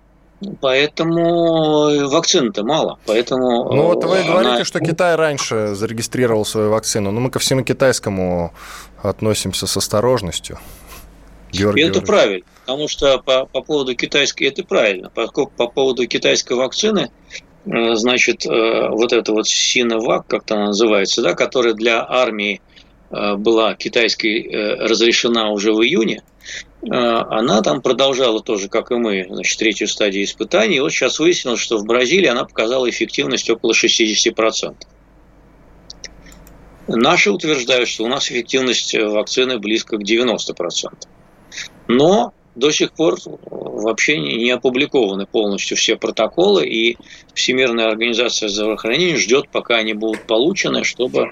Поэтому 0.60 2.08
вакцин-то 2.08 2.64
мало. 2.64 2.98
Поэтому 3.06 3.72
ну 3.72 3.82
вот 3.84 4.04
вы 4.04 4.18
она... 4.18 4.26
говорите, 4.26 4.64
что 4.64 4.80
Китай 4.80 5.16
раньше 5.16 5.74
зарегистрировал 5.74 6.44
свою 6.44 6.70
вакцину, 6.70 7.10
но 7.10 7.20
мы 7.20 7.30
ко 7.30 7.38
всему 7.38 7.62
китайскому 7.62 8.52
относимся 9.02 9.66
с 9.66 9.76
осторожностью. 9.76 10.58
Георгий 11.50 11.82
это 11.82 12.00
Георгиевич. 12.00 12.06
правильно, 12.06 12.46
потому 12.60 12.88
что 12.88 13.18
по, 13.18 13.46
по 13.46 13.62
поводу 13.62 13.94
китайской, 13.94 14.44
это 14.44 14.64
правильно, 14.64 15.08
по, 15.08 15.26
по 15.28 15.68
поводу 15.68 16.06
китайской 16.06 16.54
вакцины, 16.54 17.10
э, 17.64 17.94
значит, 17.94 18.44
э, 18.44 18.88
вот 18.90 19.12
это 19.12 19.32
вот 19.32 19.46
Синовак, 19.46 20.26
как-то 20.26 20.56
она 20.56 20.66
называется, 20.66 21.22
да, 21.22 21.34
которая 21.34 21.74
для 21.74 22.04
армии 22.06 22.60
э, 22.60 22.73
была 23.38 23.74
китайской 23.74 24.76
разрешена 24.78 25.50
уже 25.50 25.72
в 25.72 25.82
июне, 25.82 26.22
она 26.82 27.62
там 27.62 27.80
продолжала 27.80 28.40
тоже, 28.40 28.68
как 28.68 28.90
и 28.90 28.96
мы, 28.96 29.26
значит, 29.28 29.58
третью 29.58 29.88
стадию 29.88 30.24
испытаний. 30.24 30.76
И 30.76 30.80
вот 30.80 30.92
сейчас 30.92 31.18
выяснилось, 31.18 31.60
что 31.60 31.78
в 31.78 31.84
Бразилии 31.84 32.26
она 32.26 32.44
показала 32.44 32.88
эффективность 32.88 33.48
около 33.48 33.72
60%. 33.72 34.74
Наши 36.86 37.30
утверждают, 37.30 37.88
что 37.88 38.04
у 38.04 38.08
нас 38.08 38.30
эффективность 38.30 38.94
вакцины 38.94 39.58
близко 39.58 39.96
к 39.96 40.02
90%. 40.02 40.92
Но 41.88 42.34
до 42.54 42.70
сих 42.70 42.92
пор 42.92 43.16
вообще 43.24 44.18
не 44.18 44.50
опубликованы 44.50 45.26
полностью 45.26 45.76
все 45.76 45.96
протоколы, 45.96 46.66
и 46.66 46.96
Всемирная 47.34 47.88
организация 47.88 48.48
здравоохранения 48.48 49.16
ждет, 49.16 49.48
пока 49.50 49.76
они 49.76 49.94
будут 49.94 50.26
получены, 50.26 50.84
чтобы 50.84 51.20
э, 51.20 51.28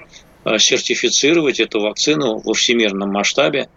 сертифицировать 0.58 1.60
эту 1.60 1.80
вакцину 1.80 2.38
во 2.38 2.54
всемирном 2.54 3.10
масштабе. 3.10 3.68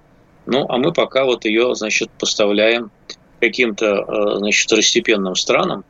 Ну, 0.45 0.65
а 0.69 0.77
мы 0.77 0.93
пока 0.93 1.25
вот 1.25 1.45
ее, 1.45 1.75
значит, 1.75 2.09
поставляем 2.19 2.91
каким-то, 3.39 3.85
э, 3.85 4.37
значит, 4.37 4.65
второстепенным 4.65 5.35
странам. 5.35 5.83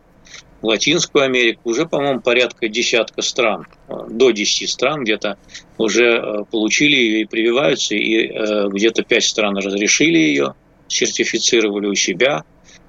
Латинскую 0.61 1.25
Америку 1.25 1.69
уже, 1.69 1.85
по-моему, 1.85 2.21
порядка 2.21 2.67
десятка 2.67 3.21
стран, 3.21 3.67
э, 3.88 3.93
до 4.09 4.31
10 4.31 4.69
стран 4.69 5.03
где-то 5.03 5.38
уже 5.77 6.45
получили 6.51 6.95
ее 6.95 7.21
и 7.21 7.25
прививаются, 7.25 7.95
и 7.95 8.27
где-то 8.69 9.03
пять 9.03 9.25
стран 9.25 9.57
разрешили 9.57 10.17
ее– 10.17 10.55
сертифицировали 10.88 11.88
у 11.88 11.95
себя. 11.95 12.43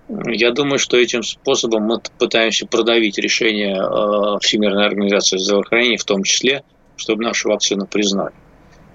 Я 0.09 0.53
думаю, 0.53 0.79
что 0.79 0.97
этим 0.97 1.23
способом 1.23 1.85
мы 1.85 2.01
пытаемся 2.19 2.67
продавить 2.67 3.19
решение 3.19 3.77
э, 3.77 4.39
Всемирной 4.41 4.87
организации 4.87 5.39
здравоохранения, 5.39 5.97
в 5.97 6.05
том 6.05 6.23
числе, 6.23 6.63
чтобы 6.97 7.25
нашу 7.25 7.49
вакцину 7.49 7.87
признали. 7.87 8.35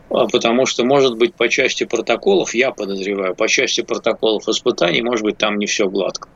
А 0.10 0.28
потому 0.28 0.66
что, 0.66 0.84
может 0.84 1.18
быть, 1.18 1.36
по 1.36 1.48
части 1.48 1.86
протоколов, 1.86 2.54
я 2.54 2.72
подозреваю, 2.72 3.34
по 3.34 3.48
части 3.48 3.82
протоколов 3.82 4.48
испытаний, 4.50 5.02
может 5.02 5.24
быть, 5.24 5.38
там 5.38 5.58
не 5.58 5.68
все 5.68 5.88
гладко. 5.88 6.28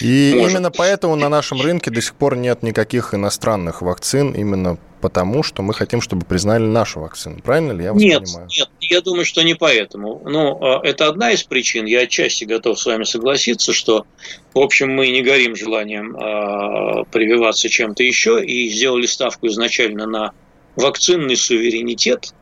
И 0.00 0.34
Может. 0.36 0.52
именно 0.52 0.70
поэтому 0.70 1.16
на 1.16 1.28
нашем 1.28 1.60
рынке 1.60 1.90
до 1.90 2.00
сих 2.00 2.14
пор 2.14 2.36
нет 2.36 2.62
никаких 2.62 3.14
иностранных 3.14 3.82
вакцин, 3.82 4.32
именно 4.32 4.78
потому, 5.00 5.42
что 5.42 5.62
мы 5.62 5.74
хотим, 5.74 6.00
чтобы 6.00 6.24
признали 6.24 6.64
нашу 6.64 7.00
вакцину. 7.00 7.40
Правильно 7.42 7.72
ли 7.72 7.84
я 7.84 7.92
вас 7.92 8.02
нет, 8.02 8.24
понимаю? 8.24 8.48
Нет, 8.56 8.68
я 8.80 9.00
думаю, 9.00 9.24
что 9.24 9.42
не 9.42 9.54
поэтому. 9.54 10.22
Ну, 10.24 10.58
а, 10.60 10.80
это 10.82 11.06
одна 11.06 11.30
из 11.32 11.44
причин. 11.44 11.86
Я 11.86 12.00
отчасти 12.00 12.44
готов 12.44 12.78
с 12.78 12.86
вами 12.86 13.04
согласиться, 13.04 13.72
что, 13.72 14.06
в 14.54 14.58
общем, 14.58 14.92
мы 14.92 15.08
не 15.08 15.22
горим 15.22 15.54
желанием 15.54 16.16
э, 16.16 17.04
прививаться 17.10 17.68
чем-то 17.68 18.02
еще 18.02 18.44
и 18.44 18.68
сделали 18.68 19.06
ставку 19.06 19.46
изначально 19.46 20.06
на 20.06 20.32
вакцинный 20.78 21.36
суверенитет, 21.36 22.32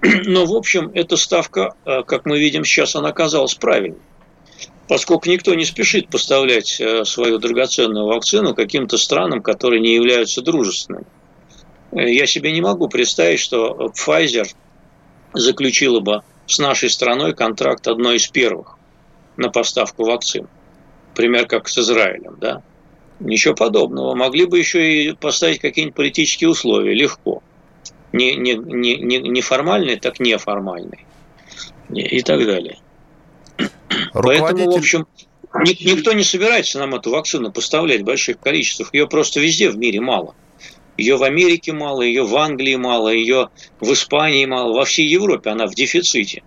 Но, 0.26 0.46
в 0.46 0.54
общем, 0.54 0.90
эта 0.94 1.16
ставка, 1.16 1.74
э, 1.84 2.02
как 2.04 2.24
мы 2.24 2.38
видим 2.38 2.64
сейчас, 2.64 2.94
она 2.94 3.08
оказалась 3.08 3.54
правильной. 3.54 3.98
Поскольку 4.88 5.28
никто 5.28 5.54
не 5.54 5.64
спешит 5.64 6.08
поставлять 6.08 6.80
э, 6.80 7.04
свою 7.04 7.38
драгоценную 7.38 8.06
вакцину 8.06 8.54
каким-то 8.54 8.96
странам, 8.96 9.42
которые 9.42 9.80
не 9.80 9.94
являются 9.94 10.40
дружественными. 10.40 11.06
Э, 11.92 12.08
я 12.10 12.26
себе 12.26 12.52
не 12.52 12.60
могу 12.60 12.88
представить, 12.88 13.40
что 13.40 13.92
Pfizer 13.96 14.46
заключила 15.32 16.00
бы 16.00 16.22
с 16.46 16.58
нашей 16.58 16.90
страной 16.90 17.34
контракт 17.34 17.86
одной 17.88 18.16
из 18.16 18.28
первых 18.28 18.76
на 19.36 19.50
поставку 19.50 20.04
вакцин. 20.04 20.48
Например, 21.10 21.46
как 21.46 21.68
с 21.68 21.76
Израилем, 21.78 22.36
да? 22.40 22.62
Ничего 23.20 23.54
подобного. 23.54 24.14
Могли 24.14 24.46
бы 24.46 24.58
еще 24.58 25.04
и 25.04 25.12
поставить 25.12 25.58
какие-нибудь 25.58 25.96
политические 25.96 26.50
условия. 26.50 26.94
Легко. 26.94 27.42
Не, 28.12 28.36
не, 28.36 28.54
не, 28.54 28.96
не, 28.96 29.18
не 29.18 29.40
формальные, 29.40 29.96
так 29.96 30.20
неформальные. 30.20 31.04
И 31.92 32.22
так 32.22 32.44
далее. 32.44 32.78
Поэтому, 34.12 34.70
в 34.70 34.76
общем, 34.76 35.06
никто 35.54 36.12
не 36.12 36.22
собирается 36.22 36.78
нам 36.78 36.94
эту 36.94 37.10
вакцину 37.10 37.50
поставлять 37.50 38.02
в 38.02 38.04
больших 38.04 38.38
количествах. 38.38 38.94
Ее 38.94 39.08
просто 39.08 39.40
везде 39.40 39.70
в 39.70 39.78
мире 39.78 40.00
мало. 40.00 40.34
Ее 40.96 41.16
в 41.16 41.22
Америке 41.22 41.72
мало, 41.72 42.02
ее 42.02 42.24
в 42.24 42.36
Англии 42.36 42.74
мало, 42.74 43.08
ее 43.08 43.50
в 43.80 43.92
Испании 43.92 44.44
мало, 44.46 44.72
во 44.72 44.84
всей 44.84 45.06
Европе 45.06 45.50
она 45.50 45.66
в 45.66 45.74
дефиците. 45.74 46.42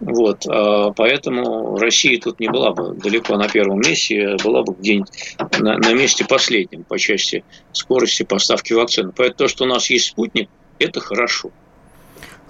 Вот, 0.00 0.46
а 0.48 0.90
поэтому 0.90 1.78
Россия 1.78 2.20
тут 2.20 2.40
не 2.40 2.48
была 2.48 2.72
бы 2.72 2.94
далеко 2.94 3.36
на 3.36 3.48
первом 3.48 3.80
месте, 3.80 4.36
была 4.42 4.62
бы 4.62 4.74
где-нибудь 4.74 5.36
на, 5.58 5.78
на 5.78 5.92
месте 5.94 6.24
последнем 6.24 6.84
по 6.84 6.98
части 6.98 7.44
скорости 7.72 8.24
поставки 8.24 8.72
вакцины. 8.72 9.12
Поэтому 9.16 9.36
то, 9.36 9.48
что 9.48 9.64
у 9.64 9.68
нас 9.68 9.88
есть 9.90 10.06
спутник, 10.06 10.48
это 10.78 11.00
хорошо. 11.00 11.50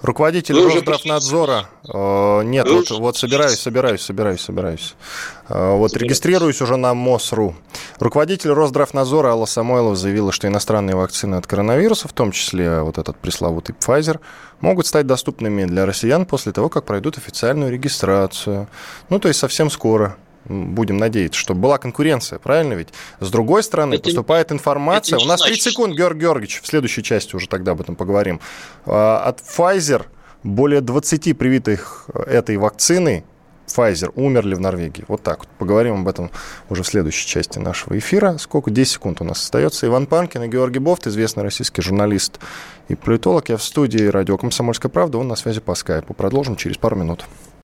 Руководитель 0.01 0.55
Вы 0.55 0.73
Росздравнадзора. 0.73 1.69
Э, 1.91 2.43
нет, 2.43 2.69
вот, 2.69 2.91
вот 2.91 3.17
собираюсь, 3.17 3.59
собираюсь, 3.59 4.01
собираюсь, 4.01 4.41
собираюсь. 4.41 4.95
Э, 5.49 5.75
вот 5.75 5.95
регистрируюсь 5.95 6.61
уже 6.61 6.75
на 6.77 6.93
МОСРУ. 6.93 7.55
Руководитель 7.99 8.51
Росздравнадзора 8.51 9.29
Алла 9.29 9.45
Самойлова 9.45 9.95
заявила, 9.95 10.31
что 10.31 10.47
иностранные 10.47 10.95
вакцины 10.95 11.35
от 11.35 11.47
коронавируса, 11.47 12.07
в 12.07 12.13
том 12.13 12.31
числе 12.31 12.81
вот 12.81 12.97
этот 12.97 13.17
пресловутый 13.17 13.75
Pfizer, 13.75 14.19
могут 14.59 14.85
стать 14.85 15.07
доступными 15.07 15.65
для 15.65 15.85
россиян 15.85 16.25
после 16.25 16.51
того, 16.51 16.69
как 16.69 16.85
пройдут 16.85 17.17
официальную 17.17 17.71
регистрацию. 17.71 18.67
Ну, 19.09 19.19
то 19.19 19.27
есть 19.27 19.39
совсем 19.39 19.69
скоро 19.69 20.17
будем 20.45 20.97
надеяться, 20.97 21.39
чтобы 21.39 21.61
была 21.61 21.77
конкуренция, 21.77 22.39
правильно 22.39 22.73
ведь? 22.73 22.89
С 23.19 23.29
другой 23.29 23.63
стороны, 23.63 23.95
это, 23.95 24.03
поступает 24.03 24.51
информация. 24.51 25.19
У 25.19 25.25
нас 25.25 25.41
30 25.41 25.61
секунд, 25.61 25.95
Георгий 25.95 26.21
Георгиевич, 26.21 26.61
в 26.61 26.67
следующей 26.67 27.03
части 27.03 27.35
уже 27.35 27.47
тогда 27.47 27.71
об 27.71 27.81
этом 27.81 27.95
поговорим. 27.95 28.39
А, 28.85 29.19
от 29.19 29.41
Pfizer 29.41 30.05
более 30.43 30.81
20 30.81 31.37
привитых 31.37 32.09
этой 32.27 32.57
вакциной 32.57 33.23
Pfizer 33.67 34.11
умерли 34.15 34.55
в 34.55 34.59
Норвегии. 34.59 35.05
Вот 35.07 35.23
так 35.23 35.39
вот. 35.39 35.47
Поговорим 35.57 36.01
об 36.01 36.07
этом 36.07 36.29
уже 36.69 36.83
в 36.83 36.87
следующей 36.87 37.27
части 37.27 37.59
нашего 37.59 37.97
эфира. 37.97 38.37
Сколько? 38.37 38.71
10 38.71 38.93
секунд 38.93 39.21
у 39.21 39.23
нас 39.23 39.41
остается. 39.41 39.87
Иван 39.87 40.05
Панкин 40.05 40.43
и 40.43 40.47
Георгий 40.47 40.79
Бофт, 40.79 41.07
известный 41.07 41.43
российский 41.43 41.81
журналист 41.81 42.39
и 42.87 42.95
политолог. 42.95 43.49
Я 43.49 43.57
в 43.57 43.63
студии 43.63 44.05
радио 44.05 44.37
«Комсомольская 44.37 44.91
правда». 44.91 45.17
Он 45.17 45.27
на 45.27 45.35
связи 45.35 45.61
по 45.61 45.75
скайпу. 45.75 46.13
Продолжим 46.13 46.55
через 46.55 46.77
пару 46.77 46.95
минут. 46.95 47.25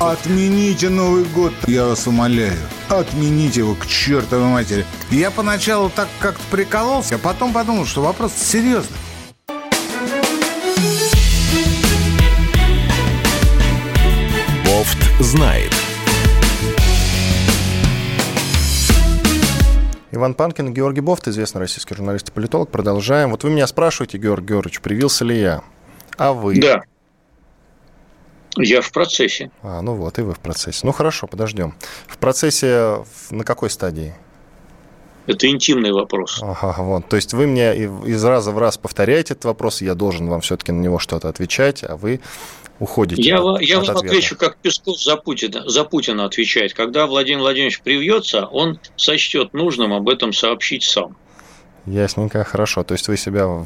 Отмените 0.00 0.90
Новый 0.90 1.24
год, 1.24 1.52
я 1.66 1.86
вас 1.86 2.06
умоляю. 2.06 2.56
Отмените 2.88 3.60
его 3.60 3.74
к 3.74 3.84
чертовой 3.84 4.46
матери. 4.46 4.86
Я 5.10 5.32
поначалу 5.32 5.90
так 5.90 6.06
как-то 6.20 6.42
прикололся, 6.52 7.16
а 7.16 7.18
потом 7.18 7.52
подумал, 7.52 7.84
что 7.84 8.02
вопрос 8.02 8.32
серьезный. 8.32 8.96
Бофт 14.64 14.98
знает. 15.18 15.72
Иван 20.12 20.34
Панкин, 20.34 20.72
Георгий 20.72 21.00
Бофт, 21.00 21.26
известный 21.26 21.58
российский 21.58 21.96
журналист 21.96 22.28
и 22.28 22.32
политолог. 22.32 22.70
Продолжаем. 22.70 23.32
Вот 23.32 23.42
вы 23.42 23.50
меня 23.50 23.66
спрашиваете, 23.66 24.18
Георгий 24.18 24.46
Георгиевич, 24.46 24.80
привился 24.80 25.24
ли 25.24 25.40
я? 25.40 25.62
А 26.16 26.32
вы? 26.32 26.60
Да. 26.60 26.82
Я 28.56 28.80
в 28.80 28.90
процессе. 28.92 29.50
А, 29.62 29.82
ну 29.82 29.94
вот, 29.94 30.18
и 30.18 30.22
вы 30.22 30.34
в 30.34 30.40
процессе. 30.40 30.80
Ну 30.84 30.92
хорошо, 30.92 31.26
подождем. 31.26 31.74
В 32.06 32.18
процессе 32.18 33.04
на 33.30 33.44
какой 33.44 33.70
стадии? 33.70 34.14
Это 35.26 35.46
интимный 35.46 35.92
вопрос. 35.92 36.40
Ага, 36.42 36.82
вот. 36.82 37.08
То 37.08 37.16
есть 37.16 37.34
вы 37.34 37.46
мне 37.46 37.76
из 37.76 38.24
раза 38.24 38.50
в 38.50 38.58
раз 38.58 38.78
повторяете 38.78 39.34
этот 39.34 39.44
вопрос, 39.44 39.82
я 39.82 39.94
должен 39.94 40.28
вам 40.28 40.40
все-таки 40.40 40.72
на 40.72 40.80
него 40.80 40.98
что-то 40.98 41.28
отвечать, 41.28 41.84
а 41.84 41.96
вы 41.96 42.20
уходите. 42.78 43.20
Я, 43.20 43.42
от, 43.42 43.60
я 43.60 43.78
от 43.78 43.88
вам 43.88 43.96
ответа. 43.98 44.14
отвечу, 44.14 44.36
как 44.36 44.56
Песков 44.56 44.98
за 44.98 45.16
Путина, 45.16 45.68
за 45.68 45.84
Путина 45.84 46.24
отвечает. 46.24 46.72
Когда 46.72 47.06
Владимир 47.06 47.40
Владимирович 47.40 47.82
привьется, 47.82 48.46
он 48.46 48.80
сочтет 48.96 49.52
нужным 49.52 49.92
об 49.92 50.08
этом 50.08 50.32
сообщить 50.32 50.84
сам. 50.84 51.14
Ясненько, 51.90 52.44
хорошо. 52.44 52.84
То 52.84 52.94
есть 52.94 53.08
вы 53.08 53.16
себя 53.16 53.64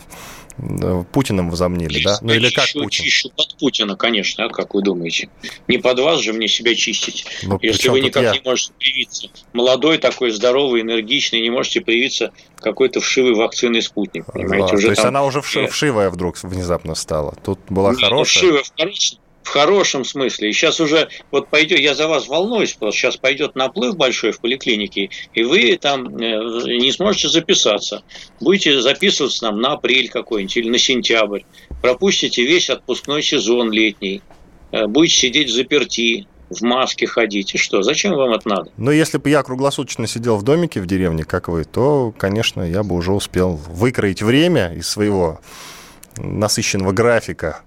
Путиным 1.13 1.51
возомнили, 1.51 2.03
да? 2.03 2.19
Ну 2.21 2.33
или 2.33 2.51
как 2.51 2.71
Путин? 2.73 3.05
Чищу 3.05 3.31
под 3.31 3.57
Путина, 3.57 3.97
конечно, 3.97 4.45
а 4.45 4.49
как 4.49 4.75
вы 4.75 4.83
думаете? 4.83 5.29
Не 5.67 5.79
под 5.79 6.01
вас 6.01 6.21
же 6.21 6.33
мне 6.33 6.47
себя 6.47 6.75
чистить. 6.75 7.25
Ну, 7.43 7.59
Если 7.63 7.89
вы 7.89 8.01
никак 8.01 8.23
я? 8.23 8.33
не 8.33 8.41
можете 8.45 8.73
привиться. 8.79 9.29
Молодой 9.53 9.99
такой, 9.99 10.31
здоровый, 10.31 10.83
энергичный, 10.83 11.41
не 11.41 11.51
можете 11.51 11.81
привиться 11.81 12.33
какой-то 12.57 13.01
вшивый 13.01 13.35
вакцины 13.35 13.81
спутник. 13.81 14.27
Понимаете? 14.27 14.69
Да, 14.69 14.75
уже 14.75 14.83
то 14.85 14.91
есть 14.91 15.03
там... 15.03 15.09
она 15.09 15.25
уже 15.25 15.41
вшивая 15.41 16.11
вдруг 16.11 16.37
внезапно 16.43 16.95
стала. 16.95 17.35
Тут 17.43 17.59
была 17.69 17.91
Нет, 17.91 18.01
хорошая. 18.01 18.43
Вшивая 18.43 18.63
в 18.63 18.73
хорошем 18.77 19.19
в 19.43 19.49
хорошем 19.49 20.05
смысле. 20.05 20.51
И 20.51 20.53
сейчас 20.53 20.81
уже 20.81 21.09
вот 21.31 21.49
пойдет, 21.49 21.81
я 21.81 21.95
за 21.95 22.09
вас 22.09 22.29
волнуюсь, 22.29 22.71
что 22.71 22.91
сейчас 22.91 23.17
пойдет 23.17 23.55
наплыв 23.55 23.97
большой 23.97 24.33
в 24.33 24.41
поликлинике, 24.41 25.11
и 25.35 25.43
вы 25.43 25.77
там 25.77 26.17
э, 26.17 26.79
не 26.79 26.93
сможете 26.93 27.29
записаться. 27.29 28.03
Будете 28.41 28.81
записываться 28.81 29.45
нам 29.45 29.61
на 29.61 29.73
апрель 29.73 30.09
какой-нибудь 30.09 30.57
или 30.57 30.69
на 30.69 30.79
сентябрь. 30.79 31.43
Пропустите 31.81 32.45
весь 32.45 32.71
отпускной 32.71 33.23
сезон 33.23 33.73
летний. 33.73 34.23
Э, 34.71 34.87
будете 34.87 35.15
сидеть 35.15 35.51
в 35.51 35.55
заперти, 35.55 36.27
в 36.51 36.63
маске 36.63 37.07
ходить. 37.07 37.55
И 37.55 37.59
что? 37.59 37.83
Зачем 37.83 38.15
вам 38.15 38.33
это 38.33 38.49
надо? 38.49 38.71
Ну, 38.77 38.91
если 38.91 39.19
бы 39.19 39.31
я 39.31 39.43
круглосуточно 39.43 40.07
сидел 40.07 40.37
в 40.37 40.43
домике 40.43 40.81
в 40.81 40.87
деревне, 40.87 41.25
как 41.25 41.49
вы, 41.49 41.65
то, 41.65 42.13
конечно, 42.17 42.63
я 42.63 42.83
бы 42.83 42.95
уже 42.95 43.13
успел 43.13 43.55
выкроить 43.55 44.23
время 44.23 44.73
из 44.75 44.89
своего 44.89 45.41
насыщенного 46.17 46.93
графика 46.93 47.63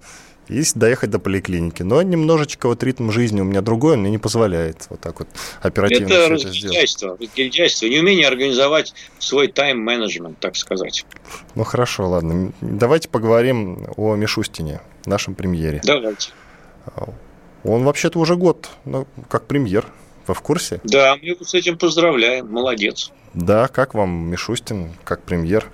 и 0.48 0.62
доехать 0.74 1.10
до 1.10 1.18
поликлиники. 1.18 1.82
Но 1.82 2.00
немножечко 2.02 2.68
вот 2.68 2.82
ритм 2.82 3.10
жизни 3.10 3.40
у 3.40 3.44
меня 3.44 3.62
другой, 3.62 3.94
он 3.94 4.00
мне 4.00 4.10
не 4.10 4.18
позволяет 4.18 4.86
вот 4.90 5.00
так 5.00 5.18
вот 5.18 5.28
оперативно 5.60 6.12
это 6.12 6.36
все 6.36 6.48
это 6.48 6.52
сделать. 6.52 7.02
разгильдяйство, 7.20 7.86
неумение 7.86 8.26
организовать 8.26 8.94
свой 9.18 9.48
тайм-менеджмент, 9.48 10.38
так 10.38 10.56
сказать. 10.56 11.04
Ну 11.54 11.64
хорошо, 11.64 12.08
ладно. 12.08 12.52
Давайте 12.60 13.08
поговорим 13.08 13.86
о 13.96 14.14
Мишустине, 14.14 14.80
нашем 15.04 15.34
премьере. 15.34 15.80
Давайте. 15.84 16.30
Он 17.64 17.84
вообще-то 17.84 18.18
уже 18.20 18.36
год, 18.36 18.70
ну, 18.84 19.08
как 19.28 19.46
премьер. 19.46 19.86
Вы 20.28 20.34
в 20.34 20.40
курсе? 20.40 20.80
Да, 20.84 21.16
мы 21.16 21.28
его 21.28 21.44
с 21.44 21.54
этим 21.54 21.78
поздравляем. 21.78 22.50
Молодец. 22.50 23.12
Да, 23.34 23.68
как 23.68 23.94
вам 23.94 24.30
Мишустин, 24.30 24.92
как 25.04 25.22
премьер? 25.22 25.66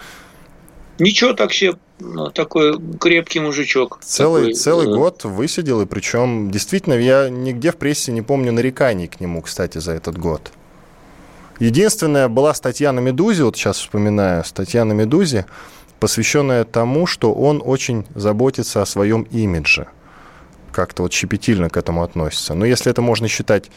Ничего 0.98 1.32
так 1.32 1.52
себе 1.52 1.74
ну, 2.02 2.30
такой 2.30 2.78
крепкий 2.98 3.40
мужичок. 3.40 3.98
Целый, 4.02 4.42
такой, 4.42 4.54
целый 4.54 4.86
да. 4.86 4.96
год 4.96 5.24
высидел, 5.24 5.80
и 5.80 5.86
причем 5.86 6.50
действительно 6.50 6.94
я 6.94 7.28
нигде 7.28 7.72
в 7.72 7.76
прессе 7.76 8.12
не 8.12 8.22
помню 8.22 8.52
нареканий 8.52 9.08
к 9.08 9.20
нему, 9.20 9.40
кстати, 9.42 9.78
за 9.78 9.92
этот 9.92 10.18
год. 10.18 10.52
Единственная 11.58 12.28
была 12.28 12.54
статья 12.54 12.92
на 12.92 13.00
«Медузе», 13.00 13.44
вот 13.44 13.56
сейчас 13.56 13.78
вспоминаю, 13.78 14.44
статья 14.44 14.84
на 14.84 14.92
«Медузе», 14.92 15.46
посвященная 16.00 16.64
тому, 16.64 17.06
что 17.06 17.32
он 17.32 17.62
очень 17.64 18.04
заботится 18.14 18.82
о 18.82 18.86
своем 18.86 19.22
имидже. 19.30 19.86
Как-то 20.72 21.04
вот 21.04 21.12
щепетильно 21.12 21.70
к 21.70 21.76
этому 21.76 22.02
относится. 22.02 22.54
Но 22.54 22.64
если 22.64 22.90
это 22.90 23.02
можно 23.02 23.28
считать 23.28 23.70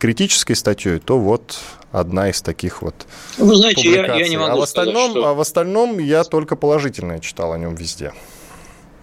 критической 0.00 0.56
статьей, 0.56 0.98
то 0.98 1.18
вот 1.18 1.58
одна 1.92 2.30
из 2.30 2.40
таких 2.40 2.82
вот 2.82 2.94
Вы 3.36 3.54
знаете, 3.54 3.88
я, 3.90 4.16
я 4.16 4.28
не 4.28 4.38
могу 4.38 4.52
а 4.52 4.56
в 4.56 4.62
остальном, 4.62 5.10
сказать, 5.10 5.10
что... 5.10 5.26
а 5.26 5.34
в 5.34 5.40
остальном 5.40 5.98
я 5.98 6.24
только 6.24 6.56
положительное 6.56 7.20
читал 7.20 7.52
о 7.52 7.58
нем 7.58 7.74
везде. 7.74 8.12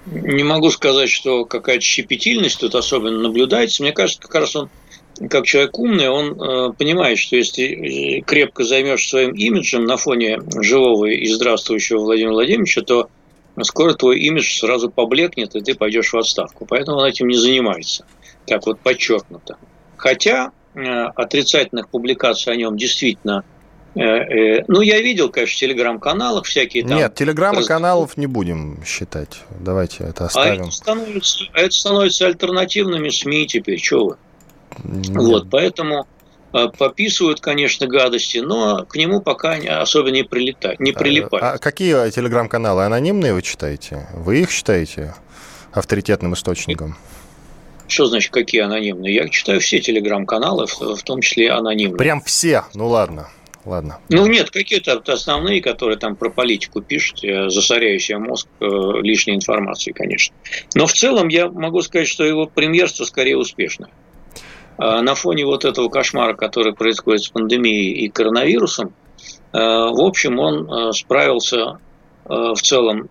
Не 0.07 0.43
могу 0.43 0.71
сказать, 0.71 1.09
что 1.09 1.45
какая-то 1.45 1.81
щепетильность 1.81 2.59
тут 2.59 2.75
особенно 2.75 3.19
наблюдается. 3.19 3.83
Мне 3.83 3.91
кажется, 3.91 4.21
как 4.21 4.35
раз 4.35 4.55
он, 4.55 4.69
как 5.29 5.45
человек 5.45 5.77
умный, 5.77 6.09
он 6.09 6.41
э, 6.41 6.73
понимает, 6.73 7.19
что 7.19 7.35
если 7.35 8.23
крепко 8.25 8.63
займешь 8.63 9.07
своим 9.07 9.31
имиджем 9.33 9.85
на 9.85 9.97
фоне 9.97 10.39
живого 10.61 11.05
и 11.05 11.27
здравствующего 11.27 11.99
Владимира 11.99 12.31
Владимировича, 12.31 12.81
то 12.81 13.09
скоро 13.61 13.93
твой 13.93 14.19
имидж 14.19 14.59
сразу 14.59 14.89
поблекнет, 14.89 15.55
и 15.55 15.61
ты 15.61 15.75
пойдешь 15.75 16.13
в 16.13 16.17
отставку. 16.17 16.65
Поэтому 16.65 16.99
он 16.99 17.05
этим 17.05 17.27
не 17.27 17.37
занимается. 17.37 18.05
Так 18.45 18.65
вот 18.65 18.79
подчеркнуто. 18.79 19.57
Хотя 19.97 20.53
Э, 20.66 20.66
отрицательных 21.15 21.89
публикаций 21.89 22.53
о 22.53 22.55
нем 22.55 22.77
действительно 22.77 23.43
э, 23.95 24.01
э, 24.01 24.65
ну, 24.67 24.81
я 24.81 25.01
видел, 25.01 25.29
конечно, 25.29 25.55
в 25.55 25.59
телеграм-каналах 25.59 26.45
всякие 26.45 26.83
там... 26.83 26.97
Нет, 26.97 27.15
телеграм-каналов 27.15 28.17
не 28.17 28.27
будем 28.27 28.83
считать. 28.85 29.41
Давайте 29.59 30.03
это 30.03 30.25
оставим. 30.25 30.61
А 30.61 30.65
это 30.65 30.71
становится, 30.71 31.43
это 31.53 31.71
становится 31.71 32.27
альтернативными 32.27 33.09
СМИ 33.09 33.47
теперь, 33.47 33.79
что 33.81 34.05
вы? 34.05 34.17
Нет. 34.83 35.15
Вот, 35.15 35.49
поэтому 35.49 36.07
пописывают, 36.51 37.41
конечно, 37.41 37.87
гадости, 37.87 38.37
но 38.37 38.85
к 38.85 38.95
нему 38.95 39.21
пока 39.21 39.55
особо 39.81 40.11
не, 40.11 40.23
прилетает, 40.23 40.79
не 40.79 40.91
прилипает. 40.91 41.43
А 41.43 41.57
какие 41.57 42.09
телеграм-каналы 42.11 42.85
анонимные 42.85 43.33
вы 43.33 43.41
читаете? 43.41 44.07
Вы 44.13 44.41
их 44.41 44.51
считаете 44.51 45.15
авторитетным 45.71 46.33
источником? 46.33 46.97
Что 47.87 48.05
значит, 48.05 48.31
какие 48.31 48.61
анонимные? 48.61 49.15
Я 49.15 49.29
читаю 49.29 49.59
все 49.59 49.79
телеграм-каналы, 49.79 50.67
в 50.67 51.03
том 51.03 51.21
числе 51.21 51.51
анонимные. 51.51 51.97
Прям 51.97 52.21
все? 52.21 52.63
Ну 52.73 52.87
ладно. 52.87 53.29
Ладно. 53.67 53.99
Ну 54.07 54.25
нет, 54.27 54.49
какие-то 54.49 55.01
основные, 55.11 55.61
которые 55.61 55.97
там 55.97 56.15
про 56.15 56.29
политику 56.29 56.81
пишут, 56.81 57.19
засоряющие 57.21 58.17
мозг 58.17 58.47
э, 58.61 58.65
лишней 59.01 59.35
информацией, 59.35 59.93
конечно. 59.93 60.33
Но 60.73 60.87
в 60.87 60.93
целом 60.93 61.27
я 61.27 61.49
могу 61.49 61.81
сказать, 61.81 62.07
что 62.07 62.23
его 62.23 62.45
премьерство 62.45 63.03
скорее 63.03 63.37
успешное. 63.37 63.89
А 64.77 65.01
на 65.01 65.15
фоне 65.15 65.45
вот 65.45 65.65
этого 65.65 65.89
кошмара, 65.89 66.33
который 66.33 66.73
происходит 66.73 67.23
с 67.23 67.27
пандемией 67.27 68.05
и 68.05 68.07
коронавирусом, 68.07 68.93
э, 69.51 69.57
в 69.57 70.01
общем, 70.01 70.39
он 70.39 70.71
э, 70.71 70.93
справился 70.93 71.79
в 72.29 72.57
целом 72.61 73.09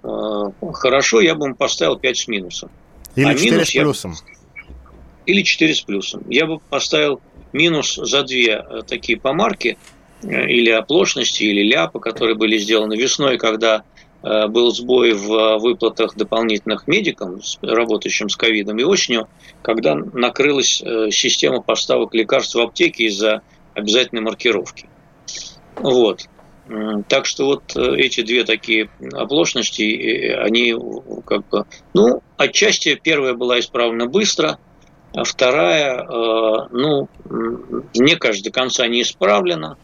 хорошо. 0.75 1.23
Я 1.23 1.35
бы 1.35 1.47
ему 1.47 1.55
поставил 1.55 1.97
5 1.97 2.19
с 2.19 2.29
минусом. 2.29 2.71
Или 3.15 3.29
а 3.29 3.35
4 3.35 3.51
минус 3.51 3.69
с 3.69 3.73
плюсом. 3.73 4.15
Я 4.29 4.36
или 5.27 5.43
4 5.43 5.75
с 5.75 5.81
плюсом. 5.83 6.23
Я 6.29 6.47
бы 6.47 6.59
поставил 6.59 7.21
минус 7.53 7.97
за 7.97 8.23
две 8.23 8.53
э, 8.53 8.83
такие 8.87 9.19
помарки, 9.19 9.77
э, 10.23 10.49
или 10.49 10.71
оплошности, 10.71 11.43
или 11.45 11.63
ляпы, 11.63 12.01
которые 12.01 12.37
были 12.37 12.59
сделаны 12.59 12.97
весной, 12.97 13.39
когда 13.39 13.83
э, 14.23 14.47
был 14.47 14.71
сбой 14.73 15.13
в 15.15 15.59
выплатах 15.59 16.17
дополнительных 16.17 16.87
медикам, 16.87 17.41
работающим 17.63 18.29
с 18.29 18.37
ковидом, 18.37 18.79
и 18.79 18.85
осенью, 18.85 19.29
когда 19.63 19.95
накрылась 19.95 20.83
система 21.11 21.61
поставок 21.61 22.15
лекарств 22.15 22.55
в 22.55 22.61
аптеки 22.61 23.03
из-за 23.03 23.43
обязательной 23.75 24.23
маркировки. 24.23 24.89
Вот. 25.77 26.29
Так 27.09 27.27
что 27.27 27.47
вот 27.47 27.77
эти 27.77 28.23
две 28.23 28.43
такие 28.43 28.89
оплошности, 29.13 30.33
они 30.33 30.75
как 31.25 31.47
бы, 31.49 31.65
ну, 31.95 32.23
отчасти 32.37 32.99
первая 33.01 33.35
была 33.35 33.61
исправлена 33.61 34.07
быстро, 34.07 34.59
вторая, 35.25 36.03
э, 36.03 36.69
ну, 36.71 37.09
мне 37.95 38.17
кажется, 38.17 38.45
до 38.45 38.51
конца 38.51 38.87
не 38.87 39.03
исправлена. 39.03 39.77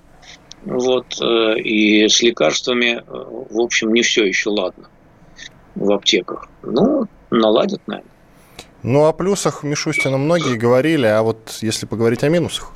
Вот, 0.64 1.20
э, 1.20 1.58
и 1.58 2.08
с 2.08 2.22
лекарствами, 2.22 2.98
э, 2.98 3.02
в 3.06 3.60
общем, 3.60 3.92
не 3.92 4.02
все 4.02 4.24
еще 4.24 4.50
ладно 4.50 4.88
в 5.74 5.90
аптеках. 5.90 6.48
Ну, 6.62 7.06
наладят, 7.30 7.80
наверное. 7.86 8.10
Ну, 8.82 9.06
о 9.06 9.12
плюсах 9.12 9.62
Мишустина 9.62 10.18
многие 10.18 10.56
говорили, 10.56 11.06
а 11.06 11.22
вот 11.22 11.58
если 11.62 11.86
поговорить 11.86 12.22
о 12.24 12.28
минусах? 12.28 12.72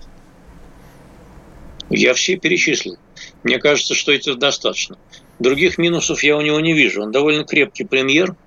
Я 1.90 2.14
все 2.14 2.36
перечислил. 2.36 2.96
Мне 3.42 3.58
кажется, 3.58 3.94
что 3.94 4.12
это 4.12 4.34
достаточно. 4.34 4.98
Других 5.38 5.78
минусов 5.78 6.22
я 6.22 6.36
у 6.36 6.40
него 6.40 6.58
не 6.60 6.72
вижу. 6.72 7.02
Он 7.02 7.12
довольно 7.12 7.44
крепкий 7.44 7.84
премьер– 7.84 8.34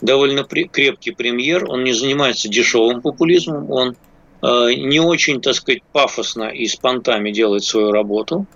довольно 0.00 0.44
крепкий 0.44 1.12
премьер, 1.12 1.70
он 1.70 1.84
не 1.84 1.92
занимается 1.92 2.48
дешевым 2.48 3.00
популизмом, 3.00 3.70
он 3.70 3.96
э, 4.42 4.74
не 4.74 5.00
очень, 5.00 5.40
так 5.40 5.54
сказать, 5.54 5.82
пафосно 5.92 6.44
и 6.44 6.66
с 6.66 6.76
понтами 6.76 7.30
делает 7.30 7.64
свою 7.64 7.92
работу, 7.92 8.46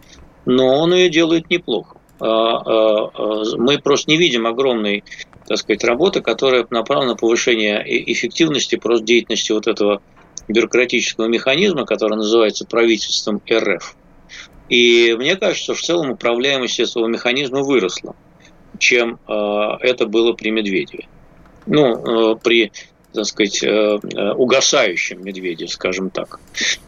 но 0.45 0.79
он 0.81 0.95
ее 0.95 1.09
делает 1.09 1.49
неплохо. 1.51 1.99
Э, 2.21 2.25
э, 2.25 3.57
мы 3.57 3.79
просто 3.79 4.11
не 4.11 4.17
видим 4.17 4.47
огромной, 4.47 5.05
так 5.47 5.59
сказать, 5.59 5.85
работы, 5.85 6.21
которая 6.21 6.67
направлена 6.71 7.13
на 7.13 7.17
повышение 7.17 7.83
эффективности 8.13 8.77
просто 8.77 9.05
деятельности 9.05 9.53
вот 9.53 9.67
этого 9.67 10.03
бюрократического 10.49 11.27
механизма, 11.27 11.87
который 11.87 12.17
называется 12.17 12.67
правительством 12.67 13.41
РФ. 13.51 13.97
И 14.69 15.17
мне 15.19 15.37
кажется, 15.37 15.65
что 15.65 15.75
в 15.75 15.81
целом 15.81 16.11
управляемость 16.11 16.79
этого 16.79 17.07
механизма 17.07 17.63
выросла, 17.63 18.15
чем 18.79 19.19
это 19.27 20.07
было 20.07 20.33
при 20.33 20.51
Медведеве 20.51 21.09
ну, 21.71 22.35
э, 22.35 22.37
при 22.43 22.73
так 23.13 23.25
сказать, 23.25 23.63
э, 23.65 23.67
э, 23.67 24.33
угасающем 24.35 25.25
медведе, 25.25 25.67
скажем 25.67 26.11
так, 26.11 26.39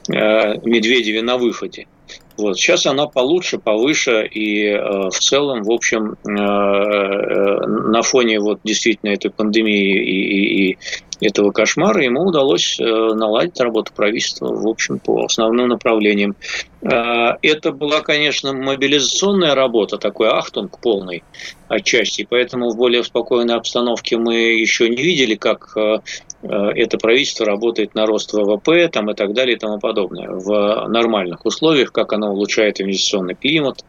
Медведеве 0.09 1.21
на 1.21 1.37
выходе. 1.37 1.89
Вот. 2.37 2.57
Сейчас 2.57 2.87
она 2.87 3.07
получше, 3.09 3.59
повыше, 3.59 4.25
и 4.25 4.73
в 4.73 5.19
целом, 5.19 5.65
в 5.65 5.71
общем, 5.73 6.17
на 6.25 8.03
фоне 8.03 8.39
вот 8.39 8.61
действительно 8.63 9.11
этой 9.11 9.33
пандемии 9.33 9.99
и, 9.99 10.71
и, 10.71 10.71
и 10.71 10.79
этого 11.23 11.53
кошмара 11.53 12.03
ему 12.03 12.23
удалось 12.25 12.79
э, 12.81 12.85
наладить 12.85 13.61
работу 13.61 13.93
правительства, 13.95 14.49
в 14.49 14.67
общем, 14.67 14.99
по 14.99 15.25
основным 15.25 15.69
направлениям. 15.69 16.35
Э, 16.83 17.37
это 17.43 17.71
была, 17.71 18.01
конечно, 18.01 18.53
мобилизационная 18.53 19.55
работа, 19.55 19.99
такой 19.99 20.29
ахтунг 20.29 20.81
полный 20.81 21.23
отчасти, 21.69 22.27
поэтому 22.29 22.71
в 22.71 22.77
более 22.77 23.05
спокойной 23.05 23.55
обстановке 23.55 24.17
мы 24.19 24.35
еще 24.35 24.89
не 24.89 25.01
видели, 25.01 25.37
как 25.37 25.77
э, 25.77 25.99
это 26.43 26.99
правительство 26.99 27.47
работает 27.47 27.95
на 27.95 28.05
рост 28.05 28.33
ВВП 28.33 28.89
там, 28.89 29.11
и 29.11 29.15
так 29.15 29.33
далее 29.33 29.57
и 29.57 29.59
тому 29.59 29.79
подобное. 29.79 30.29
В 30.29 30.89
нормальных 30.89 31.47
условиях, 31.47 31.93
как 31.93 32.13
оно 32.13 32.33
улучшает 32.33 32.81
инвестиционный 32.81 33.37
климат, 33.37 33.85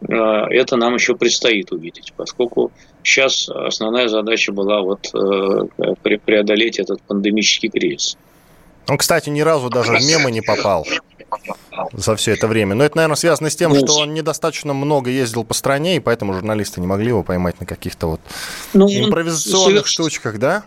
это 0.00 0.76
нам 0.76 0.94
еще 0.94 1.14
предстоит 1.14 1.72
увидеть, 1.72 2.14
поскольку 2.16 2.72
Сейчас 3.02 3.48
основная 3.48 4.08
задача 4.08 4.52
была 4.52 4.82
вот 4.82 5.10
э, 5.14 6.16
преодолеть 6.24 6.78
этот 6.78 7.00
пандемический 7.02 7.68
кризис. 7.68 8.16
Он, 8.88 8.98
кстати, 8.98 9.30
ни 9.30 9.40
разу 9.40 9.70
даже 9.70 9.92
в 9.92 10.02
мемы 10.02 10.30
не 10.30 10.40
попал 10.40 10.86
за 11.92 12.16
все 12.16 12.32
это 12.32 12.48
время. 12.48 12.74
Но 12.74 12.84
это, 12.84 12.96
наверное, 12.96 13.16
связано 13.16 13.50
с 13.50 13.56
тем, 13.56 13.74
что 13.74 13.98
он 13.98 14.14
недостаточно 14.14 14.74
много 14.74 15.10
ездил 15.10 15.44
по 15.44 15.54
стране, 15.54 15.96
и 15.96 16.00
поэтому 16.00 16.32
журналисты 16.32 16.80
не 16.80 16.86
могли 16.86 17.08
его 17.08 17.22
поймать 17.22 17.60
на 17.60 17.66
каких-то 17.66 18.08
вот 18.08 18.20
ну, 18.72 18.88
импровизационных 18.88 19.86
штучках, 19.86 20.38
да? 20.38 20.64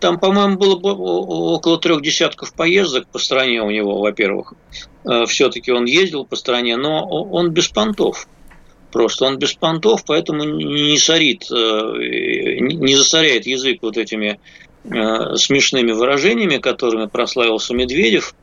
Там, 0.00 0.18
по-моему, 0.18 0.58
было 0.58 0.74
около 0.74 1.78
трех 1.78 2.02
десятков 2.02 2.52
поездок 2.54 3.06
по 3.06 3.20
стране 3.20 3.62
у 3.62 3.70
него, 3.70 4.00
во-первых. 4.00 4.54
Э, 5.04 5.26
Все-таки 5.26 5.70
он 5.70 5.84
ездил 5.84 6.24
по 6.24 6.34
стране, 6.34 6.76
но 6.76 7.06
он 7.06 7.50
без 7.50 7.68
понтов. 7.68 8.26
Просто 8.92 9.24
он 9.24 9.38
без 9.38 9.54
понтов, 9.54 10.04
поэтому 10.04 10.44
не 10.44 10.98
сорит, 10.98 11.50
э, 11.50 11.54
не 12.60 12.94
засоряет 12.94 13.46
язык 13.46 13.78
вот 13.80 13.96
этими 13.96 14.38
э, 14.84 15.36
смешными 15.36 15.92
выражениями, 15.92 16.58
которыми 16.58 17.06
прославился 17.06 17.72
Медведев, 17.72 18.34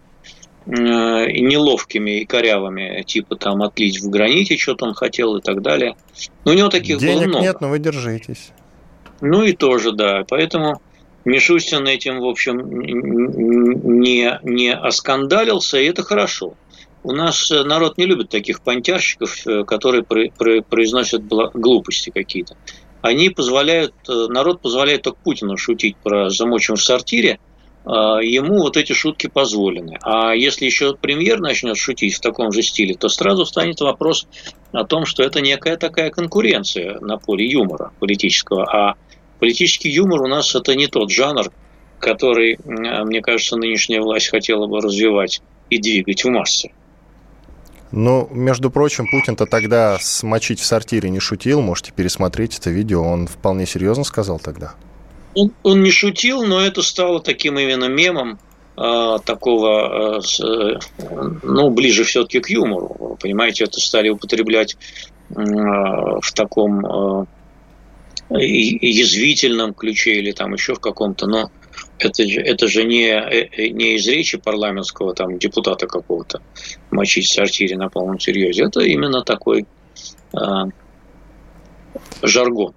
э, 0.65 0.71
и 0.71 1.41
неловкими 1.41 2.21
и 2.21 2.25
корявыми, 2.25 3.03
типа 3.03 3.35
там 3.35 3.61
отлить 3.61 4.01
в 4.01 4.09
граните, 4.09 4.57
что-то 4.57 4.85
он 4.85 4.95
хотел 4.95 5.37
и 5.37 5.41
так 5.41 5.61
далее. 5.61 5.95
Но 6.45 6.51
у 6.53 6.55
него 6.55 6.69
таких 6.69 6.97
Денег 6.97 7.15
было 7.15 7.27
много. 7.27 7.45
нет, 7.45 7.61
но 7.61 7.69
вы 7.69 7.77
держитесь. 7.77 8.49
Ну 9.21 9.43
и 9.43 9.53
тоже, 9.53 9.91
да. 9.91 10.25
Поэтому 10.27 10.81
Мишустин 11.25 11.85
этим, 11.85 12.21
в 12.21 12.25
общем, 12.25 12.81
не, 14.01 14.39
не 14.41 14.73
оскандалился, 14.73 15.77
и 15.77 15.85
это 15.85 16.01
хорошо. 16.01 16.55
У 17.03 17.13
нас 17.13 17.49
э, 17.51 17.63
народ 17.63 17.97
не 17.97 18.05
любит 18.05 18.29
таких 18.29 18.61
понтярщиков, 18.61 19.47
э, 19.47 19.63
которые 19.63 20.03
произносят 20.03 21.25
глупости 21.25 22.09
какие-то. 22.09 22.57
Они 23.01 23.29
позволяют, 23.29 23.93
э, 24.09 24.27
народ 24.29 24.61
позволяет 24.61 25.03
только 25.03 25.17
Путину 25.23 25.55
шутить 25.57 25.95
про 25.97 26.29
замочим 26.29 26.75
в 26.75 26.83
сортире, 26.83 27.39
ему 27.85 28.59
вот 28.59 28.75
эти 28.75 28.91
шутки 28.91 29.27
позволены. 29.27 29.97
А 30.03 30.35
если 30.35 30.65
еще 30.65 30.95
премьер 30.95 31.39
начнет 31.39 31.77
шутить 31.77 32.13
в 32.13 32.19
таком 32.19 32.51
же 32.51 32.61
стиле, 32.61 32.93
то 32.93 33.07
сразу 33.07 33.45
станет 33.45 33.79
вопрос 33.79 34.27
о 34.73 34.83
том, 34.83 35.05
что 35.05 35.23
это 35.23 35.39
некая 35.39 35.77
такая 35.77 36.11
конкуренция 36.11 36.99
на 36.99 37.17
поле 37.17 37.49
юмора 37.49 37.93
политического. 37.99 38.65
А 38.65 38.95
политический 39.39 39.89
юмор 39.89 40.21
у 40.21 40.27
нас 40.27 40.53
это 40.53 40.75
не 40.75 40.87
тот 40.87 41.09
жанр, 41.09 41.51
который, 41.99 42.59
мне 42.65 43.21
кажется, 43.21 43.55
нынешняя 43.55 44.01
власть 44.01 44.27
хотела 44.27 44.67
бы 44.67 44.81
развивать 44.81 45.41
и 45.69 45.79
двигать 45.79 46.25
в 46.25 46.29
массы. 46.29 46.71
Ну, 47.91 48.27
между 48.31 48.69
прочим, 48.69 49.07
Путин-то 49.09 49.45
тогда 49.45 49.97
смочить 49.99 50.59
в 50.59 50.65
сортире 50.65 51.09
не 51.09 51.19
шутил. 51.19 51.61
Можете 51.61 51.91
пересмотреть 51.91 52.57
это 52.59 52.69
видео. 52.69 53.03
Он 53.03 53.27
вполне 53.27 53.65
серьезно 53.65 54.03
сказал 54.03 54.39
тогда. 54.39 54.73
Он, 55.33 55.51
он 55.63 55.81
не 55.81 55.91
шутил, 55.91 56.43
но 56.43 56.61
это 56.61 56.81
стало 56.83 57.19
таким 57.19 57.57
именно 57.57 57.85
мемом 57.85 58.39
э, 58.77 59.17
такого, 59.25 60.19
э, 60.19 60.79
ну, 61.43 61.69
ближе 61.71 62.03
все-таки 62.03 62.39
к 62.39 62.49
юмору. 62.49 63.17
Понимаете, 63.19 63.63
это 63.63 63.79
стали 63.79 64.09
употреблять 64.09 64.77
э, 65.29 65.35
в 65.35 66.31
таком 66.33 66.85
э, 66.85 67.25
язвительном 68.29 69.73
ключе 69.73 70.13
или 70.15 70.31
там 70.31 70.53
еще 70.53 70.75
в 70.75 70.79
каком-то, 70.79 71.25
но 71.25 71.51
это 71.99 72.27
же, 72.27 72.41
это 72.41 72.67
же 72.67 72.83
не, 72.83 73.09
э, 73.09 73.69
не 73.69 73.95
из 73.95 74.07
речи 74.07 74.37
парламентского 74.37 75.13
там, 75.13 75.37
депутата 75.37 75.87
какого-то 75.87 76.41
мочить 76.91 77.25
в 77.25 77.33
сортире 77.33 77.77
на 77.77 77.89
полном 77.89 78.19
серьезе. 78.19 78.63
Это 78.63 78.81
именно 78.81 79.21
такой 79.23 79.67
э, 80.33 80.37
жаргон. 82.23 82.73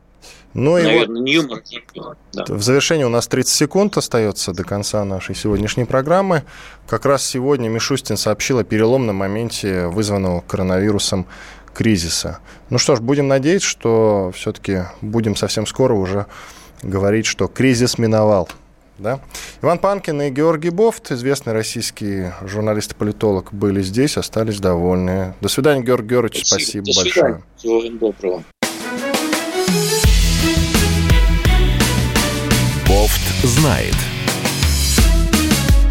Ну 0.55 0.75
Наверное, 0.75 1.23
и 1.25 1.39
вот 1.39 1.63
юмор. 1.95 2.17
Да. 2.35 2.45
В 2.47 2.63
завершении 2.63 3.05
у 3.05 3.09
нас 3.09 3.27
30 3.27 3.51
секунд 3.51 3.97
остается 3.97 4.53
до 4.53 4.65
конца 4.65 5.03
нашей 5.05 5.35
сегодняшней 5.35 5.87
программы. 5.87 6.43
Как 6.87 7.07
раз 7.07 7.25
сегодня 7.25 7.71
Мишустин 7.71 8.19
сообщил 8.19 8.59
о 8.59 8.65
переломном 8.65 9.17
моменте 9.17 9.87
вызванного 9.87 10.41
коронавирусом 10.41 11.27
кризиса. 11.73 12.41
Ну 12.69 12.77
что 12.77 12.97
ж, 12.97 13.01
будем 13.01 13.29
надеяться, 13.29 13.67
что 13.67 14.33
все-таки 14.35 14.83
будем 15.01 15.37
совсем 15.37 15.67
скоро 15.67 15.95
уже 15.95 16.27
говорить, 16.83 17.25
что 17.25 17.49
кризис 17.49 17.97
миновал. 17.97 18.49
Да? 19.03 19.21
Иван 19.61 19.79
Панкин 19.79 20.23
и 20.23 20.31
Георгий 20.31 20.71
Бофт, 20.71 21.11
известный 21.11 21.53
российский 21.53 22.33
журналист 22.43 22.93
и 22.93 22.95
политолог, 22.95 23.53
были 23.53 23.83
здесь, 23.83 24.17
остались 24.17 24.61
довольны. 24.61 25.35
До 25.41 25.49
свидания, 25.49 25.83
Георгий 25.83 26.09
Георгиевич, 26.09 26.47
спасибо, 26.47 26.85
спасибо 26.85 27.21
большое. 27.23 27.43
Всего 27.57 27.83
доброго. 27.99 28.45
Бофт 32.87 33.45
знает. 33.45 33.97